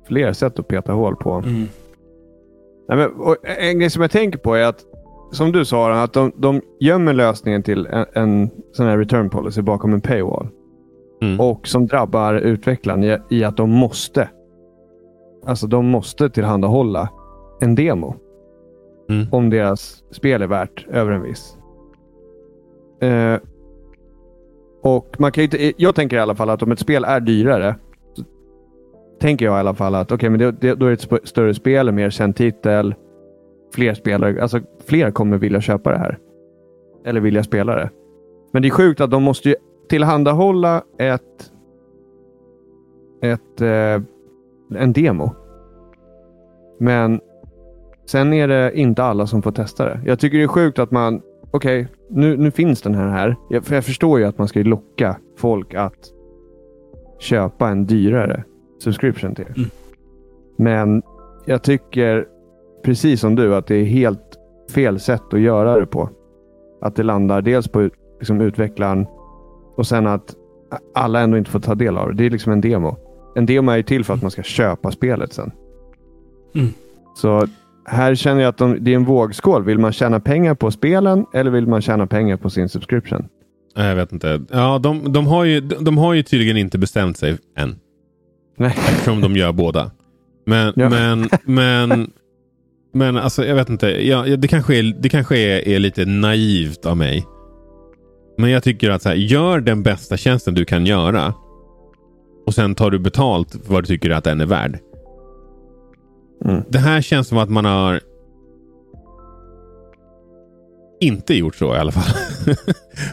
fler 0.07 0.33
sätt 0.33 0.59
att 0.59 0.67
peta 0.67 0.93
hål 0.93 1.15
på. 1.15 1.31
Mm. 1.33 1.67
Nej, 2.87 2.97
men, 2.97 3.09
en 3.43 3.79
grej 3.79 3.89
som 3.89 4.01
jag 4.01 4.11
tänker 4.11 4.39
på 4.39 4.55
är 4.55 4.65
att, 4.65 4.79
som 5.31 5.51
du 5.51 5.65
sa, 5.65 6.03
att 6.03 6.13
de, 6.13 6.31
de 6.35 6.61
gömmer 6.79 7.13
lösningen 7.13 7.63
till 7.63 7.85
en, 7.85 8.05
en 8.13 8.49
sån 8.71 8.85
här 8.85 8.97
return 8.97 9.29
policy 9.29 9.61
bakom 9.61 9.93
en 9.93 10.01
paywall. 10.01 10.47
Mm. 11.21 11.39
Och 11.39 11.67
som 11.67 11.87
drabbar 11.87 12.33
utvecklaren 12.33 13.03
i, 13.03 13.17
i, 13.29 13.43
att 13.43 13.57
de 13.57 13.69
måste. 13.69 14.29
Alltså 15.45 15.67
de 15.67 15.85
måste 15.85 16.29
tillhandahålla 16.29 17.09
en 17.61 17.75
demo. 17.75 18.15
Mm. 19.09 19.27
Om 19.31 19.49
deras 19.49 20.03
spel 20.11 20.41
är 20.41 20.47
värt 20.47 20.87
över 20.87 21.11
en 21.11 21.21
viss. 21.21 21.57
Eh, 23.01 23.37
och 24.83 25.15
man 25.17 25.31
kan 25.31 25.43
inte, 25.43 25.73
jag 25.77 25.95
tänker 25.95 26.17
i 26.17 26.19
alla 26.19 26.35
fall 26.35 26.49
att 26.49 26.63
om 26.63 26.71
ett 26.71 26.79
spel 26.79 27.03
är 27.03 27.19
dyrare. 27.19 27.75
Så 28.13 28.23
tänker 29.19 29.45
jag 29.45 29.57
i 29.57 29.59
alla 29.59 29.73
fall 29.73 29.95
att 29.95 30.11
okay, 30.11 30.29
men 30.29 30.39
det, 30.39 30.51
det, 30.51 30.75
då 30.75 30.85
är 30.85 30.89
det 30.89 31.13
ett 31.13 31.27
större 31.27 31.53
spel, 31.53 31.91
mer 31.91 32.09
känd 32.09 32.35
titel. 32.35 32.95
Fler 33.73 33.93
spelare, 33.93 34.41
alltså 34.41 34.59
fler 34.85 35.11
kommer 35.11 35.37
vilja 35.37 35.61
köpa 35.61 35.91
det 35.91 35.97
här. 35.97 36.17
Eller 37.05 37.21
vilja 37.21 37.43
spela 37.43 37.75
det. 37.75 37.89
Men 38.51 38.61
det 38.61 38.67
är 38.67 38.69
sjukt 38.69 39.01
att 39.01 39.11
de 39.11 39.23
måste 39.23 39.49
ju 39.49 39.55
tillhandahålla 39.89 40.83
ett, 40.97 41.51
ett, 43.21 43.61
eh, 43.61 44.01
en 44.81 44.93
demo. 44.93 45.31
Men 46.79 47.21
sen 48.05 48.33
är 48.33 48.47
det 48.47 48.79
inte 48.79 49.03
alla 49.03 49.27
som 49.27 49.41
får 49.41 49.51
testa 49.51 49.85
det. 49.85 50.01
Jag 50.05 50.19
tycker 50.19 50.37
det 50.37 50.43
är 50.43 50.47
sjukt 50.47 50.79
att 50.79 50.91
man, 50.91 51.21
okej, 51.51 51.81
okay, 51.81 51.95
nu, 52.09 52.37
nu 52.37 52.51
finns 52.51 52.81
den 52.81 52.95
här 52.95 53.07
här. 53.07 53.35
Jag, 53.49 53.65
för 53.65 53.75
jag 53.75 53.85
förstår 53.85 54.19
ju 54.19 54.25
att 54.25 54.37
man 54.37 54.47
ska 54.47 54.59
locka 54.59 55.17
folk 55.37 55.73
att 55.73 56.11
köpa 57.19 57.69
en 57.69 57.85
dyrare 57.85 58.43
subscription 58.79 59.35
till. 59.35 59.53
Mm. 59.57 59.69
Men 60.57 61.01
jag 61.45 61.63
tycker, 61.63 62.27
precis 62.83 63.19
som 63.19 63.35
du, 63.35 63.55
att 63.55 63.67
det 63.67 63.75
är 63.75 63.85
helt 63.85 64.39
fel 64.71 64.99
sätt 64.99 65.33
att 65.33 65.39
göra 65.39 65.79
det 65.79 65.85
på. 65.85 66.09
Att 66.81 66.95
det 66.95 67.03
landar 67.03 67.41
dels 67.41 67.67
på 67.67 67.89
liksom, 68.19 68.41
utvecklaren 68.41 69.07
och 69.75 69.87
sen 69.87 70.07
att 70.07 70.35
alla 70.93 71.19
ändå 71.19 71.37
inte 71.37 71.51
får 71.51 71.59
ta 71.59 71.75
del 71.75 71.97
av 71.97 72.07
det. 72.07 72.13
Det 72.13 72.25
är 72.25 72.29
liksom 72.29 72.51
en 72.51 72.61
demo. 72.61 72.97
En 73.35 73.45
demo 73.45 73.71
är 73.71 73.81
till 73.81 74.05
för 74.05 74.13
att 74.13 74.21
man 74.21 74.31
ska 74.31 74.43
köpa 74.43 74.91
spelet 74.91 75.33
sen. 75.33 75.51
Mm. 76.55 76.67
Så 77.15 77.47
här 77.85 78.15
känner 78.15 78.41
jag 78.41 78.49
att 78.49 78.57
de, 78.57 78.77
det 78.83 78.91
är 78.91 78.95
en 78.95 79.05
vågskål. 79.05 79.63
Vill 79.63 79.79
man 79.79 79.93
tjäna 79.93 80.19
pengar 80.19 80.55
på 80.55 80.71
spelen 80.71 81.25
eller 81.33 81.51
vill 81.51 81.67
man 81.67 81.81
tjäna 81.81 82.07
pengar 82.07 82.37
på 82.37 82.49
sin 82.49 82.69
subscription? 82.69 83.27
Jag 83.75 83.95
vet 83.95 84.11
inte. 84.11 84.41
Ja, 84.51 84.79
de, 84.79 85.13
de, 85.13 85.27
har 85.27 85.43
ju, 85.43 85.61
de, 85.61 85.97
har 85.97 86.13
ju 86.13 86.23
tydligen 86.23 86.57
inte 86.57 86.77
bestämt 86.77 87.17
sig 87.17 87.37
än. 87.57 87.75
Nej. 88.57 88.75
Eftersom 88.77 89.21
de 89.21 89.35
gör 89.35 89.51
båda. 89.51 89.91
Men, 90.45 90.73
ja. 90.75 90.89
men, 90.89 91.29
men 91.43 92.11
Men 92.93 93.17
alltså, 93.17 93.45
jag 93.45 93.55
vet 93.55 93.69
inte. 93.69 93.87
Ja, 93.87 94.23
det 94.37 94.47
kanske, 94.47 94.75
är, 94.75 94.83
det 94.83 95.09
kanske 95.09 95.37
är, 95.37 95.67
är 95.67 95.79
lite 95.79 96.05
naivt 96.05 96.85
av 96.85 96.97
mig. 96.97 97.25
Men 98.37 98.49
jag 98.49 98.63
tycker 98.63 98.89
att 98.89 99.01
så 99.01 99.09
här, 99.09 99.15
gör 99.15 99.59
den 99.59 99.83
bästa 99.83 100.17
tjänsten 100.17 100.53
du 100.53 100.65
kan 100.65 100.85
göra. 100.85 101.33
Och 102.45 102.53
sen 102.53 102.75
tar 102.75 102.91
du 102.91 102.99
betalt 102.99 103.51
för 103.51 103.73
vad 103.73 103.83
du 103.83 103.87
tycker 103.87 104.09
att 104.09 104.23
den 104.23 104.41
är 104.41 104.45
värd. 104.45 104.79
Mm. 106.45 106.63
Det 106.69 106.79
här 106.79 107.01
känns 107.01 107.27
som 107.27 107.37
att 107.37 107.49
man 107.49 107.65
har 107.65 108.01
inte 111.01 111.33
gjort 111.33 111.55
så 111.55 111.75
i 111.75 111.77
alla 111.77 111.91
fall. 111.91 112.03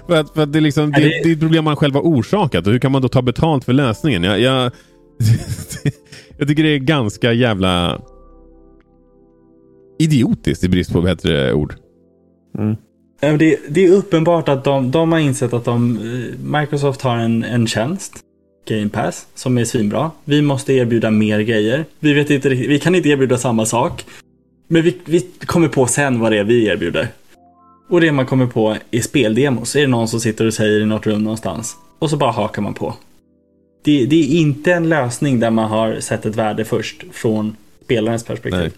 för 0.06 0.16
att, 0.16 0.34
för 0.34 0.42
att 0.42 0.52
det, 0.52 0.58
är 0.58 0.60
liksom, 0.60 0.92
det, 0.92 1.00
det- 1.00 1.28
är 1.28 1.32
ett 1.32 1.40
problem 1.40 1.64
man 1.64 1.76
själv 1.76 1.94
har 1.94 2.02
orsakat. 2.02 2.66
Och 2.66 2.72
hur 2.72 2.80
kan 2.80 2.92
man 2.92 3.02
då 3.02 3.08
ta 3.08 3.22
betalt 3.22 3.64
för 3.64 3.72
lösningen? 3.72 4.22
Jag, 4.22 4.40
jag, 4.40 4.62
jag 6.38 6.48
tycker 6.48 6.62
det 6.62 6.68
är 6.74 6.78
ganska 6.78 7.32
jävla 7.32 8.00
idiotiskt 9.98 10.64
i 10.64 10.68
brist 10.68 10.92
på 10.92 11.00
bättre 11.00 11.52
ord. 11.52 11.74
Mm. 12.58 12.76
Det, 13.38 13.58
det 13.68 13.86
är 13.86 13.92
uppenbart 13.92 14.48
att 14.48 14.64
de, 14.64 14.90
de 14.90 15.12
har 15.12 15.18
insett 15.18 15.52
att 15.52 15.64
de, 15.64 15.96
eh, 15.96 16.60
Microsoft 16.60 17.02
har 17.02 17.16
en, 17.16 17.44
en 17.44 17.66
tjänst, 17.66 18.20
Game 18.70 18.88
Pass, 18.88 19.26
som 19.34 19.58
är 19.58 19.64
svinbra. 19.64 20.10
Vi 20.24 20.42
måste 20.42 20.72
erbjuda 20.72 21.10
mer 21.10 21.40
grejer. 21.40 21.84
Vi, 22.00 22.12
vet 22.12 22.30
inte, 22.30 22.48
vi 22.48 22.78
kan 22.78 22.94
inte 22.94 23.08
erbjuda 23.08 23.38
samma 23.38 23.66
sak. 23.66 24.04
Men 24.68 24.82
vi, 24.82 24.96
vi 25.04 25.20
kommer 25.46 25.68
på 25.68 25.86
sen 25.86 26.20
vad 26.20 26.32
det 26.32 26.38
är 26.38 26.44
vi 26.44 26.66
erbjuder. 26.66 27.08
Och 27.88 28.00
det 28.00 28.12
man 28.12 28.26
kommer 28.26 28.46
på 28.46 28.76
är 28.90 29.00
speldemos. 29.00 29.76
Är 29.76 29.80
det 29.80 29.86
någon 29.86 30.08
som 30.08 30.20
sitter 30.20 30.46
och 30.46 30.54
säger 30.54 30.80
i 30.80 30.86
något 30.86 31.06
rum 31.06 31.24
någonstans. 31.24 31.76
Och 31.98 32.10
så 32.10 32.16
bara 32.16 32.30
hakar 32.30 32.62
man 32.62 32.74
på. 32.74 32.94
Det, 33.84 34.06
det 34.06 34.16
är 34.16 34.40
inte 34.40 34.72
en 34.72 34.88
lösning 34.88 35.40
där 35.40 35.50
man 35.50 35.70
har 35.70 36.00
sett 36.00 36.26
ett 36.26 36.36
värde 36.36 36.64
först 36.64 37.04
från 37.12 37.56
spelarens 37.84 38.24
perspektiv. 38.24 38.60
Nej. 38.60 38.70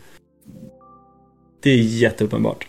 Det 1.62 1.70
är 1.70 1.76
jätteuppenbart. 1.78 2.66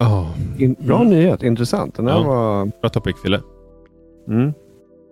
Oh, 0.00 0.30
In, 0.58 0.76
bra 0.78 1.00
Mm. 1.00 1.10
nyhet, 1.10 1.42
intressant. 1.42 1.94
Den 1.94 2.06
här 2.06 2.14
Ja. 2.14 2.22
var... 2.22 2.66
bra 2.80 2.90
topic 2.90 3.16
Fille. 3.22 3.40
Mm. 4.28 4.52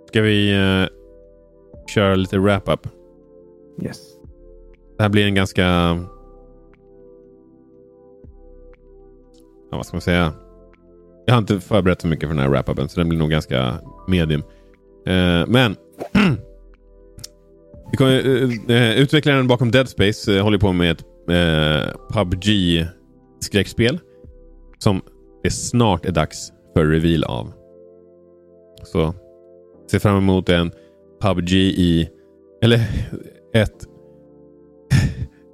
Ska 0.08 0.22
vi 0.22 0.52
eh, 0.52 0.88
köra 1.94 2.14
lite 2.14 2.38
wrap-up? 2.38 2.88
Yes. 3.82 3.98
Det 4.96 5.02
här 5.02 5.10
blir 5.10 5.24
en 5.24 5.34
ganska... 5.34 5.62
Ja, 9.70 9.76
vad 9.76 9.86
ska 9.86 9.96
man 9.96 10.00
säga? 10.00 10.32
Jag 11.26 11.34
har 11.34 11.38
inte 11.38 11.60
förberett 11.60 12.00
så 12.00 12.06
mycket 12.06 12.28
för 12.28 12.34
den 12.34 12.44
här 12.44 12.50
wrap-upen, 12.50 12.88
så 12.88 13.00
den 13.00 13.08
blir 13.08 13.18
nog 13.18 13.30
ganska 13.30 13.74
medium. 14.08 14.42
Eh, 15.06 15.46
men... 15.46 15.76
vi 17.90 17.96
kommer, 17.96 18.12
eh, 18.12 18.76
eh, 18.76 19.00
utvecklaren 19.00 19.48
bakom 19.48 19.70
Dead 19.70 19.88
Space 19.88 20.36
eh, 20.36 20.42
håller 20.42 20.58
på 20.58 20.72
med 20.72 20.90
ett 20.90 21.04
eh, 21.28 21.94
PubG-skräckspel. 22.12 23.98
Som 24.78 25.02
det 25.42 25.50
snart 25.50 26.04
är 26.04 26.12
dags 26.12 26.52
för 26.76 26.86
reveal 26.86 27.24
av. 27.24 27.52
Så 28.82 29.14
se 29.90 29.98
fram 30.00 30.16
emot 30.16 30.48
en 30.48 30.70
PubG 31.22 31.52
i... 31.52 32.08
Eller 32.62 32.80
ett 33.54 33.86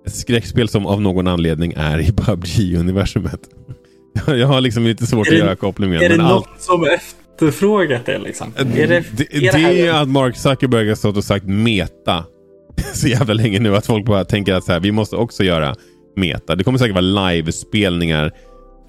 ett 0.06 0.14
skräckspel 0.14 0.68
som 0.68 0.86
av 0.86 1.00
någon 1.02 1.26
anledning 1.26 1.72
är 1.76 1.98
i 1.98 2.12
PubG-universumet. 2.12 3.40
Jag 4.26 4.46
har 4.46 4.60
liksom 4.60 4.82
lite 4.84 5.06
svårt 5.06 5.26
Är 5.26 5.30
att 5.30 5.38
det- 5.38 5.44
göra 5.44 5.56
kopplingen. 5.56 6.02
Är 6.02 6.08
det 6.08 6.16
något 6.16 6.48
som 6.58 6.84
efterfrågat 6.84 8.06
det 8.06 8.18
liksom? 8.18 8.52
Är 8.56 8.64
det, 8.64 8.86
det, 8.86 9.36
är 9.36 9.40
det, 9.40 9.58
det 9.58 9.80
är 9.86 10.02
att 10.02 10.08
Mark 10.08 10.36
Zuckerberg 10.36 10.88
har 10.88 10.94
stått 10.94 11.16
och 11.16 11.24
sagt 11.24 11.44
meta 11.46 12.24
så 12.94 13.08
jävla 13.08 13.34
länge 13.34 13.58
nu 13.58 13.76
att 13.76 13.86
folk 13.86 14.06
bara 14.06 14.24
tänker 14.24 14.54
att 14.54 14.64
så 14.64 14.72
här, 14.72 14.80
vi 14.80 14.92
måste 14.92 15.16
också 15.16 15.44
göra 15.44 15.74
meta. 16.16 16.54
Det 16.56 16.64
kommer 16.64 16.78
säkert 16.78 16.94
vara 16.94 17.30
live-spelningar 17.30 18.24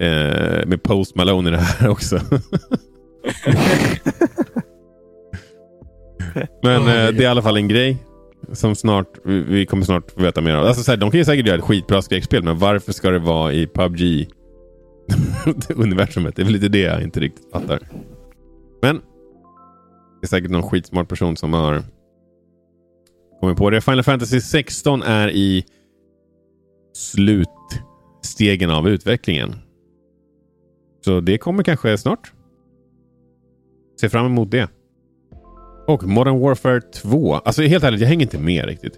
eh, 0.00 0.66
med 0.66 0.82
Post 0.82 1.16
Malone 1.16 1.48
i 1.48 1.52
det 1.52 1.58
här 1.58 1.88
också. 1.90 2.20
Men 6.62 6.82
eh, 6.82 6.86
det 6.86 7.18
är 7.18 7.22
i 7.22 7.26
alla 7.26 7.42
fall 7.42 7.56
en 7.56 7.68
grej 7.68 7.96
som 8.52 8.74
snart, 8.74 9.18
vi 9.24 9.42
vi 9.42 9.66
kommer 9.66 9.84
snart 9.84 10.10
få 10.10 10.20
veta 10.20 10.40
mer 10.40 10.54
av. 10.54 10.66
Alltså, 10.66 10.82
så 10.82 10.92
här, 10.92 10.96
de 10.96 11.10
kan 11.10 11.18
ju 11.18 11.24
säkert 11.24 11.46
göra 11.46 11.58
ett 11.58 11.64
skitbra 11.64 12.02
skräckspel, 12.02 12.42
men 12.42 12.58
varför 12.58 12.92
ska 12.92 13.10
det 13.10 13.18
vara 13.18 13.52
i 13.52 13.66
PubG 13.66 14.28
universumet? 15.74 16.36
Det 16.36 16.42
är 16.42 16.44
väl 16.44 16.52
lite 16.52 16.68
det 16.68 16.78
jag 16.78 17.02
inte 17.02 17.20
riktigt 17.20 17.50
fattar. 17.52 17.80
Men 18.82 18.96
det 20.20 20.24
är 20.24 20.28
säkert 20.28 20.50
någon 20.50 20.62
skitsmart 20.62 21.08
person 21.08 21.36
som 21.36 21.52
har 21.52 21.82
kommit 23.40 23.58
på 23.58 23.70
det. 23.70 23.80
Final 23.80 24.02
Fantasy 24.02 24.40
16 24.40 25.02
är 25.02 25.30
i 25.30 25.64
slutstegen 26.94 28.70
av 28.70 28.88
utvecklingen. 28.88 29.54
Så 31.04 31.20
det 31.20 31.38
kommer 31.38 31.62
kanske 31.62 31.98
snart. 31.98 32.32
Se 34.00 34.08
fram 34.08 34.26
emot 34.26 34.50
det. 34.50 34.68
Och 35.86 36.04
Modern 36.04 36.40
Warfare 36.40 36.80
2. 36.80 37.34
Alltså 37.34 37.62
helt 37.62 37.84
ärligt, 37.84 38.00
jag 38.00 38.08
hänger 38.08 38.22
inte 38.22 38.38
med 38.38 38.64
riktigt. 38.64 38.92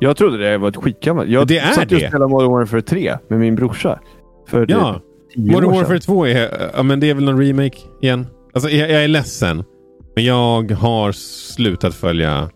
Jag 0.00 0.16
trodde 0.16 0.38
det 0.50 0.58
var 0.58 0.68
ett 0.68 0.76
skitgammalt. 0.76 1.28
Jag 1.28 1.46
Det 1.46 1.58
är 1.58 1.72
satt 1.72 1.92
ju 1.92 1.96
och 1.96 2.02
det. 2.02 2.08
spelade 2.08 2.30
Modern 2.30 2.50
Warfare 2.50 2.82
3 2.82 3.16
med 3.28 3.38
min 3.40 3.54
brorsa. 3.54 4.00
För 4.48 4.66
Ja, 4.68 4.92
typ 4.94 5.02
tio 5.34 5.52
Modern. 5.52 5.70
Warfare 5.74 5.98
2 6.00 6.26
är, 6.26 6.70
ja, 6.76 6.82
men 6.82 7.00
det 7.00 7.10
är 7.10 7.14
väl 7.14 7.24
någon 7.24 7.40
remake 7.46 7.78
igen. 8.02 8.26
Alltså 8.54 8.70
jag, 8.70 8.90
jag 8.90 9.04
är 9.04 9.08
ledsen. 9.08 9.64
Men 10.14 10.24
jag 10.24 10.70
har 10.70 11.12
slutat 11.12 11.94
följa 11.94 12.50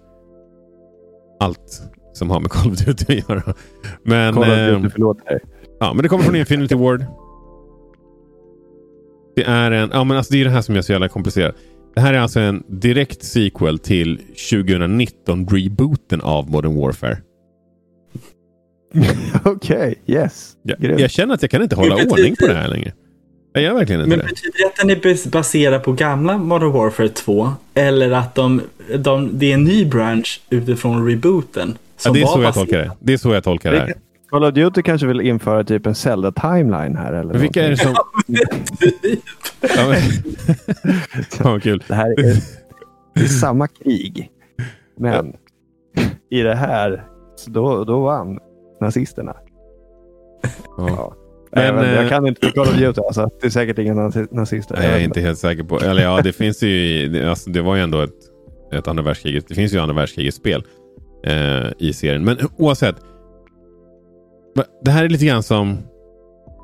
allt 1.41 1.83
som 2.13 2.31
har 2.31 2.41
med 2.41 2.51
Call 2.51 2.73
of 2.73 2.79
Duty 2.79 3.19
att 3.19 3.29
göra. 3.29 3.55
Men, 4.03 4.35
Call 4.35 4.43
of 4.43 4.49
ehm, 4.49 4.75
Duty, 4.83 4.91
förlåt 4.93 5.27
dig. 5.27 5.39
ja, 5.81 5.93
men 5.95 6.03
det 6.03 6.09
kommer 6.09 6.25
från 6.25 6.37
Infinity 6.37 6.75
Ward. 6.75 7.05
Det 9.41 9.47
är 9.51 9.71
en, 9.71 9.91
ja 9.93 10.05
men 10.05 10.17
alltså 10.17 10.33
det 10.33 10.41
är 10.41 10.45
det 10.45 10.51
här 10.51 10.63
som 10.63 10.77
är 10.77 10.83
så 10.83 10.93
jävla 10.93 11.09
komplicerat. 11.09 11.55
Det 11.95 12.01
här 12.01 12.15
är 12.15 12.19
alltså 12.19 12.41
en 12.41 12.63
direkt 12.69 13.25
sequel 13.25 13.79
till 13.79 14.21
2019-rebooten 14.37 16.21
av 16.23 16.51
Modern 16.51 16.75
Warfare. 16.81 17.19
Okej, 19.45 19.95
yes. 20.07 20.53
Jag, 20.63 21.01
jag 21.01 21.11
känner 21.11 21.35
att 21.35 21.43
jag 21.43 21.51
kan 21.51 21.63
inte 21.63 21.77
hålla 21.77 21.89
Men 21.89 21.97
betyder- 21.97 22.13
ordning 22.13 22.37
på 22.37 22.47
det 22.47 22.55
här 22.55 22.69
längre. 22.69 22.93
Jag 23.53 23.63
gör 23.63 23.75
verkligen 23.75 24.01
inte 24.01 24.09
Men 24.17 24.19
det. 24.19 24.25
betyder 24.33 24.59
det 24.59 24.67
att 24.67 24.77
den 24.77 24.91
är 24.91 24.97
bas- 24.97 25.31
baserad 25.31 25.83
på 25.85 25.93
gamla 25.93 26.39
Modern 26.39 26.73
Warfare 26.73 27.09
2? 27.09 27.53
Eller 27.75 28.11
att 28.11 28.35
de, 28.35 28.61
de, 28.99 29.39
det 29.39 29.51
är 29.51 29.55
en 29.55 29.65
ny 29.65 29.85
branch 29.85 30.41
utifrån 30.51 31.07
rebooten? 31.09 31.79
Ja, 32.05 32.11
det 32.13 32.21
är 32.23 32.27
så 32.27 32.33
jag 32.43 32.53
baserad- 32.53 32.55
tolkar 32.55 32.79
det. 32.79 32.91
Det 33.01 33.13
är 33.13 33.17
så 33.17 33.35
jag 33.35 33.45
tolkar 33.45 33.73
det 33.73 33.79
här. 33.79 33.95
Call 34.31 34.45
of 34.45 34.55
Duty 34.55 34.83
kanske 34.83 35.07
vill 35.07 35.21
införa 35.21 35.65
typ 35.65 35.87
en 35.87 35.95
Zelda-timeline 35.95 36.97
här. 36.97 37.13
Eller 37.13 37.33
Men 37.33 37.41
vilka 37.41 37.65
är 37.65 37.71
det 37.71 37.85
någonting. 37.85 38.37
som... 38.37 39.17
Ja, 39.77 39.89
men... 39.89 40.01
Fan 41.31 41.53
vad 41.53 41.63
kul. 41.63 41.83
Det 41.89 41.95
här 41.95 42.11
är, 42.11 42.35
det 43.15 43.21
är 43.21 43.25
samma 43.27 43.69
krig. 43.69 44.31
Men 44.99 45.33
i 46.31 46.43
det 46.43 46.55
här, 46.55 47.05
så 47.37 47.51
då, 47.51 47.85
då 47.85 48.01
vann 48.01 48.39
nazisterna. 48.81 49.37
Ja. 50.79 50.89
Ja. 50.89 51.15
Men, 51.53 51.75
Men, 51.75 51.95
jag 51.95 52.05
eh, 52.05 52.09
kan 52.09 52.27
inte 52.27 52.51
Call 52.51 52.67
of 52.69 52.77
Duty. 52.79 53.01
Alltså. 53.07 53.31
Det 53.41 53.47
är 53.47 53.51
säkert 53.51 53.79
inga 53.79 53.95
nazi- 53.95 54.29
nazister. 54.35 54.77
Nej, 54.77 54.87
jag 54.91 55.01
är 55.01 55.05
inte 55.05 55.21
helt 55.21 55.39
säker 55.39 55.63
på. 55.63 55.81
Eller 55.81 56.03
ja, 56.03 56.21
det 56.25 56.33
finns 56.33 56.63
ju... 56.63 57.25
Alltså, 57.29 57.51
det 57.51 57.63
var 57.63 57.77
ju 57.77 57.83
ändå 57.83 58.01
ett, 58.01 58.11
ett 58.73 58.89
andra 58.89 59.03
världskriget. 59.03 59.49
Det 59.49 59.55
finns 59.55 59.75
ju 59.75 59.79
andra 59.79 59.95
världskrigets 59.95 60.37
spel 60.37 60.65
eh, 61.27 61.67
i 61.79 61.93
serien. 61.93 62.25
Men 62.25 62.37
oavsett. 62.57 62.97
Det 64.85 64.91
här 64.91 65.05
är 65.05 65.09
lite 65.09 65.27
grann 65.27 65.43
som 65.43 65.79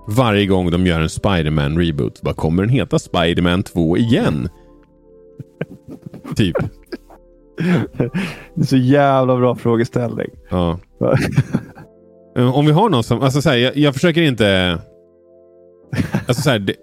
varje 0.08 0.46
gång 0.46 0.70
de 0.70 0.86
gör 0.86 1.00
en 1.00 1.08
Spider-Man 1.08 1.78
reboot. 1.78 2.18
Vad 2.22 2.36
kommer 2.36 2.62
den 2.62 2.70
heta 2.70 2.98
Spider-Man 2.98 3.62
2 3.62 3.96
igen? 3.96 4.48
typ. 6.36 6.56
Det 8.54 8.62
är 8.62 8.66
så 8.66 8.76
jävla 8.76 9.36
bra 9.36 9.54
frågeställning. 9.54 10.30
Ja. 10.50 10.78
Om 12.54 12.66
vi 12.66 12.72
har 12.72 12.88
någon 12.88 13.04
som... 13.04 13.22
Alltså 13.22 13.42
så 13.42 13.50
här, 13.50 13.56
jag, 13.56 13.76
jag 13.76 13.94
försöker 13.94 14.22
inte... 14.22 14.78
Alltså 16.26 16.42
så 16.42 16.50
här, 16.50 16.58
det, 16.58 16.74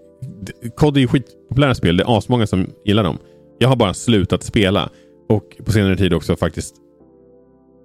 det, 0.42 0.70
COD 0.76 0.98
är 0.98 1.02
ju 1.02 1.08
skitpopulära 1.08 1.76
spel. 1.76 1.98
Det 1.98 2.04
är 2.04 2.18
asmånga 2.18 2.48
som 2.48 2.68
gillar 2.86 3.04
dem. 3.04 3.18
Jag 3.60 3.70
har 3.70 3.76
bara 3.76 3.94
slutat 3.94 4.44
spela. 4.44 4.90
Och 5.30 5.58
på 5.66 5.72
senare 5.72 5.96
tid 5.96 6.14
också 6.14 6.36
faktiskt 6.36 6.76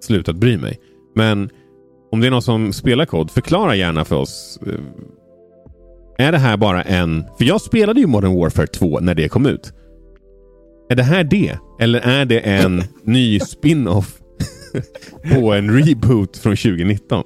slutat 0.01 0.35
bry 0.35 0.57
mig. 0.57 0.79
Men 1.15 1.49
om 2.11 2.21
det 2.21 2.27
är 2.27 2.31
någon 2.31 2.41
som 2.41 2.73
spelar 2.73 3.05
COD, 3.05 3.31
förklara 3.31 3.75
gärna 3.75 4.05
för 4.05 4.15
oss. 4.15 4.59
Eh, 4.67 6.25
Är 6.27 6.31
det 6.31 6.37
här 6.37 6.57
bara 6.57 6.81
en... 6.81 7.23
För 7.37 7.45
jag 7.45 7.61
spelade 7.61 7.99
ju 7.99 8.07
Modern 8.07 8.39
Warfare 8.39 8.67
2 8.67 8.99
när 8.99 9.15
det 9.15 9.29
kom 9.29 9.45
ut. 9.45 9.73
Är 10.89 10.95
det 10.95 11.03
här 11.03 11.23
det? 11.23 11.57
Eller 11.79 11.99
är 11.99 12.25
det 12.25 12.39
en 12.39 12.83
ny 13.03 13.39
spin-off 13.39 14.19
på 15.33 15.53
en 15.53 15.83
reboot 15.83 16.37
från 16.37 16.55
2019? 16.55 17.23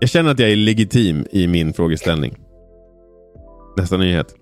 Jag 0.00 0.10
känner 0.10 0.30
att 0.30 0.38
jag 0.38 0.50
är 0.50 0.56
legitim 0.56 1.26
i 1.30 1.46
min 1.46 1.72
frågeställning. 1.72 2.36
Nästa 3.76 3.96
nyhet. 3.96 4.34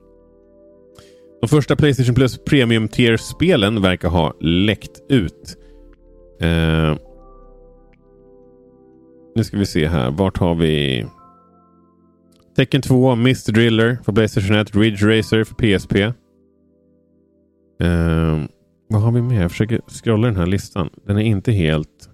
De 1.40 1.48
första 1.48 1.76
Playstation 1.76 2.14
Plus 2.14 2.38
Premium 2.44 2.88
Tier-spelen 2.88 3.82
verkar 3.82 4.08
ha 4.08 4.34
läckt 4.40 5.02
ut. 5.08 5.56
Eh, 6.40 6.94
nu 9.36 9.44
ska 9.44 9.56
vi 9.56 9.66
se 9.66 9.86
här. 9.86 10.10
Vart 10.10 10.38
har 10.38 10.54
vi? 10.54 11.06
Tecken 12.56 12.82
2, 12.82 13.12
Mr 13.12 13.52
Driller 13.52 13.98
för 14.04 14.12
Playstation 14.12 14.56
1, 14.56 14.76
Ridge 14.76 15.18
Racer 15.18 15.44
för 15.44 15.54
PSP. 15.54 15.94
Um, 15.94 16.12
ehm, 17.80 18.48
vad 18.88 19.02
har 19.02 19.12
vi 19.12 19.22
mer? 19.22 19.42
Jag 19.42 19.50
försöker 19.50 19.80
scrolla 19.88 20.26
den 20.26 20.36
här 20.36 20.46
listan. 20.46 20.90
Den 21.06 21.16
är 21.16 21.22
inte 21.22 21.52
helt 21.52 22.10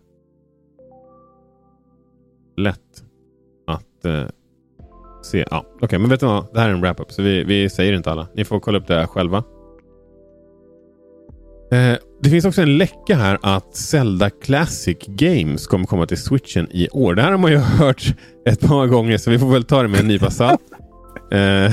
lätt 2.57 3.05
att 3.67 4.07
uh, 4.07 4.25
se. 5.23 5.47
Ja, 5.51 5.65
Okej, 5.75 5.85
okay, 5.85 5.99
men 5.99 6.11
vet 6.11 6.21
du 6.21 6.27
vad? 6.27 6.55
Det 6.55 6.61
här 6.61 6.69
är 6.69 6.73
en 6.73 6.81
wrap-up, 6.81 7.13
så 7.13 7.23
vi, 7.23 7.45
vi 7.45 7.71
säger 7.71 7.93
inte 7.93 8.11
alla. 8.11 8.29
Ni 8.35 8.45
får 8.45 8.61
kolla 8.61 8.79
upp 8.79 8.87
det 8.87 8.95
här 8.95 9.07
själva. 9.07 9.45
Eh, 11.73 11.97
det 12.23 12.31
finns 12.31 12.45
också 12.45 12.63
en 12.63 12.79
läcka 12.79 13.17
här 13.17 13.39
att 13.43 13.77
Zelda 13.77 14.31
Classic 14.31 14.99
Games 15.07 15.67
kommer 15.67 15.87
komma 15.87 16.07
till 16.07 16.23
switchen 16.23 16.69
i 16.71 16.89
år. 16.89 17.15
Det 17.15 17.23
här 17.23 17.31
har 17.31 17.39
man 17.39 17.51
ju 17.51 17.57
hört 17.79 18.15
ett 18.49 18.61
par 18.61 18.87
gånger, 18.87 19.19
så 19.19 19.31
vi 19.31 19.39
får 19.39 19.53
väl 19.53 19.65
ta 19.65 19.83
det 19.83 19.89
med 19.89 20.01
en 20.01 20.09
nypa 20.09 20.31
salt. 20.31 20.61
Eh, 21.33 21.73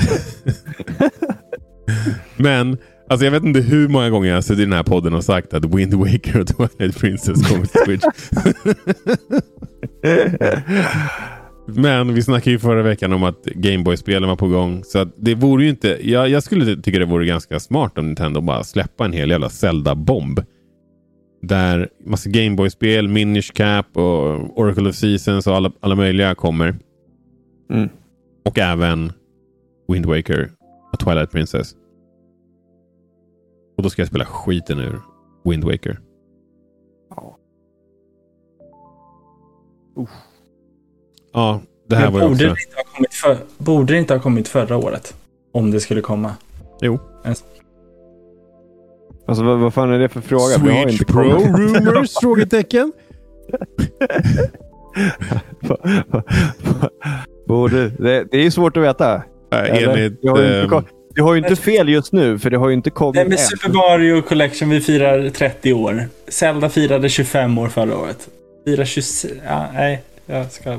men 2.36 2.78
Alltså 3.08 3.24
jag 3.24 3.32
vet 3.32 3.42
inte 3.42 3.60
hur 3.60 3.88
många 3.88 4.10
gånger 4.10 4.28
jag 4.28 4.36
har 4.36 4.42
suttit 4.42 4.58
i 4.58 4.64
den 4.64 4.72
här 4.72 4.82
podden 4.82 5.14
och 5.14 5.24
sagt 5.24 5.54
att 5.54 5.64
Wind 5.64 5.94
Waker 5.94 6.40
och 6.40 6.46
Twilight 6.46 6.98
Princess 6.98 7.48
kommer 7.48 7.66
till 7.66 7.80
Switch. 7.84 8.04
Men 11.66 12.14
vi 12.14 12.22
snackade 12.22 12.50
ju 12.50 12.58
förra 12.58 12.82
veckan 12.82 13.12
om 13.12 13.22
att 13.22 13.44
Gameboy-spelen 13.44 14.28
var 14.28 14.36
på 14.36 14.48
gång. 14.48 14.84
Så 14.84 15.06
det 15.16 15.34
vore 15.34 15.64
ju 15.64 15.70
inte... 15.70 16.10
Jag, 16.10 16.28
jag, 16.28 16.42
skulle 16.42 16.82
tycka 16.82 16.98
det 16.98 17.04
vore 17.04 17.26
ganska 17.26 17.60
smart 17.60 17.98
om 17.98 18.06
Nintendo 18.06 18.40
bara 18.40 18.64
släppa 18.64 19.04
en 19.04 19.12
hel 19.12 19.30
jävla 19.30 19.48
Zelda-bomb. 19.48 20.40
Där 21.42 21.88
massa 22.04 22.30
Gameboy-spel, 22.30 23.08
Minish 23.08 23.52
Cap 23.54 23.96
och 23.96 24.58
Oracle 24.58 24.88
of 24.88 24.94
Seasons 24.94 25.46
och 25.46 25.54
alla, 25.56 25.72
alla 25.80 25.94
möjliga 25.94 26.34
kommer. 26.34 26.76
Mm. 27.70 27.88
Och 28.44 28.58
även 28.58 29.12
Wind 29.88 30.06
Waker 30.06 30.50
och 30.92 30.98
Twilight 30.98 31.30
Princess. 31.30 31.74
Och 33.76 33.82
då 33.82 33.90
ska 33.90 34.02
jag 34.02 34.08
spela 34.08 34.24
skiten 34.24 34.78
ur 34.78 35.00
Wind 35.44 35.64
Waker. 35.64 36.00
Ja. 37.10 37.38
Ja, 41.32 41.60
det 41.88 41.96
här 41.96 42.02
Men 42.04 42.12
var 42.12 42.20
ju 42.20 42.28
borde, 42.28 42.50
också... 42.50 42.54
det 42.54 42.60
inte 42.60 42.76
ha 42.76 42.84
kommit 42.94 43.14
för, 43.14 43.36
borde 43.58 43.92
det 43.92 43.98
inte 43.98 44.14
ha 44.14 44.20
kommit 44.20 44.48
förra 44.48 44.76
året? 44.76 45.14
Om 45.52 45.70
det 45.70 45.80
skulle 45.80 46.00
komma. 46.00 46.34
Jo. 46.80 46.98
Alltså 49.26 49.44
vad, 49.44 49.58
vad 49.58 49.74
fan 49.74 49.92
är 49.92 49.98
det 49.98 50.08
för 50.08 50.20
fråga? 50.20 50.58
Vi 50.64 50.70
har 50.70 50.82
Switch 50.82 51.00
inte 51.00 51.12
Pro 51.12 51.30
kommit- 51.30 51.86
Rumors? 51.86 52.10
Frågetecken. 52.20 52.92
Borde, 57.48 57.88
det, 57.88 58.24
det 58.30 58.36
är 58.38 58.42
ju 58.42 58.50
svårt 58.50 58.76
att 58.76 58.82
veta. 58.82 59.22
Eller? 59.52 59.88
Enligt... 59.88 60.22
Det 60.22 60.28
har 60.28 60.38
ju 60.38 60.46
inte, 60.46 60.60
ehm, 60.60 60.68
kom, 60.68 60.84
det 61.14 61.20
har 61.22 61.34
ju 61.34 61.38
inte 61.38 61.56
fel 61.56 61.88
just 61.88 62.12
nu, 62.12 62.38
för 62.38 62.50
det 62.50 62.56
har 62.56 62.68
ju 62.68 62.74
inte 62.74 62.90
kommit 62.90 63.14
Nej, 63.14 63.24
men 63.24 63.32
än. 63.32 63.38
Super 63.38 63.68
Mario 63.72 64.22
Collection, 64.22 64.68
vi 64.68 64.80
firar 64.80 65.28
30 65.30 65.72
år. 65.72 66.08
Zelda 66.28 66.68
firade 66.68 67.08
25 67.08 67.58
år 67.58 67.68
förra 67.68 67.98
året. 67.98 68.28
Firar 68.64 68.84
26... 68.84 69.34
Ja, 69.46 69.66
nej, 69.74 70.02
jag 70.26 70.52
ska... 70.52 70.78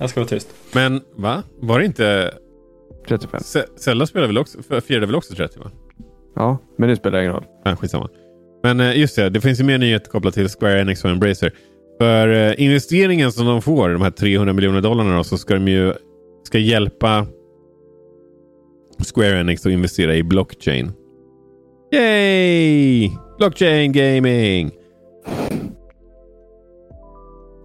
Jag 0.00 0.10
ska 0.10 0.20
vara 0.20 0.28
tyst. 0.28 0.48
Men 0.74 1.00
va? 1.16 1.42
Var 1.60 1.78
det 1.78 1.84
inte... 1.84 2.34
35. 3.08 3.40
Se- 3.44 3.64
Zelda 3.76 4.06
spelade 4.06 4.26
väl 4.26 4.38
också, 4.38 4.58
firade 4.80 5.06
väl 5.06 5.14
också 5.14 5.34
30 5.34 5.58
va? 5.58 5.70
Ja, 6.36 6.58
men 6.78 6.88
det 6.88 6.96
spelar 6.96 7.20
ingen 7.20 7.32
roll. 7.32 7.44
Nej, 7.64 7.76
skitsamma. 7.76 8.08
Men 8.62 8.80
eh, 8.80 8.98
just 8.98 9.16
det, 9.16 9.30
det 9.30 9.40
finns 9.40 9.60
ju 9.60 9.64
mer 9.64 9.78
nyheter 9.78 10.10
kopplat 10.10 10.34
till 10.34 10.48
Square 10.48 10.80
Enix 10.80 11.04
och 11.04 11.10
Embracer. 11.10 11.52
För 12.00 12.28
eh, 12.28 12.62
investeringen 12.62 13.32
som 13.32 13.46
de 13.46 13.62
får, 13.62 13.88
de 13.90 14.02
här 14.02 14.10
300 14.10 14.52
miljoner 14.54 14.80
dollarna, 14.80 15.16
då, 15.16 15.24
så 15.24 15.38
ska 15.38 15.54
de 15.54 15.68
ju 15.68 15.92
ska 16.44 16.58
hjälpa 16.58 17.26
Square 19.14 19.40
Enix 19.40 19.66
att 19.66 19.72
investera 19.72 20.14
i 20.16 20.22
blockchain. 20.22 20.92
Yay! 21.92 23.10
Blockchain 23.38 23.92
gaming! 23.92 24.70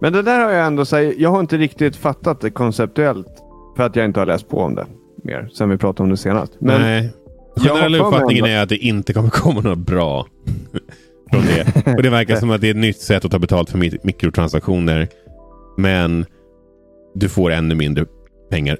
Men 0.00 0.12
det 0.12 0.22
där 0.22 0.40
har 0.44 0.50
jag 0.52 0.66
ändå 0.66 0.84
sagt, 0.84 1.14
jag 1.18 1.30
har 1.30 1.40
inte 1.40 1.56
riktigt 1.56 1.96
fattat 1.96 2.40
det 2.40 2.50
konceptuellt. 2.50 3.42
För 3.76 3.82
att 3.82 3.96
jag 3.96 4.04
inte 4.04 4.20
har 4.20 4.26
läst 4.26 4.48
på 4.48 4.58
om 4.58 4.74
det 4.74 4.86
mer 5.24 5.48
sen 5.54 5.70
vi 5.70 5.76
pratade 5.78 6.02
om 6.02 6.10
det 6.10 6.16
senast. 6.16 6.52
Men 6.58 6.80
Nej. 6.80 7.12
Generella 7.56 7.98
uppfattningen 7.98 8.44
ändå- 8.44 8.56
är 8.56 8.62
att 8.62 8.68
det 8.68 8.76
inte 8.76 9.12
kommer 9.12 9.30
komma 9.30 9.60
något 9.60 9.78
bra 9.78 10.26
från 11.32 11.42
det. 11.42 11.92
Och 11.96 12.02
det 12.02 12.10
verkar 12.10 12.36
som 12.36 12.50
att 12.50 12.60
det 12.60 12.66
är 12.66 12.70
ett 12.70 12.76
nytt 12.76 13.00
sätt 13.00 13.24
att 13.24 13.30
ta 13.30 13.38
betalt 13.38 13.70
för 13.70 13.78
mi- 13.78 13.98
mikrotransaktioner. 14.02 15.08
Men 15.76 16.26
du 17.14 17.28
får 17.28 17.50
ännu 17.52 17.74
mindre 17.74 18.06
pengar. 18.50 18.78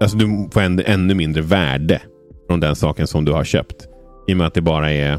Alltså 0.00 0.16
du 0.16 0.48
får 0.52 0.60
ännu, 0.60 0.82
ännu 0.86 1.14
mindre 1.14 1.42
värde 1.42 2.02
från 2.46 2.60
den 2.60 2.76
saken 2.76 3.06
som 3.06 3.24
du 3.24 3.32
har 3.32 3.44
köpt. 3.44 3.88
I 4.28 4.32
och 4.32 4.36
med 4.36 4.46
att 4.46 4.54
det 4.54 4.60
bara 4.62 4.92
är 4.92 5.18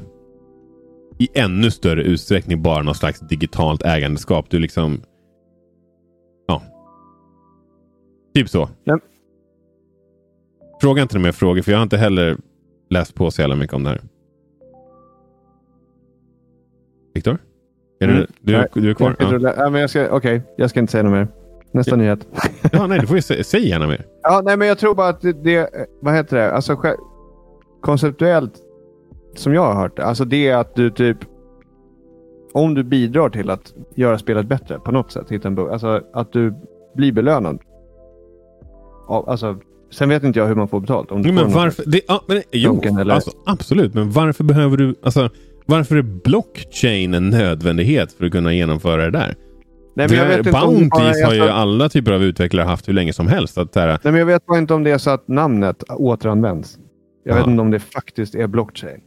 i 1.19 1.27
ännu 1.33 1.71
större 1.71 2.03
utsträckning 2.03 2.61
bara 2.61 2.83
något 2.83 2.97
slags 2.97 3.19
digitalt 3.19 3.83
ägandeskap. 3.83 4.45
Du 4.49 4.59
liksom... 4.59 5.01
Typ 8.33 8.49
så. 8.49 8.69
Ja. 8.83 8.99
Fråga 10.81 11.01
inte 11.01 11.19
mer 11.19 11.31
frågor 11.31 11.61
för 11.61 11.71
jag 11.71 11.79
har 11.79 11.83
inte 11.83 11.97
heller 11.97 12.37
läst 12.89 13.15
på 13.15 13.31
så 13.31 13.41
jävla 13.41 13.55
mycket 13.55 13.73
om 13.73 13.83
det 13.83 13.89
här. 13.89 14.01
Viktor? 17.13 17.37
Är 17.99 18.07
Mm. 18.07 18.17
du, 18.41 18.53
du, 18.73 18.81
du 18.81 18.89
är 18.89 18.93
kvar? 18.93 19.15
Jag, 19.19 19.33
Ja. 19.33 19.39
ja. 19.41 19.53
ja, 19.57 19.69
men 19.69 19.81
jag 19.81 19.89
ska, 19.89 20.09
Okej, 20.15 20.41
jag 20.57 20.69
ska 20.69 20.79
inte 20.79 20.91
säga 20.91 21.03
något 21.03 21.11
mer. 21.13 21.27
Nästa 21.71 21.95
nyhet. 21.95 22.27
ja, 22.71 22.87
nej, 22.87 22.99
du 22.99 23.07
får 23.07 23.15
ju 23.15 23.21
sä- 23.21 23.43
säg 23.43 23.67
gärna 23.69 23.87
mer. 23.87 24.05
Ja, 24.23 24.41
nej, 24.45 24.57
men 24.57 24.67
jag 24.67 24.77
tror 24.77 24.95
bara 24.95 25.07
att 25.09 25.21
det, 25.21 25.43
det 25.43 25.69
vad 26.01 26.13
heter 26.13 26.37
det, 26.37 26.51
alltså 26.51 26.73
sj- 26.73 26.95
konceptuellt 27.81 28.53
som 29.35 29.53
jag 29.53 29.61
har 29.73 29.81
hört 29.81 29.97
det, 29.97 30.03
alltså 30.05 30.25
det 30.25 30.47
är 30.47 30.57
att 30.57 30.75
du 30.75 30.89
typ 30.89 31.17
om 32.53 32.73
du 32.73 32.83
bidrar 32.83 33.29
till 33.29 33.49
att 33.49 33.73
göra 33.95 34.17
spelet 34.17 34.45
bättre 34.47 34.79
på 34.79 34.91
något 34.91 35.11
sätt, 35.11 35.31
hitta 35.31 35.47
en 35.47 35.55
bugg, 35.55 35.69
alltså 35.69 36.01
att 36.13 36.33
du 36.33 36.53
blir 36.95 37.11
belönad. 37.11 37.59
Alltså, 39.07 39.57
sen 39.91 40.09
vet 40.09 40.23
inte 40.23 40.39
jag 40.39 40.47
hur 40.47 40.55
man 40.55 40.67
får 40.67 40.79
betalt. 40.79 41.11
Om 41.11 41.21
du 41.21 41.31
men 41.31 41.51
varför? 41.51 41.83
Det, 41.87 42.01
ja, 42.07 42.21
men, 42.27 42.41
jo, 42.51 42.81
eller- 42.99 43.13
alltså, 43.13 43.31
absolut. 43.45 43.93
Men 43.93 44.11
varför 44.11 44.43
behöver 44.43 44.77
du... 44.77 44.95
Alltså, 45.03 45.29
varför 45.65 45.95
är 45.95 46.01
blockchain 46.01 47.13
en 47.13 47.29
nödvändighet 47.29 48.11
för 48.13 48.25
att 48.25 48.31
kunna 48.31 48.53
genomföra 48.53 49.05
det 49.05 49.11
där? 49.11 49.35
Nej, 49.95 50.07
men 50.09 50.17
jag 50.17 50.25
vet 50.27 50.37
inte 50.45 50.59
om 50.61 50.73
det 50.83 50.89
bara 50.89 51.25
har 51.27 51.33
ju 51.33 51.41
alla 51.41 51.89
typer 51.89 52.11
av 52.11 52.23
utvecklare 52.23 52.65
haft 52.65 52.87
hur 52.87 52.93
länge 52.93 53.13
som 53.13 53.27
helst. 53.27 53.57
Att, 53.57 53.75
här, 53.75 53.87
Nej, 53.87 53.99
men 54.03 54.15
jag 54.15 54.25
vet 54.25 54.45
bara 54.45 54.57
inte 54.57 54.73
om 54.73 54.83
det 54.83 54.91
är 54.91 54.97
så 54.97 55.09
att 55.09 55.27
namnet 55.27 55.83
återanvänds. 55.89 56.77
Jag 57.23 57.35
vet 57.35 57.45
Ja. 57.45 57.51
inte 57.51 57.61
om 57.61 57.71
det 57.71 57.79
faktiskt 57.79 58.35
är 58.35 58.47
blockchain. 58.47 58.99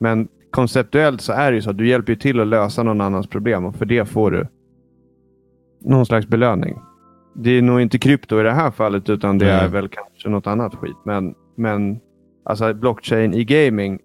Men 0.00 0.28
konceptuellt 0.50 1.20
så 1.20 1.32
är 1.32 1.50
det 1.50 1.54
ju 1.56 1.62
så 1.62 1.70
att 1.70 1.78
du 1.78 1.88
hjälper 1.88 2.14
till 2.14 2.40
att 2.40 2.46
lösa 2.46 2.82
någon 2.82 3.00
annans 3.00 3.26
problem 3.26 3.64
och 3.64 3.76
för 3.76 3.84
det 3.84 4.04
får 4.08 4.30
du 4.30 4.46
någon 5.84 6.06
slags 6.06 6.26
belöning. 6.28 6.74
Det 7.38 7.50
är 7.50 7.62
nog 7.62 7.80
inte 7.80 7.98
krypto 7.98 8.40
i 8.40 8.42
det 8.42 8.52
här 8.52 8.70
fallet 8.70 9.08
utan 9.08 9.38
det 9.38 9.44
Nej. 9.44 9.54
är 9.54 9.68
väl 9.68 9.88
kanske 9.88 10.28
något 10.28 10.46
annat 10.46 10.74
skit. 10.74 10.96
Men, 11.04 11.34
men 11.54 12.00
alltså 12.44 12.74
blockchain 12.74 13.34
i 13.34 13.44
gaming 13.44 13.98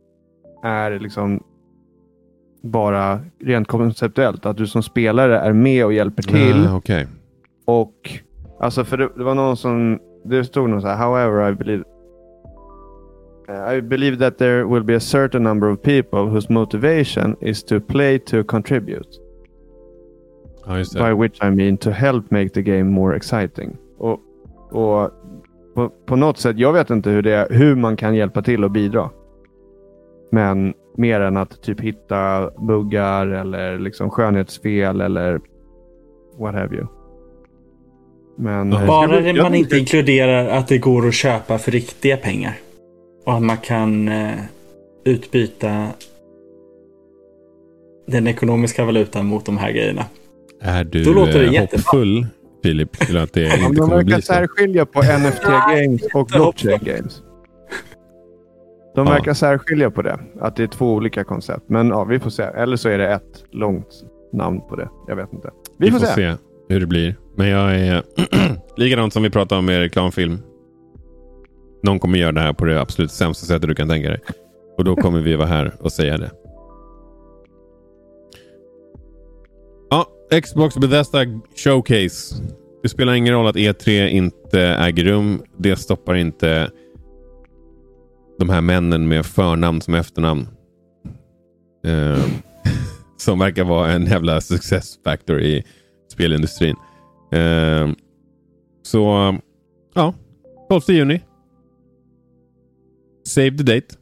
är 0.63 0.99
liksom 0.99 1.43
bara 2.63 3.19
rent 3.39 3.67
konceptuellt. 3.67 4.45
Att 4.45 4.57
du 4.57 4.67
som 4.67 4.83
spelare 4.83 5.39
är 5.39 5.53
med 5.53 5.85
och 5.85 5.93
hjälper 5.93 6.23
till. 6.23 6.67
Ah, 6.67 6.75
okej. 6.75 7.07
Och 7.65 8.19
alltså 8.59 8.83
för 8.83 8.97
det, 8.97 9.09
det 9.17 9.23
var 9.23 9.35
någon 9.35 9.57
som, 9.57 9.99
det 10.25 10.43
stod 10.43 10.69
någon 10.69 10.81
så 10.81 10.87
här, 10.87 11.07
however 11.07 11.51
I 11.51 11.55
believe 11.55 11.83
uh, 13.49 13.77
I 13.77 13.81
believe 13.81 14.17
that 14.17 14.37
there 14.37 14.63
will 14.63 14.83
be 14.83 14.95
a 14.95 14.99
certain 14.99 15.43
number 15.43 15.69
of 15.69 15.81
people 15.81 16.19
whose 16.19 16.53
motivation 16.53 17.35
is 17.41 17.63
to 17.63 17.79
play 17.79 18.19
to 18.19 18.43
contribute. 18.43 19.09
Ja, 20.67 20.77
just 20.77 20.93
By 20.93 21.13
which 21.13 21.43
I 21.43 21.49
mean 21.49 21.77
to 21.77 21.89
help 21.89 22.31
make 22.31 22.49
the 22.49 22.61
game 22.61 22.83
more 22.83 23.15
exciting. 23.15 23.77
Och, 23.97 24.19
och 24.71 25.11
på, 25.75 25.89
på 26.05 26.15
något 26.15 26.37
sätt, 26.37 26.57
jag 26.57 26.73
vet 26.73 26.89
inte 26.89 27.09
hur, 27.09 27.21
det, 27.21 27.47
hur 27.49 27.75
man 27.75 27.95
kan 27.95 28.15
hjälpa 28.15 28.41
till 28.41 28.63
och 28.63 28.71
bidra. 28.71 29.09
Men 30.31 30.73
mer 30.97 31.19
än 31.21 31.37
att 31.37 31.61
typ 31.61 31.79
hitta 31.81 32.49
buggar 32.67 33.27
eller 33.27 33.79
liksom 33.79 34.09
skönhetsfel 34.09 35.01
eller 35.01 35.39
what 36.39 36.55
have 36.55 36.75
you. 36.75 36.87
Men, 38.37 38.73
eh, 38.73 38.87
Bara 38.87 39.15
jag- 39.21 39.37
jag- 39.37 39.43
man 39.43 39.55
inte 39.55 39.77
inkluderar 39.77 40.47
att 40.57 40.67
det 40.67 40.77
går 40.77 41.07
att 41.07 41.13
köpa 41.13 41.57
för 41.57 41.71
riktiga 41.71 42.17
pengar. 42.17 42.53
Och 43.25 43.33
att 43.33 43.41
man 43.43 43.57
kan 43.57 44.07
eh, 44.07 44.31
utbyta 45.05 45.87
den 48.07 48.27
ekonomiska 48.27 48.85
valutan 48.85 49.25
mot 49.25 49.45
de 49.45 49.57
här 49.57 49.71
grejerna. 49.71 50.05
Är 50.61 50.83
du 50.83 51.03
Då 51.03 51.13
låter 51.13 51.39
det 51.39 51.55
eh, 51.55 51.61
hoppfull, 51.61 52.27
Filip, 52.63 52.91
till 52.99 53.17
att 53.17 53.33
det 53.33 53.41
Ja, 53.41 53.53
inte 53.55 53.67
de 53.67 53.75
kommer 53.75 53.95
verkar 53.95 54.05
bli 54.05 54.15
så? 54.15 54.21
särskilja 54.21 54.85
på 54.85 54.99
NFT 55.19 55.43
games 55.43 56.01
och 56.13 56.27
blockchain 56.27 56.79
games. 56.81 57.21
De 58.95 59.07
Ja. 59.07 59.13
verkar 59.13 59.33
särskilja 59.33 59.91
på 59.91 60.01
det. 60.01 60.19
Att 60.39 60.55
det 60.55 60.63
är 60.63 60.67
två 60.67 60.93
olika 60.93 61.23
koncept. 61.23 61.63
Men 61.69 61.87
ja, 61.87 62.03
vi 62.03 62.19
får 62.19 62.29
se. 62.29 62.43
Eller 62.43 62.75
så 62.77 62.89
är 62.89 62.97
det 62.97 63.07
ett 63.07 63.43
långt 63.51 63.87
namn 64.33 64.61
på 64.69 64.75
det. 64.75 64.89
Jag 65.07 65.15
vet 65.15 65.33
inte. 65.33 65.49
Vi, 65.77 65.91
får, 65.91 65.99
se. 65.99 66.27
Vi 66.67 66.73
hur 66.73 66.79
det 66.79 66.85
blir. 66.87 67.15
Men 67.37 67.47
jag 67.47 67.75
är 67.75 68.03
likadant 68.77 69.13
som 69.13 69.23
vi 69.23 69.29
pratade 69.29 69.59
om 69.59 69.65
med 69.65 69.79
reklamfilm. 69.79 70.37
Någon 71.83 71.99
kommer 71.99 72.17
göra 72.19 72.31
det 72.31 72.41
här 72.41 72.53
på 72.53 72.65
det 72.65 72.81
absolut 72.81 73.11
sämsta 73.11 73.45
sättet 73.45 73.69
du 73.69 73.75
kan 73.75 73.89
tänka 73.89 74.09
dig. 74.09 74.19
Och 74.77 74.83
då 74.83 74.95
kommer 74.95 75.21
vi 75.21 75.35
vara 75.35 75.47
här 75.47 75.73
och 75.79 75.91
säga 75.91 76.17
det. 76.17 76.31
Xbox 80.39 80.77
Bethesda 80.77 81.25
Showcase. 81.55 82.35
Det 82.83 82.89
spelar 82.89 83.13
ingen 83.13 83.33
roll 83.33 83.47
att 83.47 83.55
E3 83.55 84.07
inte 84.07 84.61
äger 84.61 85.03
rum. 85.03 85.43
Det 85.57 85.75
stoppar 85.75 86.15
inte 86.15 86.71
de 88.39 88.49
här 88.49 88.61
männen 88.61 89.07
med 89.07 89.25
förnamn 89.25 89.81
som 89.81 89.93
efternamn. 89.93 90.47
Eh, 91.85 92.25
som 93.17 93.39
verkar 93.39 93.63
vara 93.63 93.91
en 93.91 94.05
jävla 94.05 94.41
success 94.41 94.99
factor 95.03 95.41
i 95.41 95.63
spelindustrin. 96.11 96.75
Eh, 97.31 97.89
så 98.83 99.35
ja, 99.93 100.13
12 100.69 100.81
juni. 100.87 101.21
Save 103.27 103.57
the 103.57 103.63
date. 103.63 103.95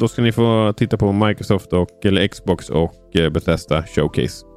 Då 0.00 0.08
ska 0.08 0.22
ni 0.22 0.32
få 0.32 0.72
titta 0.76 0.96
på 0.96 1.12
Microsoft 1.12 1.72
och 1.72 2.06
eller 2.06 2.28
Xbox 2.28 2.70
och 2.70 3.16
eh, 3.16 3.30
Bethesda 3.30 3.82
Showcase. 3.86 4.53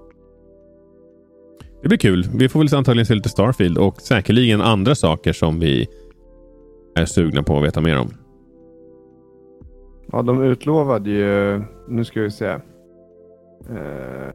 Det 1.81 1.87
blir 1.87 1.97
kul. 1.97 2.29
Vi 2.33 2.49
får 2.49 2.59
väl 2.59 2.75
antagligen 2.75 3.05
se 3.05 3.15
lite 3.15 3.29
Starfield 3.29 3.77
och 3.77 4.01
säkerligen 4.01 4.61
andra 4.61 4.95
saker 4.95 5.33
som 5.33 5.59
vi 5.59 5.87
är 6.95 7.05
sugna 7.05 7.43
på 7.43 7.57
att 7.57 7.63
veta 7.63 7.81
mer 7.81 7.99
om. 7.99 8.09
Ja, 10.11 10.21
de 10.21 10.43
utlovade 10.43 11.09
ju... 11.09 11.61
Nu 11.87 12.05
ska 12.05 12.21
vi 12.21 12.31
se. 12.31 12.49
Uh, 13.69 14.31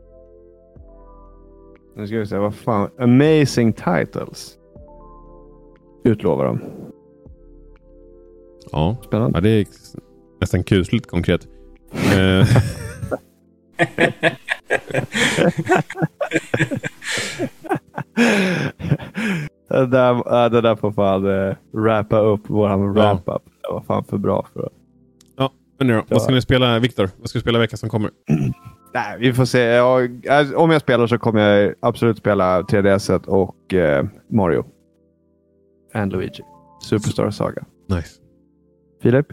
nu 1.96 2.06
ska 2.06 2.18
vi 2.18 2.26
se, 2.26 2.38
vad 2.38 2.54
fan. 2.54 2.90
Amazing 2.98 3.72
titles. 3.72 4.58
Utlovar 6.04 6.44
de. 6.44 6.60
Ja, 8.72 8.96
Spännande. 9.04 9.38
ja 9.38 9.40
det 9.40 9.48
är 9.50 9.66
nästan 10.40 10.64
kusligt 10.64 11.06
konkret. 11.06 11.48
Eh, 19.70 19.80
det, 19.80 19.86
där, 19.86 20.44
äh, 20.44 20.50
det 20.50 20.60
där 20.60 20.76
får 20.76 20.92
fan 20.92 21.24
uh, 21.24 21.54
wrappa 21.72 22.18
upp 22.18 22.50
våran 22.50 22.80
Ja. 22.80 22.86
wrap-up. 22.92 23.42
Det 23.62 23.72
var 23.72 23.80
fan 23.80 24.04
för 24.04 24.18
bra 24.18 24.46
för 24.52 24.60
att... 24.66 24.72
men 25.78 25.86
nu 25.86 25.94
då, 25.94 26.02
vad 26.08 26.22
ska 26.22 26.32
ni 26.34 26.42
spela, 26.42 26.78
Viktor? 26.78 27.10
Vad 27.18 27.28
ska 27.28 27.38
du 27.38 27.40
spela 27.40 27.58
veckan 27.58 27.78
som 27.78 27.88
kommer? 27.88 28.10
Nej, 28.94 29.16
vi 29.18 29.32
får 29.32 29.44
se. 29.44 29.60
Jag, 29.60 30.26
alltså, 30.26 30.56
om 30.56 30.70
jag 30.70 30.80
spelar 30.80 31.06
så 31.06 31.18
kommer 31.18 31.40
jag 31.40 31.74
absolut 31.80 32.18
spela 32.18 32.62
3DS 32.62 33.26
och 33.26 33.74
eh, 33.74 34.06
Mario. 34.30 34.64
And 35.94 36.12
Luigi. 36.12 36.42
Superstar 36.82 37.30
Saga. 37.30 37.64
Nice. 37.88 38.20
Filip? 39.02 39.26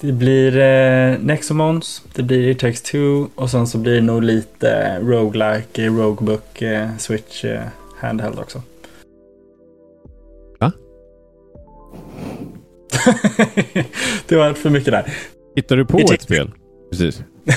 Det 0.00 0.12
blir 0.12 0.58
eh, 0.58 1.18
Nexomons, 1.20 2.02
det 2.14 2.22
blir 2.22 2.48
It 2.48 2.58
takes 2.58 2.82
two 2.82 3.26
och 3.34 3.50
sen 3.50 3.66
så 3.66 3.78
blir 3.78 3.94
det 3.94 4.00
nog 4.00 4.22
lite 4.22 4.98
roguelike, 5.00 5.84
eh, 5.84 5.94
roguebook, 5.96 6.62
eh, 6.62 6.88
switch, 6.98 7.44
eh, 7.44 7.60
handheld 8.00 8.38
också. 8.38 8.62
Va? 10.60 10.72
det 14.28 14.36
var 14.36 14.52
för 14.52 14.70
mycket 14.70 14.92
där. 14.92 15.12
Hittar 15.56 15.76
du 15.76 15.84
på 15.84 16.00
It 16.00 16.10
ett 16.10 16.22
spel? 16.22 16.50
Precis. 16.90 17.22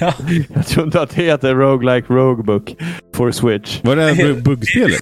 Ja, 0.00 0.14
Jag 0.54 0.66
tror 0.66 0.86
inte 0.86 1.00
att 1.00 1.10
det 1.16 1.22
heter 1.22 1.54
Roguelike 1.54 2.12
Roguebook 2.12 2.76
for 3.14 3.30
Switch. 3.30 3.80
Var 3.84 3.96
det 3.96 4.02
här 4.02 4.14
bu- 4.24 4.42
buggspelet? 4.42 5.00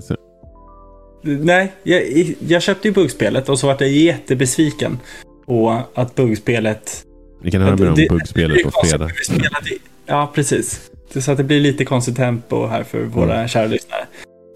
nej, 1.23 1.73
jag, 1.83 2.03
jag 2.49 2.63
köpte 2.63 2.89
ju 2.89 2.95
buggspelet 2.95 3.49
och 3.49 3.59
så 3.59 3.67
var 3.67 3.77
jag 3.81 3.89
jättebesviken 3.91 4.99
på 5.47 5.83
att 5.95 6.15
buggspelet 6.15 7.05
Vi 7.43 7.51
kan 7.51 7.63
höra 7.63 7.77
mer 7.77 7.89
om 7.89 7.95
buggspelet 8.11 8.63
på 8.63 8.71
fredag. 8.85 9.11
Ja, 10.07 10.31
precis. 10.35 10.91
Så 11.21 11.31
att 11.31 11.37
det 11.39 11.45
blir 11.45 11.61
lite 11.61 11.85
konstigt 11.85 12.17
tempo 12.17 12.67
här 12.67 12.83
för 12.83 13.03
våra 13.05 13.35
Mm. 13.35 13.49
kära 13.49 13.67
lyssnare. 13.67 14.07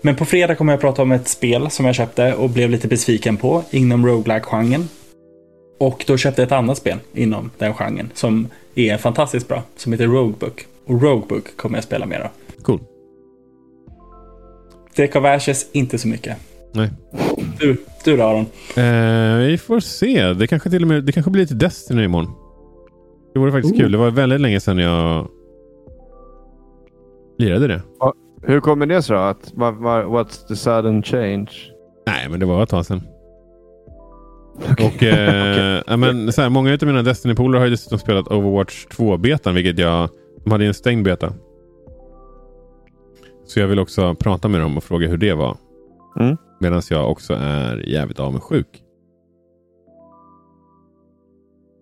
Men 0.02 0.16
på 0.16 0.24
fredag 0.24 0.54
kommer 0.54 0.72
jag 0.72 0.80
prata 0.80 1.02
om 1.02 1.12
ett 1.12 1.28
spel 1.28 1.70
som 1.70 1.86
jag 1.86 1.94
köpte 1.94 2.34
och 2.34 2.50
blev 2.50 2.70
lite 2.70 2.88
besviken 2.88 3.36
på 3.36 3.64
inom 3.70 4.06
roguelike-genren. 4.06 4.88
Och 5.78 6.04
då 6.06 6.16
köpte 6.16 6.42
jag 6.42 6.46
ett 6.46 6.52
annat 6.52 6.78
spel 6.78 6.98
inom 7.14 7.50
den 7.58 7.74
genren 7.74 8.10
som 8.14 8.48
är 8.74 8.96
fantastiskt 8.96 9.48
bra, 9.48 9.62
som 9.76 9.92
heter 9.92 10.06
Roguebook. 10.06 10.66
Och 10.86 11.02
Roguebook 11.02 11.56
kommer 11.56 11.76
jag 11.76 11.84
spela 11.84 12.06
mer 12.06 12.20
av. 12.20 12.28
Cool. 12.62 12.80
Deck 14.96 15.16
of 15.16 15.24
Ashes, 15.24 15.66
inte 15.72 15.98
så 15.98 16.08
mycket. 16.08 16.36
Nej. 16.72 16.90
Du, 17.60 17.76
du 18.04 18.16
då 18.16 18.22
Aron? 18.22 18.46
Eh, 18.76 19.46
vi 19.46 19.58
får 19.58 19.80
se. 19.80 20.32
Det 20.32 20.46
kanske 20.46 20.70
till 20.70 20.82
och 20.82 20.88
med 20.88 21.04
det 21.04 21.12
kanske 21.12 21.30
blir 21.30 21.42
lite 21.42 21.54
Destiny 21.54 22.04
imorgon. 22.04 22.32
Det 23.34 23.40
vore 23.40 23.52
faktiskt 23.52 23.74
Oh. 23.74 23.80
kul. 23.80 23.92
Det 23.92 23.98
var 23.98 24.10
väldigt 24.10 24.40
länge 24.40 24.60
sedan 24.60 24.78
jag 24.78 25.28
lirade 27.38 27.66
det. 27.66 27.82
Hur 28.42 28.60
kommer 28.60 28.86
det 28.86 29.02
sig 29.02 29.16
då? 29.16 29.22
Att, 29.22 29.52
what's 29.54 30.46
the 30.48 30.56
sudden 30.56 31.02
change? 31.02 31.50
Nej, 32.06 32.28
men 32.30 32.40
det 32.40 32.46
var 32.46 32.62
ett 32.62 32.68
tag 32.68 32.86
sedan. 32.86 33.02
Och, 34.72 35.02
eh, 35.02 35.82
ja, 35.86 35.96
men, 35.96 36.32
så 36.32 36.42
här, 36.42 36.48
många 36.48 36.72
av 36.72 36.86
mina 36.86 37.02
Destiny-polare 37.02 37.58
har 37.58 37.66
ju 37.66 37.70
dessutom 37.70 37.98
spelat 37.98 38.28
Overwatch 38.28 38.86
2-betan, 38.86 39.54
vilket 39.54 39.78
jag... 39.78 40.08
De 40.44 40.52
hade 40.52 40.64
ju 40.64 40.68
en 40.68 40.74
stängd 40.74 41.04
beta. 41.04 41.32
Så 43.46 43.60
jag 43.60 43.66
vill 43.68 43.78
också 43.78 44.14
prata 44.14 44.48
med 44.48 44.60
dem 44.60 44.76
och 44.76 44.84
fråga 44.84 45.08
hur 45.08 45.16
det 45.16 45.34
var. 45.34 45.56
Mm. 46.20 46.36
Medan 46.60 46.82
jag 46.90 47.10
också 47.10 47.34
är 47.34 47.88
jävligt 47.88 48.20
avundsjuk. 48.20 48.82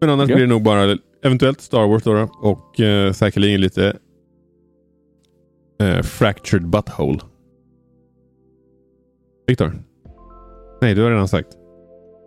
Men 0.01 0.11
annars 0.11 0.29
Ja. 0.29 0.35
blir 0.37 0.47
det 0.47 0.51
nog 0.53 0.63
bara 0.63 0.97
eventuellt 1.25 1.61
Star 1.61 1.87
Wars 1.89 2.03
då, 2.03 2.29
och 2.41 2.81
eh, 2.81 3.13
säkerligen 3.13 3.61
lite 3.61 3.97
eh, 5.81 6.03
Fractured 6.03 6.69
Butthole. 6.69 7.19
Viktor? 9.47 9.73
Nej, 10.81 10.95
du 10.95 11.03
har 11.03 11.11
redan 11.11 11.29
sagt. 11.29 11.49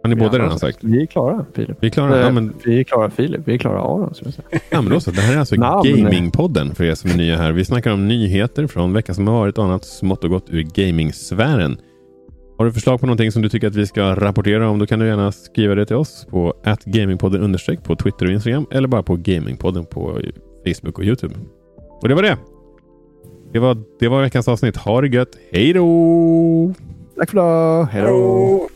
Har 0.03 0.09
ni 0.09 0.15
båda 0.15 0.39
redan 0.39 0.59
sagt? 0.59 0.77
Vi 0.81 1.01
är 1.01 1.05
klara 1.05 1.45
Filip. 1.53 1.77
Vi 1.79 1.87
är 1.87 1.91
klara? 1.91 2.19
Ja, 2.19 2.27
Eh, 2.27 2.33
men, 2.33 2.53
Vi 2.65 2.79
är 2.79 2.83
klara 2.83 3.09
Filip. 3.09 3.41
Vi 3.47 3.53
är 3.53 3.57
klara 3.57 3.81
Aron. 3.81 4.13
Ja, 4.69 4.81
men 4.81 4.89
då 4.93 4.99
så. 4.99 5.11
Det 5.11 5.21
här 5.21 5.35
är 5.35 5.39
alltså. 5.39 5.55
Gamingpodden 5.83 6.75
för 6.75 6.83
er 6.83 6.95
som 6.95 7.11
är 7.11 7.17
nya 7.17 7.37
här. 7.37 7.51
Vi 7.51 7.65
snackar 7.65 7.93
om 7.93 8.07
nyheter 8.07 8.67
från 8.67 8.93
veckan 8.93 9.15
som 9.15 9.27
har 9.27 9.33
varit 9.39 9.57
och 9.57 9.63
annat 9.63 9.85
smått 9.85 10.23
och 10.23 10.29
gott 10.29 10.49
ur 10.49 10.61
gamingsfären. 10.63 11.77
Har 12.57 12.65
du 12.65 12.71
förslag 12.71 12.99
på 12.99 13.05
någonting 13.05 13.31
som 13.31 13.41
du 13.41 13.49
tycker 13.49 13.67
att 13.67 13.75
vi 13.75 13.87
ska 13.87 14.15
rapportera 14.15 14.69
om 14.69 14.79
då 14.79 14.85
kan 14.85 14.99
du 14.99 15.07
gärna 15.07 15.31
skriva 15.31 15.75
det 15.75 15.85
till 15.85 15.95
oss 15.95 16.27
på 16.29 16.53
gamingpodden 16.85 17.41
understreck 17.41 17.83
på 17.83 17.95
Twitter 17.95 18.25
och 18.25 18.31
Instagram 18.31 18.65
eller 18.71 18.87
bara 18.87 19.03
på 19.03 19.15
gamingpodden 19.15 19.85
på 19.85 20.19
Facebook 20.67 20.97
och 20.97 21.05
Youtube. 21.05 21.35
Och 22.01 22.09
det 22.09 22.15
var 22.15 22.23
det. 22.23 22.37
Det 23.53 23.59
var, 23.59 23.77
det 23.99 24.07
var 24.07 24.21
veckans 24.21 24.47
avsnitt. 24.47 24.77
Ha 24.77 25.01
det 25.01 25.07
gött. 25.07 25.37
Hej 25.51 25.73
då! 25.73 26.73
Tack 27.17 27.29
för 27.29 27.37
idag. 27.37 27.83
Hej 27.83 28.03
då. 28.03 28.69